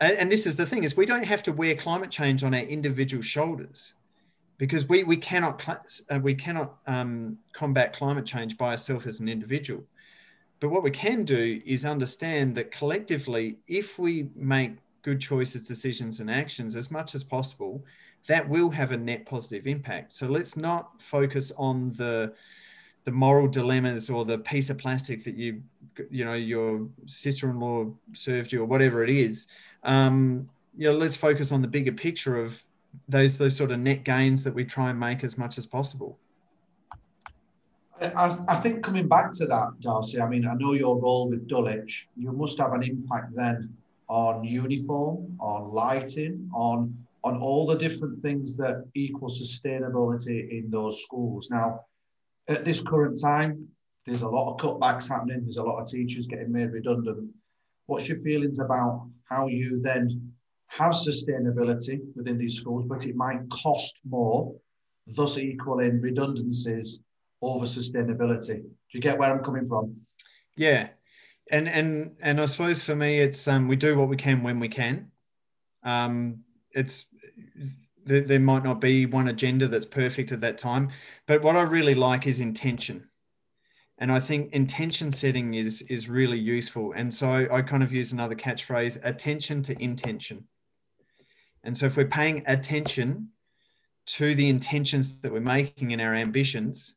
and, 0.00 0.16
and 0.16 0.32
this 0.32 0.46
is 0.46 0.56
the 0.56 0.66
thing 0.66 0.82
is 0.82 0.96
we 0.96 1.06
don't 1.06 1.24
have 1.24 1.42
to 1.44 1.52
wear 1.52 1.76
climate 1.76 2.10
change 2.10 2.42
on 2.42 2.52
our 2.52 2.60
individual 2.60 3.22
shoulders 3.22 3.94
because 4.58 4.88
we 4.88 5.04
we 5.04 5.16
cannot 5.16 5.64
uh, 6.10 6.18
we 6.20 6.34
cannot 6.34 6.78
um, 6.88 7.38
combat 7.52 7.92
climate 7.92 8.26
change 8.26 8.58
by 8.58 8.72
ourselves 8.72 9.06
as 9.06 9.20
an 9.20 9.28
individual 9.28 9.84
but 10.60 10.68
what 10.68 10.82
we 10.82 10.90
can 10.90 11.24
do 11.24 11.60
is 11.64 11.84
understand 11.84 12.54
that 12.56 12.70
collectively, 12.70 13.58
if 13.66 13.98
we 13.98 14.28
make 14.36 14.76
good 15.02 15.20
choices, 15.20 15.62
decisions, 15.62 16.20
and 16.20 16.30
actions 16.30 16.76
as 16.76 16.90
much 16.90 17.14
as 17.14 17.24
possible, 17.24 17.82
that 18.26 18.46
will 18.46 18.70
have 18.70 18.92
a 18.92 18.96
net 18.96 19.24
positive 19.24 19.66
impact. 19.66 20.12
So 20.12 20.26
let's 20.26 20.56
not 20.56 21.00
focus 21.00 21.50
on 21.56 21.92
the 21.94 22.34
the 23.04 23.10
moral 23.10 23.48
dilemmas 23.48 24.10
or 24.10 24.26
the 24.26 24.36
piece 24.36 24.68
of 24.68 24.76
plastic 24.76 25.24
that 25.24 25.34
you 25.34 25.62
you 26.10 26.24
know 26.24 26.34
your 26.34 26.86
sister-in-law 27.06 27.86
served 28.12 28.52
you 28.52 28.60
or 28.60 28.66
whatever 28.66 29.02
it 29.02 29.10
is. 29.10 29.46
Um, 29.82 30.50
you 30.76 30.90
know, 30.90 30.96
let's 30.96 31.16
focus 31.16 31.50
on 31.52 31.62
the 31.62 31.68
bigger 31.68 31.92
picture 31.92 32.36
of 32.36 32.62
those 33.08 33.38
those 33.38 33.56
sort 33.56 33.70
of 33.70 33.80
net 33.80 34.04
gains 34.04 34.42
that 34.42 34.54
we 34.54 34.64
try 34.64 34.90
and 34.90 35.00
make 35.00 35.24
as 35.24 35.38
much 35.38 35.56
as 35.56 35.64
possible. 35.64 36.18
I, 38.00 38.38
I, 38.48 38.56
think 38.56 38.82
coming 38.82 39.08
back 39.08 39.30
to 39.32 39.46
that, 39.46 39.78
Darcy, 39.80 40.20
I 40.20 40.28
mean, 40.28 40.46
I 40.46 40.54
know 40.54 40.72
your 40.72 40.98
role 40.98 41.28
with 41.28 41.46
Dulwich, 41.46 42.08
you 42.16 42.32
must 42.32 42.58
have 42.58 42.72
an 42.72 42.82
impact 42.82 43.34
then 43.34 43.74
on 44.08 44.42
uniform, 44.42 45.36
on 45.38 45.70
lighting, 45.70 46.50
on 46.54 46.96
on 47.22 47.36
all 47.36 47.66
the 47.66 47.76
different 47.76 48.22
things 48.22 48.56
that 48.56 48.86
equal 48.94 49.28
sustainability 49.28 50.50
in 50.50 50.70
those 50.70 51.02
schools. 51.02 51.50
Now, 51.50 51.80
at 52.48 52.64
this 52.64 52.80
current 52.80 53.20
time, 53.20 53.68
there's 54.06 54.22
a 54.22 54.28
lot 54.28 54.54
of 54.54 54.58
cutbacks 54.58 55.06
happening. 55.06 55.42
There's 55.42 55.58
a 55.58 55.62
lot 55.62 55.80
of 55.80 55.86
teachers 55.86 56.26
getting 56.26 56.50
made 56.50 56.72
redundant. 56.72 57.28
What's 57.84 58.08
your 58.08 58.16
feelings 58.18 58.58
about 58.58 59.06
how 59.28 59.48
you 59.48 59.80
then 59.82 60.32
have 60.68 60.92
sustainability 60.92 62.00
within 62.16 62.38
these 62.38 62.56
schools, 62.56 62.86
but 62.88 63.04
it 63.04 63.16
might 63.16 63.46
cost 63.50 64.00
more, 64.08 64.54
thus 65.06 65.36
equaling 65.36 66.00
redundancies 66.00 67.00
over 67.42 67.64
sustainability. 67.64 68.62
Do 68.62 68.72
you 68.92 69.00
get 69.00 69.18
where 69.18 69.32
I'm 69.32 69.42
coming 69.42 69.66
from? 69.66 69.96
Yeah. 70.56 70.88
And 71.50 71.68
and 71.68 72.16
and 72.20 72.40
I 72.40 72.46
suppose 72.46 72.82
for 72.82 72.94
me 72.94 73.20
it's 73.20 73.48
um 73.48 73.66
we 73.66 73.76
do 73.76 73.98
what 73.98 74.08
we 74.08 74.16
can 74.16 74.42
when 74.42 74.60
we 74.60 74.68
can. 74.68 75.10
Um 75.82 76.44
it's 76.72 77.06
there, 78.04 78.20
there 78.20 78.40
might 78.40 78.64
not 78.64 78.80
be 78.80 79.06
one 79.06 79.28
agenda 79.28 79.68
that's 79.68 79.86
perfect 79.86 80.32
at 80.32 80.40
that 80.42 80.58
time, 80.58 80.90
but 81.26 81.42
what 81.42 81.56
I 81.56 81.62
really 81.62 81.94
like 81.94 82.26
is 82.26 82.40
intention. 82.40 83.08
And 83.98 84.10
I 84.10 84.20
think 84.20 84.52
intention 84.52 85.12
setting 85.12 85.54
is 85.54 85.82
is 85.82 86.08
really 86.08 86.38
useful. 86.38 86.92
And 86.92 87.14
so 87.14 87.30
I, 87.30 87.58
I 87.58 87.62
kind 87.62 87.82
of 87.82 87.92
use 87.92 88.12
another 88.12 88.34
catchphrase, 88.34 88.98
attention 89.04 89.62
to 89.64 89.82
intention. 89.82 90.46
And 91.62 91.76
so 91.76 91.86
if 91.86 91.96
we're 91.96 92.06
paying 92.06 92.42
attention 92.46 93.28
to 94.06 94.34
the 94.34 94.48
intentions 94.48 95.20
that 95.20 95.32
we're 95.32 95.40
making 95.40 95.90
in 95.90 96.00
our 96.00 96.14
ambitions, 96.14 96.94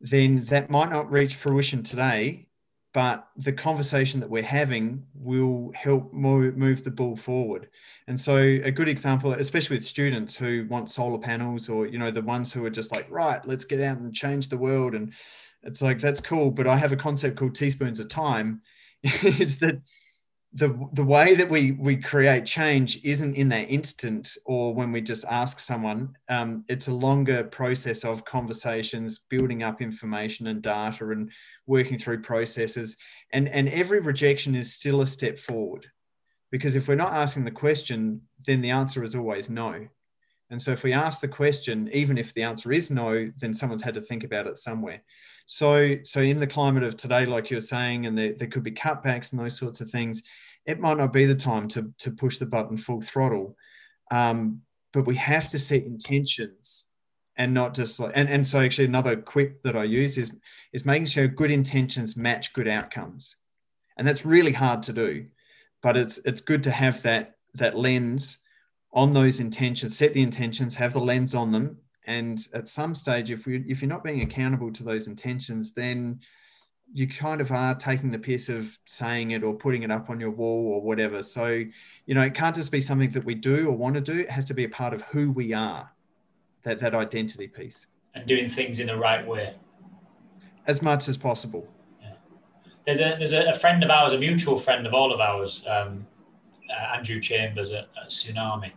then 0.00 0.44
that 0.44 0.70
might 0.70 0.90
not 0.90 1.10
reach 1.10 1.34
fruition 1.34 1.82
today, 1.82 2.46
but 2.92 3.26
the 3.36 3.52
conversation 3.52 4.20
that 4.20 4.30
we're 4.30 4.42
having 4.42 5.04
will 5.14 5.72
help 5.74 6.12
move, 6.12 6.56
move 6.56 6.84
the 6.84 6.90
ball 6.90 7.16
forward. 7.16 7.68
And 8.06 8.20
so, 8.20 8.36
a 8.36 8.70
good 8.70 8.88
example, 8.88 9.32
especially 9.32 9.76
with 9.76 9.84
students 9.84 10.36
who 10.36 10.66
want 10.68 10.90
solar 10.90 11.18
panels, 11.18 11.68
or 11.68 11.86
you 11.86 11.98
know, 11.98 12.10
the 12.10 12.22
ones 12.22 12.52
who 12.52 12.64
are 12.64 12.70
just 12.70 12.92
like, 12.92 13.10
right, 13.10 13.44
let's 13.46 13.64
get 13.64 13.80
out 13.80 13.98
and 13.98 14.14
change 14.14 14.48
the 14.48 14.58
world, 14.58 14.94
and 14.94 15.12
it's 15.62 15.82
like 15.82 16.00
that's 16.00 16.20
cool. 16.20 16.50
But 16.50 16.66
I 16.66 16.76
have 16.76 16.92
a 16.92 16.96
concept 16.96 17.36
called 17.36 17.54
teaspoons 17.54 18.00
of 18.00 18.08
time. 18.08 18.62
is 19.02 19.58
that 19.58 19.80
the 20.54 20.88
the 20.92 21.04
way 21.04 21.34
that 21.34 21.50
we 21.50 21.72
we 21.72 21.96
create 21.96 22.46
change 22.46 23.04
isn't 23.04 23.34
in 23.34 23.48
that 23.48 23.68
instant 23.68 24.36
or 24.44 24.72
when 24.72 24.92
we 24.92 25.00
just 25.00 25.24
ask 25.24 25.58
someone. 25.58 26.16
Um, 26.28 26.64
it's 26.68 26.86
a 26.86 26.94
longer 26.94 27.42
process 27.42 28.04
of 28.04 28.24
conversations 28.24 29.18
building 29.28 29.64
up 29.64 29.82
information 29.82 30.46
and 30.46 30.62
data 30.62 31.10
and 31.10 31.32
working 31.66 31.98
through 31.98 32.22
processes. 32.22 32.96
And 33.32 33.48
and 33.48 33.68
every 33.68 33.98
rejection 33.98 34.54
is 34.54 34.72
still 34.72 35.00
a 35.00 35.06
step 35.06 35.40
forward 35.40 35.88
because 36.52 36.76
if 36.76 36.86
we're 36.86 36.94
not 36.94 37.12
asking 37.12 37.44
the 37.44 37.50
question 37.50 38.22
then 38.46 38.60
the 38.60 38.70
answer 38.70 39.02
is 39.02 39.16
always 39.16 39.50
no. 39.50 39.88
And 40.50 40.62
so 40.62 40.70
if 40.70 40.84
we 40.84 40.92
ask 40.92 41.20
the 41.20 41.26
question 41.26 41.90
even 41.92 42.16
if 42.16 42.32
the 42.32 42.44
answer 42.44 42.70
is 42.70 42.92
no 42.92 43.32
then 43.38 43.54
someone's 43.54 43.82
had 43.82 43.94
to 43.94 44.00
think 44.00 44.22
about 44.22 44.46
it 44.46 44.56
somewhere 44.58 45.02
so 45.46 45.96
so 46.04 46.20
in 46.20 46.40
the 46.40 46.46
climate 46.46 46.82
of 46.82 46.96
today 46.96 47.26
like 47.26 47.50
you're 47.50 47.60
saying 47.60 48.06
and 48.06 48.16
there, 48.16 48.32
there 48.32 48.48
could 48.48 48.62
be 48.62 48.72
cutbacks 48.72 49.32
and 49.32 49.40
those 49.40 49.58
sorts 49.58 49.80
of 49.80 49.90
things 49.90 50.22
it 50.66 50.80
might 50.80 50.96
not 50.96 51.12
be 51.12 51.26
the 51.26 51.34
time 51.34 51.68
to, 51.68 51.92
to 51.98 52.10
push 52.10 52.38
the 52.38 52.46
button 52.46 52.76
full 52.76 53.00
throttle. 53.00 53.56
Um, 54.10 54.62
but 54.92 55.06
we 55.06 55.16
have 55.16 55.48
to 55.48 55.58
set 55.58 55.84
intentions 55.84 56.86
and 57.36 57.52
not 57.52 57.74
just 57.74 57.98
like, 57.98 58.12
and, 58.14 58.28
and 58.28 58.46
so 58.46 58.60
actually 58.60 58.84
another 58.84 59.16
quip 59.16 59.62
that 59.62 59.76
I 59.76 59.84
use 59.84 60.16
is, 60.16 60.36
is 60.72 60.86
making 60.86 61.06
sure 61.06 61.26
good 61.26 61.50
intentions 61.50 62.16
match 62.16 62.52
good 62.52 62.68
outcomes. 62.68 63.36
And 63.96 64.06
that's 64.06 64.24
really 64.24 64.52
hard 64.52 64.82
to 64.84 64.92
do, 64.92 65.26
but 65.82 65.96
it's, 65.96 66.18
it's 66.18 66.40
good 66.40 66.62
to 66.64 66.70
have 66.70 67.02
that, 67.02 67.36
that 67.54 67.76
lens 67.76 68.38
on 68.92 69.12
those 69.12 69.40
intentions, 69.40 69.98
set 69.98 70.14
the 70.14 70.22
intentions, 70.22 70.76
have 70.76 70.92
the 70.92 71.00
lens 71.00 71.34
on 71.34 71.50
them. 71.50 71.78
And 72.06 72.46
at 72.52 72.68
some 72.68 72.94
stage, 72.94 73.30
if 73.30 73.46
we, 73.46 73.64
if 73.66 73.80
you're 73.80 73.88
not 73.88 74.04
being 74.04 74.22
accountable 74.22 74.72
to 74.72 74.82
those 74.82 75.08
intentions, 75.08 75.72
then 75.72 76.20
you 76.92 77.08
kind 77.08 77.40
of 77.40 77.50
are 77.50 77.74
taking 77.74 78.10
the 78.10 78.18
piss 78.18 78.48
of 78.48 78.78
saying 78.86 79.32
it 79.32 79.42
or 79.42 79.54
putting 79.54 79.82
it 79.82 79.90
up 79.90 80.10
on 80.10 80.20
your 80.20 80.30
wall 80.30 80.72
or 80.74 80.82
whatever. 80.82 81.22
So, 81.22 81.64
you 82.06 82.14
know, 82.14 82.22
it 82.22 82.34
can't 82.34 82.54
just 82.54 82.70
be 82.70 82.80
something 82.80 83.10
that 83.10 83.24
we 83.24 83.34
do 83.34 83.68
or 83.68 83.72
want 83.72 83.94
to 83.94 84.00
do. 84.00 84.20
It 84.20 84.30
has 84.30 84.44
to 84.46 84.54
be 84.54 84.64
a 84.64 84.68
part 84.68 84.92
of 84.92 85.02
who 85.02 85.32
we 85.32 85.52
are, 85.52 85.90
that, 86.62 86.78
that 86.80 86.94
identity 86.94 87.48
piece. 87.48 87.86
And 88.14 88.26
doing 88.26 88.48
things 88.48 88.78
in 88.78 88.88
the 88.88 88.96
right 88.96 89.26
way. 89.26 89.54
As 90.66 90.82
much 90.82 91.08
as 91.08 91.16
possible. 91.16 91.66
Yeah. 92.00 92.12
There's, 92.86 93.00
a, 93.00 93.16
there's 93.18 93.56
a, 93.56 93.58
friend 93.58 93.82
of 93.82 93.90
ours, 93.90 94.12
a 94.12 94.18
mutual 94.18 94.58
friend 94.58 94.86
of 94.86 94.94
all 94.94 95.12
of 95.12 95.20
ours, 95.20 95.62
um, 95.66 96.06
uh, 96.70 96.96
Andrew 96.96 97.20
Chambers 97.20 97.72
at, 97.72 97.88
at 98.00 98.10
Tsunami. 98.10 98.70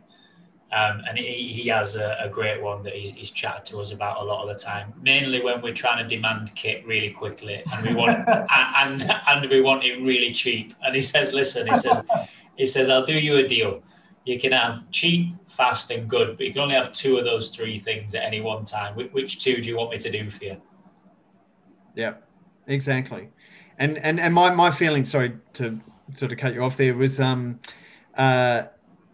Um, 0.71 1.01
and 1.08 1.17
he, 1.17 1.53
he 1.53 1.69
has 1.69 1.95
a, 1.95 2.17
a, 2.21 2.27
great 2.27 2.62
one 2.62 2.82
that 2.82 2.93
he's, 2.93 3.12
he's 3.12 3.32
chatted 3.32 3.63
to 3.65 3.80
us 3.80 3.93
about 3.93 4.17
a 4.17 4.23
lot 4.23 4.41
of 4.41 4.49
the 4.49 4.62
time, 4.62 4.93
mainly 5.01 5.41
when 5.41 5.62
we're 5.62 5.73
trying 5.73 6.06
to 6.06 6.15
demand 6.15 6.53
kit 6.56 6.86
really 6.86 7.10
quickly 7.10 7.63
and 7.73 7.88
we 7.88 7.95
want 7.95 8.17
and, 8.27 9.01
and, 9.01 9.15
and 9.27 9.49
we 9.49 9.62
want 9.62 9.86
it 9.86 9.95
really 10.01 10.34
cheap. 10.34 10.73
And 10.84 10.93
he 10.93 10.99
says, 10.99 11.32
listen, 11.32 11.67
he 11.67 11.75
says, 11.75 12.01
he 12.58 12.65
says, 12.65 12.89
I'll 12.89 13.06
do 13.06 13.13
you 13.13 13.38
a 13.38 13.47
deal. 13.47 13.82
You 14.25 14.38
can 14.38 14.51
have 14.51 14.89
cheap, 14.91 15.36
fast, 15.47 15.89
and 15.89 16.10
good, 16.10 16.36
but 16.36 16.45
you 16.45 16.51
can 16.51 16.63
only 16.63 16.75
have 16.75 16.91
two 16.91 17.17
of 17.17 17.23
those 17.23 17.49
three 17.49 17.80
things 17.80 18.13
at 18.13 18.23
any 18.23 18.41
one 18.41 18.65
time. 18.65 18.93
Which 18.95 19.41
two 19.41 19.62
do 19.62 19.69
you 19.69 19.77
want 19.77 19.91
me 19.91 19.97
to 19.99 20.12
do 20.12 20.30
for 20.30 20.43
you? 20.43 20.58
Yeah, 21.95 22.15
exactly. 22.67 23.30
And 23.80 23.97
and 23.99 24.19
and 24.19 24.34
my 24.34 24.53
my 24.53 24.69
feeling, 24.69 25.06
sorry 25.06 25.38
to 25.53 25.80
sort 26.13 26.34
of 26.34 26.38
cut 26.38 26.53
you 26.53 26.62
off 26.62 26.75
there, 26.75 26.93
was 26.93 27.21
um 27.21 27.60
uh 28.15 28.65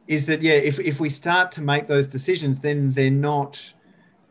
is 0.08 0.26
that 0.26 0.42
yeah, 0.42 0.54
if 0.54 0.80
if 0.80 1.00
we 1.00 1.10
start 1.10 1.52
to 1.54 1.62
make 1.62 1.88
those 1.88 2.08
decisions, 2.08 2.60
then 2.60 2.94
they're 2.94 3.12
not 3.12 3.74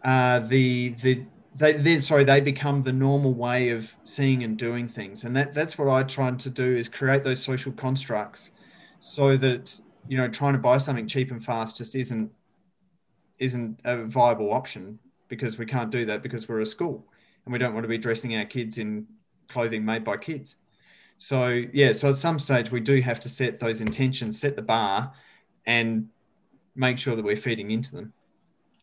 uh, 0.05 0.41
the 0.41 0.91
the 0.91 1.25
they 1.55 1.73
then 1.75 2.01
sorry 2.03 2.25
they 2.25 2.41
become 2.41 2.83
the 2.83 2.93
normal 2.93 3.35
way 3.35 3.71
of 3.71 3.95
seeing 4.05 4.43
and 4.43 4.59
doing 4.59 4.89
things, 4.89 5.25
and 5.25 5.37
that 5.37 5.55
that's 5.55 5.79
what 5.79 5.89
I 5.89 6.03
tried 6.03 6.39
to 6.41 6.51
do 6.51 6.75
is 6.75 6.89
create 6.89 7.25
those 7.25 7.43
social 7.43 7.73
constructs 7.73 8.51
so 9.01 9.37
that 9.37 9.81
you 10.09 10.17
know 10.17 10.29
trying 10.29 10.53
to 10.53 10.59
buy 10.59 10.79
something 10.79 11.07
cheap 11.07 11.31
and 11.31 11.45
fast 11.45 11.79
just 11.79 11.95
isn't 11.95 12.31
isn't 13.39 13.81
a 13.85 14.05
viable 14.05 14.53
option 14.53 14.99
because 15.29 15.59
we 15.59 15.67
can't 15.67 15.91
do 15.91 16.05
that 16.05 16.23
because 16.23 16.49
we're 16.49 16.61
a 16.61 16.67
school 16.67 17.07
and 17.45 17.53
we 17.53 17.59
don't 17.59 17.75
want 17.75 17.85
to 17.85 17.89
be 17.89 17.99
dressing 17.99 18.37
our 18.37 18.45
kids 18.45 18.79
in 18.79 19.07
clothing 19.49 19.85
made 19.85 20.05
by 20.05 20.17
kids. 20.17 20.57
So 21.19 21.65
yeah, 21.73 21.93
so 21.93 22.11
at 22.11 22.17
some 22.17 22.39
stage 22.39 22.71
we 22.71 22.81
do 22.81 23.01
have 23.01 23.21
to 23.21 23.29
set 23.29 23.59
those 23.59 23.81
intentions, 23.81 24.39
set 24.39 24.57
the 24.57 24.63
bar, 24.63 25.13
and 25.67 26.09
make 26.75 26.99
sure 26.99 27.17
that 27.17 27.25
we're 27.25 27.37
feeding 27.37 27.71
into 27.71 27.95
them. 27.97 28.13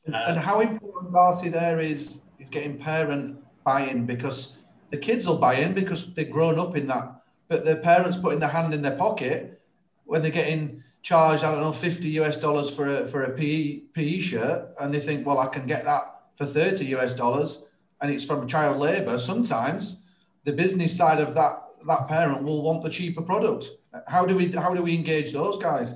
And 0.05 0.39
how 0.39 0.61
important, 0.61 1.13
Darcy, 1.13 1.49
there 1.49 1.79
is 1.79 2.21
is 2.39 2.49
getting 2.49 2.77
parent 2.77 3.37
buy-in 3.63 4.05
because 4.05 4.57
the 4.91 4.97
kids 4.97 5.27
will 5.27 5.37
buy 5.37 5.55
in 5.55 5.73
because 5.73 6.13
they've 6.13 6.31
grown 6.31 6.57
up 6.57 6.75
in 6.75 6.87
that, 6.87 7.21
but 7.47 7.65
the 7.65 7.75
parents 7.75 8.17
putting 8.17 8.39
their 8.39 8.49
hand 8.49 8.73
in 8.73 8.81
their 8.81 8.95
pocket 8.95 9.61
when 10.05 10.21
they're 10.21 10.31
getting 10.31 10.83
charged, 11.01 11.43
I 11.43 11.51
don't 11.51 11.61
know, 11.61 11.71
50 11.71 12.09
US 12.21 12.37
dollars 12.37 12.69
for 12.69 12.87
a, 12.87 13.07
for 13.07 13.23
a 13.23 13.31
PE, 13.31 13.79
PE 13.93 14.19
shirt, 14.19 14.69
and 14.79 14.93
they 14.93 14.99
think, 14.99 15.25
well, 15.25 15.39
I 15.39 15.47
can 15.47 15.67
get 15.67 15.85
that 15.85 16.21
for 16.35 16.45
30 16.45 16.85
US 16.97 17.13
dollars, 17.13 17.65
and 18.01 18.11
it's 18.11 18.23
from 18.23 18.47
child 18.47 18.77
labor, 18.77 19.19
sometimes 19.19 20.03
the 20.45 20.53
business 20.53 20.95
side 20.95 21.19
of 21.19 21.35
that, 21.35 21.63
that 21.87 22.07
parent 22.07 22.43
will 22.43 22.63
want 22.63 22.81
the 22.81 22.89
cheaper 22.89 23.21
product. 23.21 23.69
How 24.07 24.25
do 24.25 24.35
we, 24.35 24.51
how 24.51 24.73
do 24.73 24.81
we 24.81 24.95
engage 24.95 25.31
those 25.31 25.57
guys? 25.57 25.93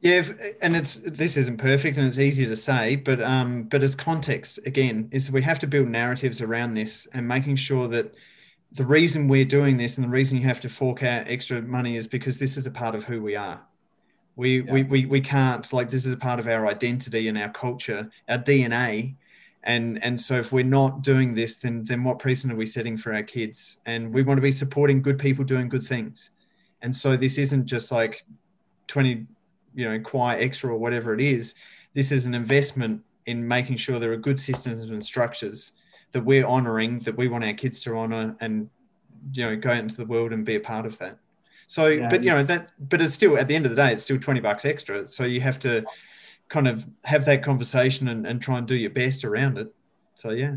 Yeah, 0.00 0.22
and 0.60 0.76
it's 0.76 0.96
this 0.96 1.36
isn't 1.36 1.56
perfect 1.56 1.96
and 1.96 2.06
it's 2.06 2.18
easy 2.18 2.46
to 2.46 2.56
say, 2.56 2.96
but 2.96 3.20
um, 3.22 3.64
but 3.64 3.82
as 3.82 3.94
context 3.94 4.58
again 4.66 5.08
is 5.10 5.30
we 5.30 5.42
have 5.42 5.58
to 5.60 5.66
build 5.66 5.88
narratives 5.88 6.42
around 6.42 6.74
this 6.74 7.06
and 7.14 7.26
making 7.26 7.56
sure 7.56 7.88
that 7.88 8.14
the 8.72 8.84
reason 8.84 9.26
we're 9.26 9.44
doing 9.44 9.78
this 9.78 9.96
and 9.96 10.04
the 10.04 10.10
reason 10.10 10.38
you 10.38 10.44
have 10.44 10.60
to 10.60 10.68
fork 10.68 11.02
out 11.02 11.26
extra 11.28 11.62
money 11.62 11.96
is 11.96 12.06
because 12.06 12.38
this 12.38 12.56
is 12.58 12.66
a 12.66 12.70
part 12.70 12.94
of 12.94 13.04
who 13.04 13.22
we 13.22 13.34
are. 13.34 13.60
We, 14.36 14.60
yeah. 14.60 14.72
we, 14.72 14.82
we, 14.82 15.06
we 15.06 15.20
can't 15.20 15.70
like 15.72 15.90
this 15.90 16.04
is 16.04 16.12
a 16.12 16.18
part 16.18 16.38
of 16.38 16.46
our 16.46 16.66
identity 16.66 17.28
and 17.28 17.38
our 17.38 17.48
culture, 17.50 18.10
our 18.28 18.38
DNA. 18.38 19.14
And, 19.62 20.02
and 20.04 20.20
so 20.20 20.34
if 20.34 20.52
we're 20.52 20.62
not 20.62 21.02
doing 21.02 21.34
this, 21.34 21.56
then, 21.56 21.84
then 21.84 22.04
what 22.04 22.18
precedent 22.18 22.52
are 22.52 22.56
we 22.56 22.66
setting 22.66 22.96
for 22.96 23.14
our 23.14 23.22
kids? 23.22 23.80
And 23.86 24.12
we 24.12 24.22
want 24.22 24.36
to 24.36 24.42
be 24.42 24.52
supporting 24.52 25.00
good 25.00 25.18
people 25.18 25.44
doing 25.44 25.68
good 25.68 25.84
things. 25.84 26.30
And 26.82 26.94
so 26.94 27.16
this 27.16 27.38
isn't 27.38 27.66
just 27.66 27.90
like 27.90 28.24
20, 28.88 29.26
you 29.76 29.88
know, 29.88 30.00
quiet 30.00 30.42
extra 30.42 30.72
or 30.72 30.78
whatever 30.78 31.14
it 31.14 31.20
is. 31.20 31.54
This 31.94 32.10
is 32.10 32.26
an 32.26 32.34
investment 32.34 33.02
in 33.26 33.46
making 33.46 33.76
sure 33.76 34.00
there 34.00 34.12
are 34.12 34.16
good 34.16 34.40
systems 34.40 34.82
and 34.82 35.04
structures 35.04 35.72
that 36.12 36.24
we're 36.24 36.46
honoring, 36.46 37.00
that 37.00 37.16
we 37.16 37.28
want 37.28 37.44
our 37.44 37.52
kids 37.52 37.80
to 37.82 37.96
honor 37.96 38.34
and, 38.40 38.68
you 39.32 39.44
know, 39.44 39.56
go 39.56 39.70
out 39.70 39.78
into 39.78 39.96
the 39.96 40.06
world 40.06 40.32
and 40.32 40.44
be 40.44 40.56
a 40.56 40.60
part 40.60 40.86
of 40.86 40.98
that. 40.98 41.18
So, 41.68 41.88
yeah. 41.88 42.08
but 42.08 42.24
you 42.24 42.30
know 42.30 42.42
that, 42.44 42.70
but 42.78 43.02
it's 43.02 43.14
still 43.14 43.36
at 43.36 43.48
the 43.48 43.54
end 43.56 43.66
of 43.66 43.70
the 43.70 43.76
day, 43.76 43.92
it's 43.92 44.04
still 44.04 44.18
twenty 44.18 44.40
bucks 44.40 44.64
extra. 44.64 45.06
So 45.06 45.24
you 45.24 45.40
have 45.40 45.58
to 45.60 45.84
kind 46.48 46.68
of 46.68 46.86
have 47.04 47.24
that 47.24 47.42
conversation 47.42 48.08
and, 48.08 48.26
and 48.26 48.40
try 48.40 48.58
and 48.58 48.66
do 48.66 48.76
your 48.76 48.90
best 48.90 49.24
around 49.24 49.58
it. 49.58 49.74
So 50.14 50.30
yeah. 50.30 50.56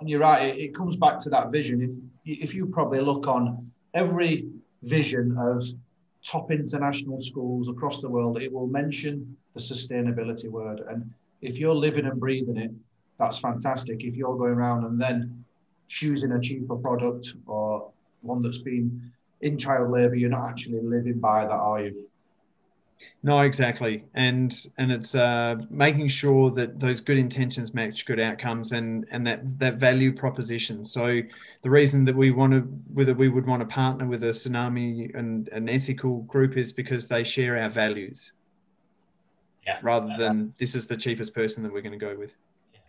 And 0.00 0.08
you're 0.08 0.20
right. 0.20 0.48
It, 0.48 0.58
it 0.58 0.74
comes 0.74 0.96
back 0.96 1.18
to 1.20 1.30
that 1.30 1.52
vision. 1.52 1.82
If 1.82 1.96
if 2.24 2.54
you 2.54 2.66
probably 2.66 3.00
look 3.00 3.28
on 3.28 3.70
every 3.92 4.48
vision 4.82 5.36
of 5.38 5.64
top 6.24 6.50
international 6.50 7.18
schools 7.18 7.68
across 7.68 8.00
the 8.00 8.08
world, 8.08 8.40
it 8.40 8.52
will 8.52 8.66
mention 8.66 9.36
the 9.54 9.60
sustainability 9.60 10.48
word. 10.48 10.80
And 10.88 11.10
if 11.40 11.58
you're 11.58 11.74
living 11.74 12.06
and 12.06 12.18
breathing 12.18 12.56
it, 12.56 12.70
that's 13.18 13.38
fantastic. 13.38 14.04
If 14.04 14.14
you're 14.14 14.36
going 14.36 14.52
around 14.52 14.84
and 14.84 15.00
then 15.00 15.44
choosing 15.88 16.32
a 16.32 16.40
cheaper 16.40 16.76
product 16.76 17.34
or 17.46 17.90
one 18.22 18.42
that's 18.42 18.58
been 18.58 19.12
in 19.40 19.58
child 19.58 19.90
labour, 19.90 20.14
you're 20.14 20.30
not 20.30 20.48
actually 20.48 20.80
living 20.80 21.18
by 21.18 21.44
that, 21.44 21.50
are 21.50 21.82
you? 21.82 22.08
No, 23.22 23.40
exactly, 23.40 24.04
and 24.14 24.52
and 24.78 24.90
it's 24.90 25.14
uh, 25.14 25.56
making 25.70 26.08
sure 26.08 26.50
that 26.50 26.80
those 26.80 27.00
good 27.00 27.18
intentions 27.18 27.72
match 27.72 28.04
good 28.04 28.18
outcomes, 28.18 28.72
and 28.72 29.06
and 29.12 29.24
that 29.26 29.58
that 29.60 29.76
value 29.76 30.12
proposition. 30.12 30.84
So 30.84 31.22
the 31.62 31.70
reason 31.70 32.04
that 32.06 32.16
we 32.16 32.32
want 32.32 32.52
to, 32.52 32.60
whether 32.92 33.14
we 33.14 33.28
would 33.28 33.46
want 33.46 33.60
to 33.60 33.66
partner 33.66 34.06
with 34.06 34.24
a 34.24 34.30
tsunami 34.30 35.14
and 35.14 35.48
an 35.48 35.68
ethical 35.68 36.22
group, 36.22 36.56
is 36.56 36.72
because 36.72 37.06
they 37.06 37.22
share 37.22 37.56
our 37.56 37.70
values. 37.70 38.32
Yeah. 39.64 39.78
Rather 39.82 40.12
than 40.18 40.54
this 40.58 40.74
is 40.74 40.88
the 40.88 40.96
cheapest 40.96 41.32
person 41.32 41.62
that 41.62 41.72
we're 41.72 41.82
going 41.82 41.98
to 41.98 41.98
go 41.98 42.16
with. 42.18 42.32
Yeah. 42.74 42.80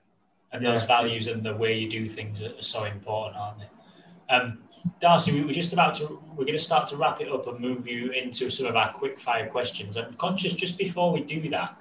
And 0.53 0.65
those 0.65 0.81
values 0.81 1.27
and 1.27 1.43
the 1.43 1.55
way 1.55 1.77
you 1.77 1.87
do 1.87 2.07
things 2.07 2.41
are 2.41 2.59
so 2.61 2.85
important, 2.85 3.37
aren't 3.37 3.59
they? 3.59 4.33
Um, 4.33 4.57
Darcy, 4.99 5.31
we 5.31 5.41
were 5.41 5.53
just 5.53 5.73
about 5.73 5.93
to, 5.95 6.19
we're 6.31 6.45
going 6.45 6.57
to 6.57 6.63
start 6.63 6.87
to 6.87 6.97
wrap 6.97 7.21
it 7.21 7.31
up 7.31 7.47
and 7.47 7.59
move 7.59 7.87
you 7.87 8.11
into 8.11 8.49
some 8.49 8.65
of 8.65 8.75
our 8.75 8.91
quick 8.91 9.19
fire 9.19 9.47
questions. 9.47 9.97
I'm 9.97 10.13
conscious 10.15 10.53
just 10.53 10.77
before 10.77 11.11
we 11.11 11.21
do 11.21 11.49
that, 11.49 11.77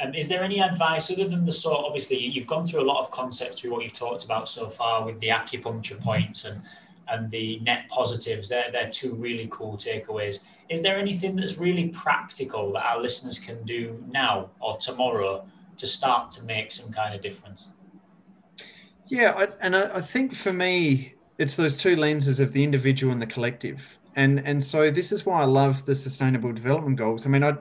um, 0.00 0.14
is 0.14 0.28
there 0.28 0.42
any 0.42 0.60
advice 0.60 1.10
other 1.10 1.28
than 1.28 1.44
the 1.44 1.52
sort, 1.52 1.84
obviously 1.84 2.18
you've 2.18 2.46
gone 2.46 2.64
through 2.64 2.80
a 2.80 2.84
lot 2.84 3.00
of 3.00 3.10
concepts 3.10 3.60
through 3.60 3.70
what 3.72 3.82
you've 3.82 3.92
talked 3.92 4.24
about 4.24 4.48
so 4.48 4.68
far 4.68 5.04
with 5.04 5.20
the 5.20 5.28
acupuncture 5.28 6.00
points 6.00 6.44
and, 6.44 6.62
and 7.08 7.30
the 7.30 7.60
net 7.60 7.88
positives. 7.88 8.48
They're, 8.48 8.70
they're 8.72 8.90
two 8.90 9.14
really 9.14 9.48
cool 9.50 9.76
takeaways. 9.76 10.40
Is 10.68 10.80
there 10.80 10.98
anything 10.98 11.36
that's 11.36 11.58
really 11.58 11.88
practical 11.88 12.72
that 12.72 12.84
our 12.84 13.00
listeners 13.00 13.38
can 13.38 13.62
do 13.64 14.02
now 14.08 14.50
or 14.60 14.76
tomorrow 14.78 15.44
to 15.76 15.86
start 15.86 16.30
to 16.32 16.42
make 16.44 16.72
some 16.72 16.90
kind 16.90 17.14
of 17.14 17.20
difference? 17.20 17.68
Yeah, 19.06 19.32
I, 19.36 19.48
and 19.60 19.74
I, 19.74 19.96
I 19.96 20.00
think 20.00 20.34
for 20.34 20.52
me, 20.52 21.14
it's 21.40 21.54
those 21.54 21.74
two 21.74 21.96
lenses 21.96 22.38
of 22.38 22.52
the 22.52 22.62
individual 22.62 23.12
and 23.12 23.22
the 23.22 23.26
collective. 23.26 23.98
And 24.14 24.46
and 24.46 24.62
so 24.62 24.90
this 24.90 25.10
is 25.10 25.24
why 25.24 25.40
I 25.40 25.44
love 25.44 25.86
the 25.86 25.94
sustainable 25.94 26.52
development 26.52 26.98
goals. 26.98 27.26
I 27.26 27.30
mean, 27.30 27.42
I 27.42 27.54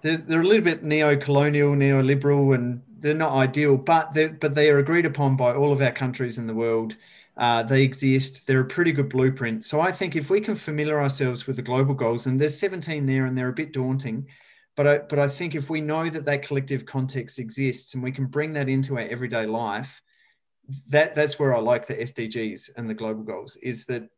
they're, 0.00 0.16
they're 0.16 0.40
a 0.40 0.46
little 0.46 0.64
bit 0.64 0.84
neo-colonial, 0.84 1.74
neoliberal, 1.74 2.54
and 2.54 2.82
they're 2.98 3.14
not 3.14 3.32
ideal, 3.32 3.76
but 3.76 4.14
they 4.14 4.28
but 4.28 4.54
they 4.54 4.70
are 4.70 4.78
agreed 4.78 5.06
upon 5.06 5.36
by 5.36 5.54
all 5.54 5.72
of 5.72 5.82
our 5.82 5.92
countries 5.92 6.38
in 6.38 6.46
the 6.46 6.54
world. 6.54 6.96
Uh, 7.36 7.62
they 7.62 7.82
exist. 7.82 8.46
They're 8.46 8.60
a 8.60 8.64
pretty 8.64 8.92
good 8.92 9.10
blueprint. 9.10 9.64
So 9.64 9.80
I 9.80 9.92
think 9.92 10.16
if 10.16 10.30
we 10.30 10.40
can 10.40 10.56
familiar 10.56 11.00
ourselves 11.00 11.46
with 11.46 11.56
the 11.56 11.62
global 11.62 11.94
goals, 11.94 12.26
and 12.26 12.40
there's 12.40 12.58
17 12.58 13.06
there, 13.06 13.26
and 13.26 13.36
they're 13.36 13.48
a 13.48 13.52
bit 13.52 13.72
daunting, 13.72 14.28
but 14.76 14.86
I, 14.86 14.98
but 14.98 15.18
I 15.18 15.28
think 15.28 15.54
if 15.54 15.68
we 15.68 15.80
know 15.80 16.08
that 16.08 16.24
that 16.26 16.42
collective 16.42 16.86
context 16.86 17.38
exists 17.38 17.94
and 17.94 18.02
we 18.02 18.12
can 18.12 18.26
bring 18.26 18.52
that 18.54 18.68
into 18.68 18.94
our 18.94 19.02
everyday 19.02 19.46
life, 19.46 20.00
that 20.88 21.14
that's 21.14 21.38
where 21.38 21.54
I 21.54 21.60
like 21.60 21.86
the 21.86 21.94
SDGs 21.94 22.70
and 22.76 22.88
the 22.88 22.94
global 22.94 23.22
goals 23.22 23.56
is 23.56 23.84
that 23.86 24.08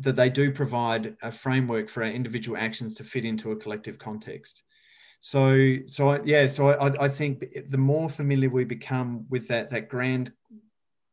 that 0.00 0.16
they 0.16 0.28
do 0.28 0.50
provide 0.50 1.16
a 1.22 1.32
framework 1.32 1.88
for 1.88 2.02
our 2.02 2.10
individual 2.10 2.58
actions 2.58 2.96
to 2.96 3.04
fit 3.04 3.24
into 3.24 3.52
a 3.52 3.56
collective 3.56 3.98
context. 3.98 4.62
So 5.20 5.76
so 5.86 6.10
I, 6.10 6.20
yeah, 6.24 6.46
so 6.46 6.70
I, 6.70 7.04
I 7.04 7.08
think 7.08 7.44
the 7.70 7.78
more 7.78 8.08
familiar 8.08 8.50
we 8.50 8.64
become 8.64 9.26
with 9.28 9.48
that 9.48 9.70
that 9.70 9.88
grand 9.88 10.32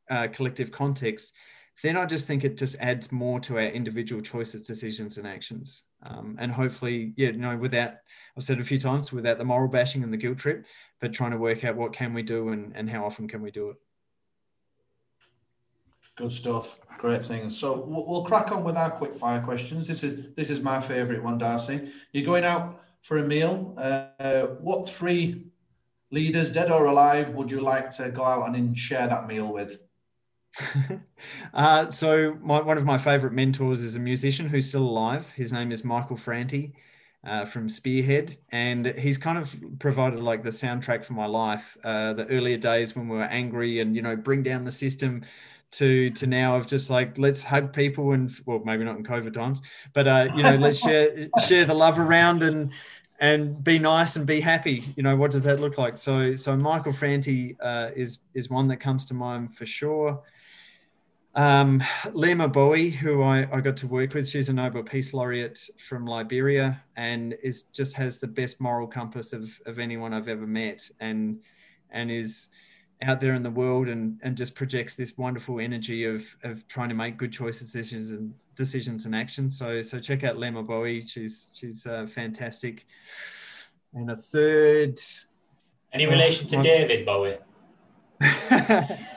uh, 0.10 0.28
collective 0.28 0.72
context, 0.72 1.34
then 1.82 1.98
I 1.98 2.06
just 2.06 2.28
think 2.28 2.44
it 2.44 2.58
just 2.58 2.76
adds 2.80 3.12
more 3.12 3.40
to 3.42 3.56
our 3.56 3.66
individual 3.66 4.22
choices, 4.22 4.68
decisions, 4.68 5.18
and 5.18 5.26
actions. 5.26 5.84
Um, 6.04 6.36
and 6.40 6.52
hopefully, 6.52 7.14
yeah, 7.16 7.30
you 7.30 7.38
know, 7.38 7.58
without 7.58 7.94
I've 8.38 8.44
said 8.44 8.60
a 8.60 8.64
few 8.64 8.78
times, 8.78 9.14
without 9.14 9.38
the 9.38 9.46
moral 9.46 9.70
bashing 9.70 10.04
and 10.04 10.12
the 10.12 10.18
guilt 10.18 10.38
trip, 10.38 10.66
but 11.00 11.14
trying 11.14 11.32
to 11.32 11.38
work 11.38 11.64
out 11.64 11.78
what 11.78 11.94
can 11.94 12.14
we 12.14 12.22
do 12.22 12.50
and, 12.50 12.74
and 12.76 12.90
how 12.90 13.06
often 13.06 13.28
can 13.28 13.42
we 13.42 13.52
do 13.52 13.70
it. 13.70 13.78
Good 16.16 16.32
stuff. 16.32 16.80
Great 17.00 17.26
things. 17.26 17.58
So 17.58 17.84
we'll, 17.86 18.24
crack 18.24 18.52
on 18.52 18.64
with 18.64 18.78
our 18.78 18.92
quick 18.92 19.16
fire 19.16 19.42
questions. 19.42 19.88
This 19.88 20.04
is 20.04 20.28
this 20.38 20.50
is 20.50 20.62
my 20.62 20.80
favourite 20.80 21.24
one, 21.24 21.38
Darcy. 21.38 21.92
You're 22.12 22.26
going 22.26 22.44
out 22.44 22.82
for 23.02 23.18
a 23.18 23.24
meal. 23.24 23.74
Uh, 23.78 24.44
what 24.62 24.88
three 24.88 25.48
leaders, 26.12 26.52
dead 26.52 26.72
or 26.72 26.86
alive, 26.86 27.30
would 27.30 27.52
you 27.52 27.62
like 27.62 27.90
to 27.98 28.10
go 28.12 28.24
out 28.24 28.56
and 28.56 28.78
share 28.78 29.08
that 29.08 29.28
meal 29.28 29.52
with? 29.52 29.80
uh, 31.54 31.90
so 31.90 32.38
my, 32.42 32.62
one 32.62 32.78
of 32.78 32.86
my 32.86 33.00
favourite 33.00 33.34
mentors 33.34 33.82
is 33.82 33.96
a 33.96 34.00
musician 34.00 34.48
who's 34.48 34.70
still 34.70 34.84
alive. 34.84 35.32
His 35.32 35.52
name 35.52 35.72
is 35.72 35.84
Michael 35.84 36.18
Franti. 36.18 36.76
Uh, 37.26 37.46
from 37.46 37.70
Spearhead, 37.70 38.38
and 38.52 38.86
he's 38.86 39.18
kind 39.18 39.38
of 39.38 39.56
provided 39.80 40.20
like 40.20 40.44
the 40.44 40.50
soundtrack 40.50 41.06
for 41.06 41.14
my 41.14 41.26
life. 41.26 41.78
Uh, 41.82 42.12
the 42.12 42.28
earlier 42.28 42.58
days 42.58 42.98
when 42.98 43.08
we 43.08 43.16
were 43.16 43.24
angry 43.24 43.80
and 43.80 43.96
you 43.96 44.02
know 44.02 44.18
bring 44.18 44.44
down 44.44 44.66
the 44.66 44.74
system, 44.74 45.24
to 45.74 46.10
to 46.12 46.28
now 46.28 46.56
of 46.56 46.68
just 46.68 46.90
like 46.90 47.18
let's 47.18 47.44
hug 47.44 47.74
people 47.74 48.12
and 48.12 48.32
well 48.46 48.62
maybe 48.64 48.84
not 48.84 48.96
in 48.96 49.04
covid 49.04 49.34
times 49.34 49.62
but 49.94 50.08
uh 50.08 50.28
you 50.36 50.44
know 50.44 50.56
let's 50.56 50.80
share 50.80 51.28
share 51.48 51.66
the 51.66 51.74
love 51.74 52.00
around 52.00 52.44
and 52.44 52.72
and 53.24 53.64
be 53.64 53.80
nice 53.80 54.18
and 54.18 54.28
be 54.28 54.42
happy. 54.42 54.84
You 54.98 55.04
know 55.04 55.16
what 55.16 55.32
does 55.32 55.44
that 55.44 55.62
look 55.62 55.78
like? 55.78 55.98
So 55.98 56.36
so 56.36 56.58
michael 56.58 56.92
franti 56.92 57.58
uh, 57.62 57.92
is 57.96 58.20
is 58.34 58.50
one 58.50 58.68
that 58.68 58.78
comes 58.78 59.06
to 59.06 59.14
mind 59.14 59.56
for 59.56 59.66
sure. 59.66 60.22
Um, 61.36 61.80
Leymah 62.08 62.52
Gbowee, 62.52 62.92
who 62.92 63.24
I, 63.24 63.48
I 63.52 63.62
got 63.62 63.78
to 63.78 63.88
work 63.88 64.14
with, 64.14 64.28
she's 64.28 64.50
a 64.50 64.54
Nobel 64.54 64.84
Peace 64.84 65.16
Laureate 65.16 65.68
from 65.80 66.06
Liberia 66.06 66.84
and 66.96 67.34
is 67.42 67.64
just 67.64 67.96
has 67.96 68.20
the 68.20 68.28
best 68.28 68.62
moral 68.62 68.86
compass 68.86 69.34
of, 69.34 69.60
of 69.66 69.80
anyone 69.80 70.14
I've 70.14 70.28
ever 70.28 70.46
met 70.46 70.88
and 71.00 71.40
and 71.90 72.12
is 72.12 72.50
out 73.04 73.22
there 73.22 73.34
in 73.34 73.44
the 73.44 73.50
world 73.50 73.88
and, 73.88 74.20
and 74.24 74.36
just 74.36 74.56
projects 74.56 74.96
this 74.96 75.18
wonderful 75.18 75.60
energy 75.60 76.06
of, 76.06 76.24
of 76.44 76.68
trying 76.68 76.90
to 76.90 76.96
make 76.96 77.18
good 77.18 77.32
choices, 77.32 77.72
decisions 77.72 78.12
and 78.12 78.34
decisions 78.56 79.06
and 79.06 79.16
actions. 79.16 79.58
So, 79.58 79.82
so 79.82 80.00
check 80.00 80.24
out 80.24 80.38
Leymah 80.38 80.66
Gbowee 80.66 81.10
She's, 81.10 81.50
she's 81.54 81.86
uh, 81.86 82.06
fantastic. 82.08 82.86
And 83.94 84.10
a 84.10 84.16
third. 84.16 85.00
Any 85.92 86.06
relation 86.06 86.48
to 86.48 86.62
David 86.62 87.06
Bowie? 87.06 87.38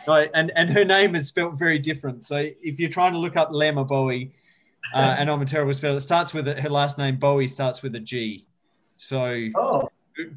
right. 0.06 0.30
And, 0.34 0.52
and 0.54 0.70
her 0.70 0.84
name 0.84 1.14
is 1.14 1.28
spelled 1.28 1.58
very 1.58 1.78
different. 1.78 2.24
So 2.24 2.36
if 2.36 2.78
you're 2.78 2.90
trying 2.90 3.12
to 3.12 3.18
look 3.18 3.36
up 3.36 3.50
Leymah 3.50 3.88
Gbowee 3.88 4.32
uh, 4.94 5.16
and 5.18 5.30
I'm 5.30 5.40
a 5.40 5.46
terrible 5.46 5.72
speller, 5.72 5.96
it 5.96 6.00
starts 6.02 6.34
with 6.34 6.48
a, 6.48 6.60
her 6.60 6.70
last 6.70 6.98
name, 6.98 7.16
Gbowee 7.16 7.48
starts 7.48 7.82
with 7.82 7.94
a 7.94 8.00
G. 8.00 8.46
So, 8.96 9.48
oh 9.56 9.88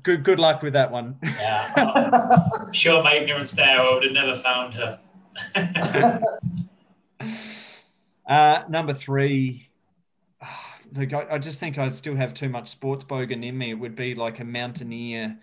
good 0.03 0.23
good 0.23 0.39
luck 0.39 0.61
with 0.61 0.73
that 0.73 0.91
one. 0.91 1.17
Yeah, 1.23 1.73
I'm 1.75 2.73
sure 2.73 3.03
my 3.03 3.15
ignorance 3.15 3.51
there, 3.51 3.79
I 3.79 3.93
would 3.93 4.03
have 4.03 4.13
never 4.13 4.35
found 4.35 4.73
her. 4.75 4.99
uh, 8.27 8.63
number 8.69 8.93
three, 8.93 9.69
oh, 10.43 10.65
like 10.95 11.13
I, 11.13 11.27
I 11.31 11.37
just 11.37 11.59
think 11.59 11.77
I'd 11.77 11.93
still 11.93 12.15
have 12.15 12.33
too 12.33 12.49
much 12.49 12.69
sports 12.69 13.03
bogan 13.03 13.45
in 13.45 13.57
me. 13.57 13.71
It 13.71 13.75
would 13.75 13.95
be 13.95 14.15
like 14.15 14.39
a 14.39 14.45
mountaineer 14.45 15.37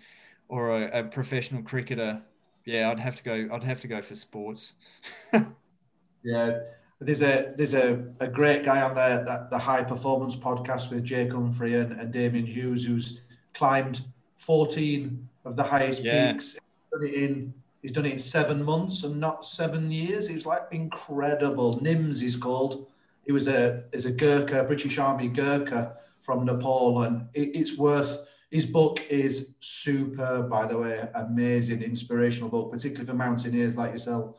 or 0.49 0.83
a, 0.83 0.99
a 0.99 1.03
professional 1.03 1.63
cricketer. 1.63 2.21
Yeah, 2.65 2.91
I'd 2.91 2.99
have 2.99 3.15
to 3.17 3.23
go. 3.23 3.49
I'd 3.51 3.63
have 3.63 3.81
to 3.81 3.87
go 3.87 4.01
for 4.01 4.15
sports. 4.15 4.73
yeah, 6.23 6.59
there's 6.99 7.21
a 7.21 7.53
there's 7.55 7.73
a, 7.73 8.05
a 8.19 8.27
great 8.27 8.63
guy 8.63 8.81
on 8.81 8.93
there 8.93 9.23
that 9.23 9.49
the 9.49 9.57
high 9.57 9.83
performance 9.83 10.35
podcast 10.35 10.91
with 10.91 11.03
Jake 11.03 11.31
Humphrey 11.31 11.75
and, 11.75 11.93
and 11.93 12.11
Damian 12.11 12.45
Hughes 12.45 12.85
who's 12.85 13.21
climbed 13.53 14.01
14 14.37 15.27
of 15.45 15.55
the 15.55 15.63
highest 15.63 16.03
yeah. 16.03 16.31
peaks. 16.31 16.53
He's 16.53 16.61
done 16.91 17.07
it 17.07 17.13
in 17.13 17.53
he's 17.81 17.91
done 17.91 18.05
it 18.05 18.13
in 18.13 18.19
seven 18.19 18.63
months 18.63 19.03
and 19.03 19.19
not 19.19 19.45
seven 19.45 19.91
years. 19.91 20.29
It 20.29 20.33
was 20.33 20.45
like 20.45 20.63
incredible. 20.71 21.79
Nims 21.79 22.21
is 22.23 22.35
called. 22.35 22.87
He 23.25 23.31
was 23.31 23.47
a 23.47 23.83
is 23.91 24.05
a 24.05 24.11
Gurkha, 24.11 24.63
British 24.63 24.97
Army 24.97 25.27
Gurkha 25.27 25.97
from 26.19 26.45
Nepal, 26.45 27.03
and 27.03 27.27
it, 27.33 27.55
it's 27.55 27.77
worth. 27.77 28.25
His 28.49 28.65
book 28.65 29.01
is 29.09 29.55
super, 29.59 30.41
by 30.43 30.67
the 30.67 30.77
way, 30.77 31.05
amazing, 31.15 31.81
inspirational 31.83 32.47
book, 32.47 32.71
particularly 32.71 33.05
for 33.05 33.13
mountaineers 33.13 33.75
like 33.75 33.91
yourself. 33.91 34.37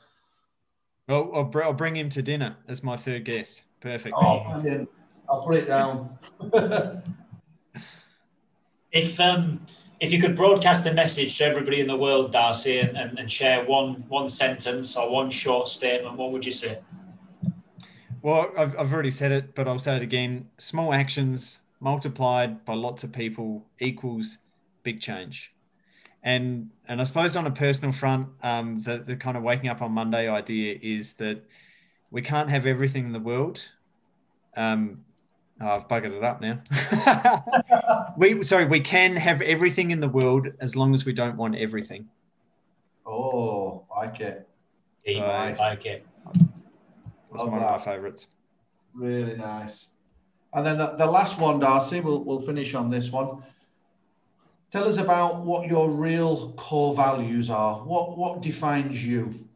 Well, 1.07 1.31
I'll, 1.35 1.51
I'll 1.63 1.75
bring 1.75 1.95
him 1.95 2.09
to 2.11 2.23
dinner 2.23 2.57
as 2.67 2.83
my 2.83 2.97
third 2.97 3.27
guest. 3.27 3.65
Perfect. 3.81 4.15
Oh, 4.19 4.45
brilliant. 4.51 4.89
I'll 5.29 5.43
put 5.43 5.57
it 5.57 5.67
down. 5.67 6.19
if 8.93 9.21
um, 9.21 9.67
if 10.01 10.13
you 10.13 10.21
could 10.21 10.37
broadcast 10.37 10.87
a 10.87 10.95
message 10.95 11.39
to 11.39 11.45
everybody 11.45 11.81
in 11.81 11.87
the 11.87 11.97
world, 11.97 12.33
Darcy, 12.33 12.79
and, 12.79 12.97
and, 12.97 13.19
and 13.19 13.31
share 13.31 13.65
one 13.65 14.05
one 14.09 14.29
sentence 14.29 14.97
or 14.97 15.11
one 15.11 15.31
short 15.31 15.69
statement, 15.69 16.17
what 16.17 16.33
would 16.33 16.45
you 16.45 16.53
say? 16.53 16.79
Well, 18.23 18.51
I've, 18.57 18.79
I've 18.79 18.93
already 18.93 19.11
said 19.11 19.33
it, 19.33 19.55
but 19.55 19.69
I'll 19.69 19.79
say 19.79 19.97
it 19.97 20.03
again. 20.03 20.49
Small 20.59 20.93
actions 20.93 21.59
multiplied 21.81 22.65
by 22.65 22.75
lots 22.75 23.05
of 23.05 23.13
people 23.13 23.65
equals 23.79 24.39
big 24.83 25.01
change. 25.01 25.53
And 26.23 26.71
and 26.87 27.01
I 27.01 27.05
suppose 27.05 27.37
on 27.37 27.47
a 27.47 27.51
personal 27.51 27.93
front, 27.93 28.29
um, 28.43 28.83
the 28.83 28.99
the 28.99 29.17
kind 29.17 29.37
of 29.37 29.43
waking 29.43 29.69
up 29.69 29.83
on 29.83 29.93
Monday 29.93 30.29
idea 30.29 30.79
is 30.81 31.15
that 31.15 31.45
we 32.11 32.23
can't 32.23 32.51
have 32.51 32.67
everything 32.67 33.07
in 33.07 33.13
the 33.13 33.21
world. 33.21 33.69
Um, 34.57 35.05
oh, 35.61 35.67
I've 35.67 35.89
buggered 35.89 36.17
it 36.17 36.25
up 36.25 36.41
now. 36.41 36.63
we 38.17 38.43
sorry, 38.43 38.67
we 38.67 38.81
can 38.81 39.17
have 39.17 39.41
everything 39.43 39.91
in 39.91 40.01
the 40.01 40.09
world 40.09 40.49
as 40.61 40.77
long 40.77 40.95
as 40.95 41.05
we 41.05 41.13
don't 41.13 41.37
want 41.37 41.57
everything. 41.57 42.09
Oh, 43.07 43.87
like 43.97 44.21
it. 44.21 44.49
So, 45.07 45.21
I 45.21 45.55
like 45.55 45.87
it. 45.87 46.07
That's 46.35 47.45
one 47.45 47.59
that. 47.59 47.63
of 47.63 47.71
my 47.71 47.79
favourites. 47.79 48.29
Really 48.95 49.37
nice. 49.37 49.89
And 50.53 50.65
then 50.65 50.79
the, 50.79 50.97
the 50.97 51.07
last 51.07 51.39
one, 51.39 51.61
Darcy, 51.61 52.01
we'll, 52.01 52.25
we'll 52.25 52.41
finish 52.41 52.75
on 52.75 52.91
this 52.91 53.11
one. 53.11 53.43
Tell 54.71 54.85
us 54.85 54.99
about 54.99 55.45
what 55.45 55.69
your 55.69 55.91
real 55.91 56.53
core 56.53 56.95
values 56.95 57.49
are. 57.49 57.77
What 57.79 58.19
what 58.19 58.43
defines 58.43 59.03
you? 59.03 59.49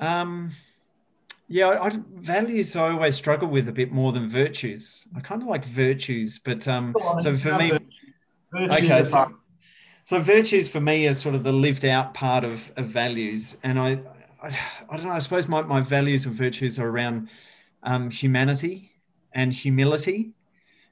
Um, 0.00 0.50
yeah, 1.48 1.68
I, 1.68 1.86
I, 1.86 1.98
values 2.14 2.76
I 2.76 2.90
always 2.90 3.16
struggle 3.16 3.48
with 3.48 3.68
a 3.68 3.72
bit 3.72 3.90
more 3.90 4.12
than 4.12 4.28
virtues. 4.28 5.08
I 5.16 5.20
kind 5.20 5.42
of 5.42 5.48
like 5.48 5.64
virtues, 5.64 6.38
but 6.38 6.68
um, 6.68 6.94
on, 7.00 7.20
so 7.20 7.36
for 7.36 7.56
me, 7.56 7.70
virtues 7.70 8.76
okay, 8.76 9.04
so, 9.04 9.34
so, 10.04 10.20
virtues 10.20 10.68
for 10.68 10.80
me 10.80 11.06
are 11.06 11.14
sort 11.14 11.34
of 11.34 11.44
the 11.44 11.52
lived 11.52 11.84
out 11.84 12.14
part 12.14 12.44
of, 12.44 12.70
of 12.76 12.86
values, 12.86 13.56
and 13.62 13.78
I, 13.78 14.00
I, 14.42 14.58
I 14.90 14.96
don't 14.96 15.06
know. 15.06 15.12
I 15.12 15.18
suppose 15.18 15.48
my, 15.48 15.62
my 15.62 15.80
values 15.80 16.26
and 16.26 16.34
virtues 16.34 16.78
are 16.78 16.88
around 16.88 17.28
um, 17.82 18.10
humanity 18.10 18.92
and 19.32 19.52
humility 19.52 20.34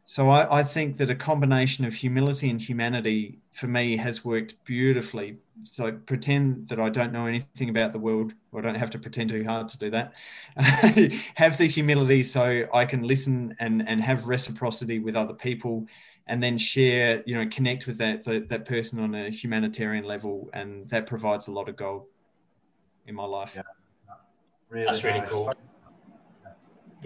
so 0.09 0.30
I, 0.30 0.61
I, 0.61 0.62
think 0.62 0.98
that 0.98 1.11
a 1.11 1.16
combination 1.16 1.84
of 1.84 1.92
humility 1.92 2.48
and 2.48 2.62
humanity 2.62 3.40
for 3.50 3.66
me 3.66 3.96
has 3.96 4.24
worked 4.24 4.64
beautifully. 4.64 5.38
So 5.64 5.90
pretend 5.90 6.68
that 6.68 6.78
I 6.78 6.90
don't 6.90 7.12
know 7.12 7.26
anything 7.26 7.70
about 7.70 7.92
the 7.92 7.98
world, 7.98 8.32
or 8.52 8.61
I 8.61 8.62
don't 8.62 8.76
have 8.76 8.90
to 8.90 9.00
pretend 9.00 9.30
too 9.30 9.42
hard 9.42 9.68
to 9.68 9.78
do 9.78 9.90
that. 9.90 10.12
have 11.34 11.59
the 11.59 11.66
humility 11.66 12.22
so 12.22 12.68
I 12.72 12.84
can 12.84 13.02
listen 13.02 13.57
and, 13.59 13.86
and 13.88 14.00
have 14.00 14.28
reciprocity 14.28 15.00
with 15.00 15.16
other 15.16 15.34
people 15.34 15.88
and 16.28 16.40
then 16.40 16.57
share, 16.57 17.24
you 17.26 17.34
know, 17.34 17.48
connect 17.50 17.88
with 17.88 17.98
that, 17.98 18.22
that, 18.26 18.48
that 18.48 18.64
person 18.64 19.00
on 19.00 19.12
a 19.12 19.28
humanitarian 19.28 20.04
level. 20.04 20.48
And 20.52 20.88
that 20.90 21.09
provides 21.09 21.48
a 21.48 21.52
lot 21.52 21.68
of 21.68 21.74
gold 21.74 22.04
in 23.09 23.16
my 23.16 23.24
life. 23.24 23.54
Yeah. 23.57 23.62
Really 24.70 24.86
That's 24.86 25.02
really 25.02 25.22
cool 25.26 25.52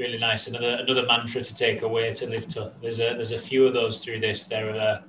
really 0.01 0.18
nice. 0.18 0.48
Another 0.48 0.78
another 0.80 1.07
mantra 1.07 1.40
to 1.42 1.55
take 1.55 1.82
away 1.82 2.12
to 2.14 2.26
live 2.26 2.48
to. 2.48 2.72
There's 2.82 2.98
a 3.01 3.14
there's 3.14 3.32
a 3.32 3.38
few 3.38 3.66
of 3.66 3.72
those 3.72 4.03
through 4.03 4.20
this. 4.20 4.46
There 4.46 4.74
are 4.76 5.05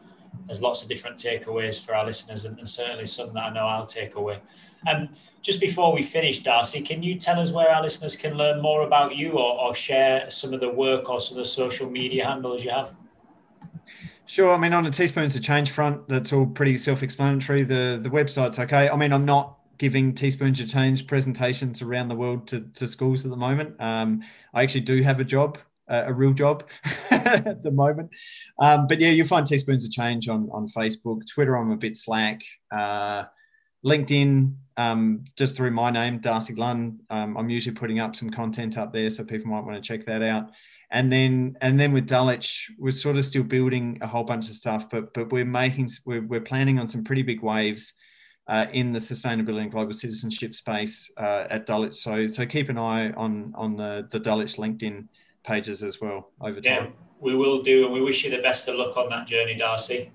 there's 0.45 0.61
lots 0.61 0.83
of 0.83 0.89
different 0.89 1.17
takeaways 1.17 1.79
for 1.83 1.95
our 1.95 2.05
listeners, 2.05 2.45
and, 2.45 2.57
and 2.59 2.69
certainly 2.69 3.05
some 3.05 3.33
that 3.33 3.43
I 3.43 3.49
know 3.53 3.65
I'll 3.65 3.85
take 3.85 4.15
away. 4.15 4.39
Um, 4.87 5.09
just 5.41 5.59
before 5.59 5.93
we 5.93 6.03
finish, 6.03 6.39
Darcy, 6.43 6.81
can 6.81 7.01
you 7.03 7.15
tell 7.15 7.39
us 7.39 7.51
where 7.51 7.69
our 7.69 7.81
listeners 7.81 8.15
can 8.15 8.35
learn 8.35 8.61
more 8.61 8.83
about 8.83 9.15
you, 9.15 9.31
or, 9.31 9.59
or 9.59 9.73
share 9.73 10.29
some 10.29 10.53
of 10.53 10.59
the 10.59 10.69
work 10.69 11.09
or 11.09 11.19
some 11.19 11.37
of 11.37 11.43
the 11.43 11.49
social 11.49 11.89
media 11.89 12.25
handles 12.25 12.63
you 12.63 12.71
have? 12.71 12.93
Sure. 14.25 14.53
I 14.53 14.57
mean, 14.57 14.73
on 14.73 14.85
a 14.85 14.91
teaspoons 14.91 15.35
of 15.35 15.43
change 15.43 15.71
front, 15.71 16.07
that's 16.07 16.31
all 16.31 16.45
pretty 16.45 16.77
self-explanatory. 16.77 17.63
The 17.63 17.99
the 18.01 18.09
website's 18.09 18.59
okay. 18.59 18.89
I 18.89 18.95
mean, 18.95 19.13
I'm 19.13 19.25
not 19.25 19.57
giving 19.81 20.13
teaspoons 20.13 20.59
of 20.59 20.69
change 20.69 21.07
presentations 21.07 21.81
around 21.81 22.07
the 22.07 22.13
world 22.13 22.47
to, 22.47 22.59
to 22.75 22.87
schools 22.87 23.25
at 23.25 23.31
the 23.31 23.35
moment. 23.35 23.73
Um, 23.81 24.21
I 24.53 24.61
actually 24.61 24.81
do 24.81 25.01
have 25.01 25.19
a 25.19 25.23
job, 25.23 25.57
uh, 25.89 26.03
a 26.05 26.13
real 26.13 26.33
job 26.33 26.69
at 27.09 27.63
the 27.63 27.71
moment. 27.71 28.11
Um, 28.59 28.85
but 28.85 29.01
yeah, 29.01 29.09
you'll 29.09 29.25
find 29.25 29.43
teaspoons 29.43 29.83
of 29.83 29.89
change 29.89 30.29
on, 30.29 30.47
on 30.53 30.67
Facebook, 30.67 31.21
Twitter, 31.33 31.57
I'm 31.57 31.71
a 31.71 31.77
bit 31.77 31.97
slack, 31.97 32.43
uh, 32.71 33.23
LinkedIn, 33.83 34.53
um, 34.77 35.23
just 35.35 35.57
through 35.57 35.71
my 35.71 35.89
name, 35.89 36.19
Darcy 36.19 36.53
Lunn. 36.53 36.99
Um, 37.09 37.35
I'm 37.35 37.49
usually 37.49 37.73
putting 37.73 37.99
up 37.99 38.15
some 38.15 38.29
content 38.29 38.77
up 38.77 38.93
there, 38.93 39.09
so 39.09 39.23
people 39.23 39.49
might 39.49 39.65
want 39.65 39.83
to 39.83 39.87
check 39.87 40.05
that 40.05 40.21
out. 40.21 40.51
And 40.91 41.11
then, 41.11 41.57
and 41.59 41.79
then 41.79 41.91
with 41.91 42.05
Dulwich, 42.05 42.69
we're 42.77 42.91
sort 42.91 43.15
of 43.15 43.25
still 43.25 43.43
building 43.43 43.97
a 44.01 44.07
whole 44.07 44.25
bunch 44.25 44.47
of 44.47 44.53
stuff, 44.53 44.91
but 44.91 45.11
but 45.15 45.31
we're 45.31 45.43
making, 45.43 45.89
we're, 46.05 46.21
we're 46.21 46.39
planning 46.39 46.77
on 46.77 46.87
some 46.87 47.03
pretty 47.03 47.23
big 47.23 47.41
waves 47.41 47.93
uh, 48.51 48.67
in 48.73 48.91
the 48.91 48.99
sustainability 48.99 49.61
and 49.61 49.71
global 49.71 49.93
citizenship 49.93 50.53
space 50.53 51.09
uh, 51.17 51.47
at 51.49 51.65
Dulwich. 51.65 51.95
So, 51.95 52.27
so 52.27 52.45
keep 52.45 52.67
an 52.67 52.77
eye 52.77 53.11
on 53.11 53.53
on 53.55 53.77
the 53.77 54.07
the 54.11 54.19
Dulwich 54.19 54.57
LinkedIn 54.57 55.07
pages 55.43 55.83
as 55.83 56.01
well 56.01 56.31
over 56.41 56.59
time. 56.59 56.83
Yeah, 56.83 56.89
we 57.21 57.33
will 57.33 57.61
do, 57.61 57.85
and 57.85 57.93
we 57.93 58.01
wish 58.01 58.25
you 58.25 58.29
the 58.29 58.41
best 58.41 58.67
of 58.67 58.75
luck 58.75 58.97
on 58.97 59.07
that 59.09 59.25
journey, 59.25 59.55
Darcy. 59.55 60.11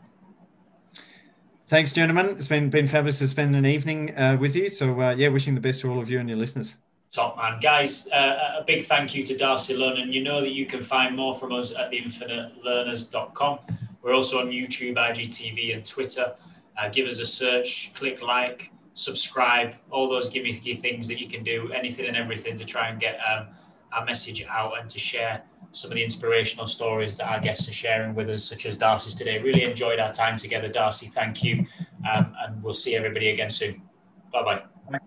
Thanks, 1.69 1.93
gentlemen. 1.93 2.37
It's 2.37 2.47
been 2.47 2.69
been 2.69 2.87
fabulous 2.87 3.19
to 3.21 3.27
spend 3.27 3.57
an 3.57 3.65
evening 3.65 4.15
uh, 4.15 4.37
with 4.39 4.55
you. 4.55 4.69
So, 4.69 5.01
uh, 5.01 5.15
yeah, 5.15 5.29
wishing 5.29 5.55
the 5.55 5.61
best 5.61 5.81
to 5.81 5.91
all 5.91 6.01
of 6.01 6.11
you 6.11 6.21
and 6.21 6.29
your 6.29 6.39
listeners. 6.39 6.77
Top 7.11 7.39
man, 7.39 7.59
guys! 7.59 8.07
Uh, 8.09 8.61
a 8.61 8.65
big 8.67 8.85
thank 8.85 9.15
you 9.15 9.23
to 9.23 9.35
Darcy 9.35 9.75
Lunn, 9.75 9.97
and 9.97 10.13
you 10.13 10.23
know 10.23 10.43
that 10.43 10.53
you 10.53 10.67
can 10.67 10.83
find 10.83 11.17
more 11.17 11.33
from 11.33 11.53
us 11.53 11.73
at 11.73 11.91
theinfinitelearners.com. 11.91 13.61
We're 14.03 14.15
also 14.15 14.41
on 14.41 14.49
YouTube, 14.49 14.97
IGTV, 14.97 15.75
and 15.75 15.87
Twitter. 15.87 16.35
Uh, 16.79 16.89
give 16.89 17.07
us 17.07 17.19
a 17.21 17.27
search, 17.27 17.91
click 17.95 18.23
like, 18.23 18.71
subscribe, 18.95 19.75
all 19.91 20.09
those 20.09 20.31
gimmicky 20.31 20.79
things 20.79 21.07
that 21.09 21.21
you 21.21 21.29
can 21.29 21.45
do, 21.45 21.71
anything 21.73 22.07
and 22.07 22.17
everything 22.17 22.57
to 22.57 22.65
try 22.65 22.89
and 22.89 22.99
get 22.99 23.19
um, 23.31 23.47
our 23.93 24.05
message 24.05 24.45
out 24.49 24.79
and 24.81 24.89
to 24.91 24.99
share 24.99 25.43
some 25.73 25.91
of 25.91 25.97
the 25.97 26.03
inspirational 26.03 26.67
stories 26.67 27.17
that 27.17 27.29
our 27.29 27.39
guests 27.39 27.69
are 27.69 27.73
sharing 27.73 28.15
with 28.15 28.31
us, 28.31 28.45
such 28.45 28.65
as 28.65 28.77
Darcy's 28.77 29.15
today. 29.15 29.43
Really 29.43 29.65
enjoyed 29.65 29.99
our 29.99 30.11
time 30.11 30.37
together, 30.37 30.69
Darcy. 30.69 31.07
Thank 31.07 31.45
you. 31.45 31.67
Um, 32.15 32.35
and 32.41 32.63
we'll 32.63 32.75
see 32.75 32.97
everybody 32.97 33.29
again 33.29 33.51
soon. 33.51 33.83
Bye 34.33 34.43
bye. 34.43 34.99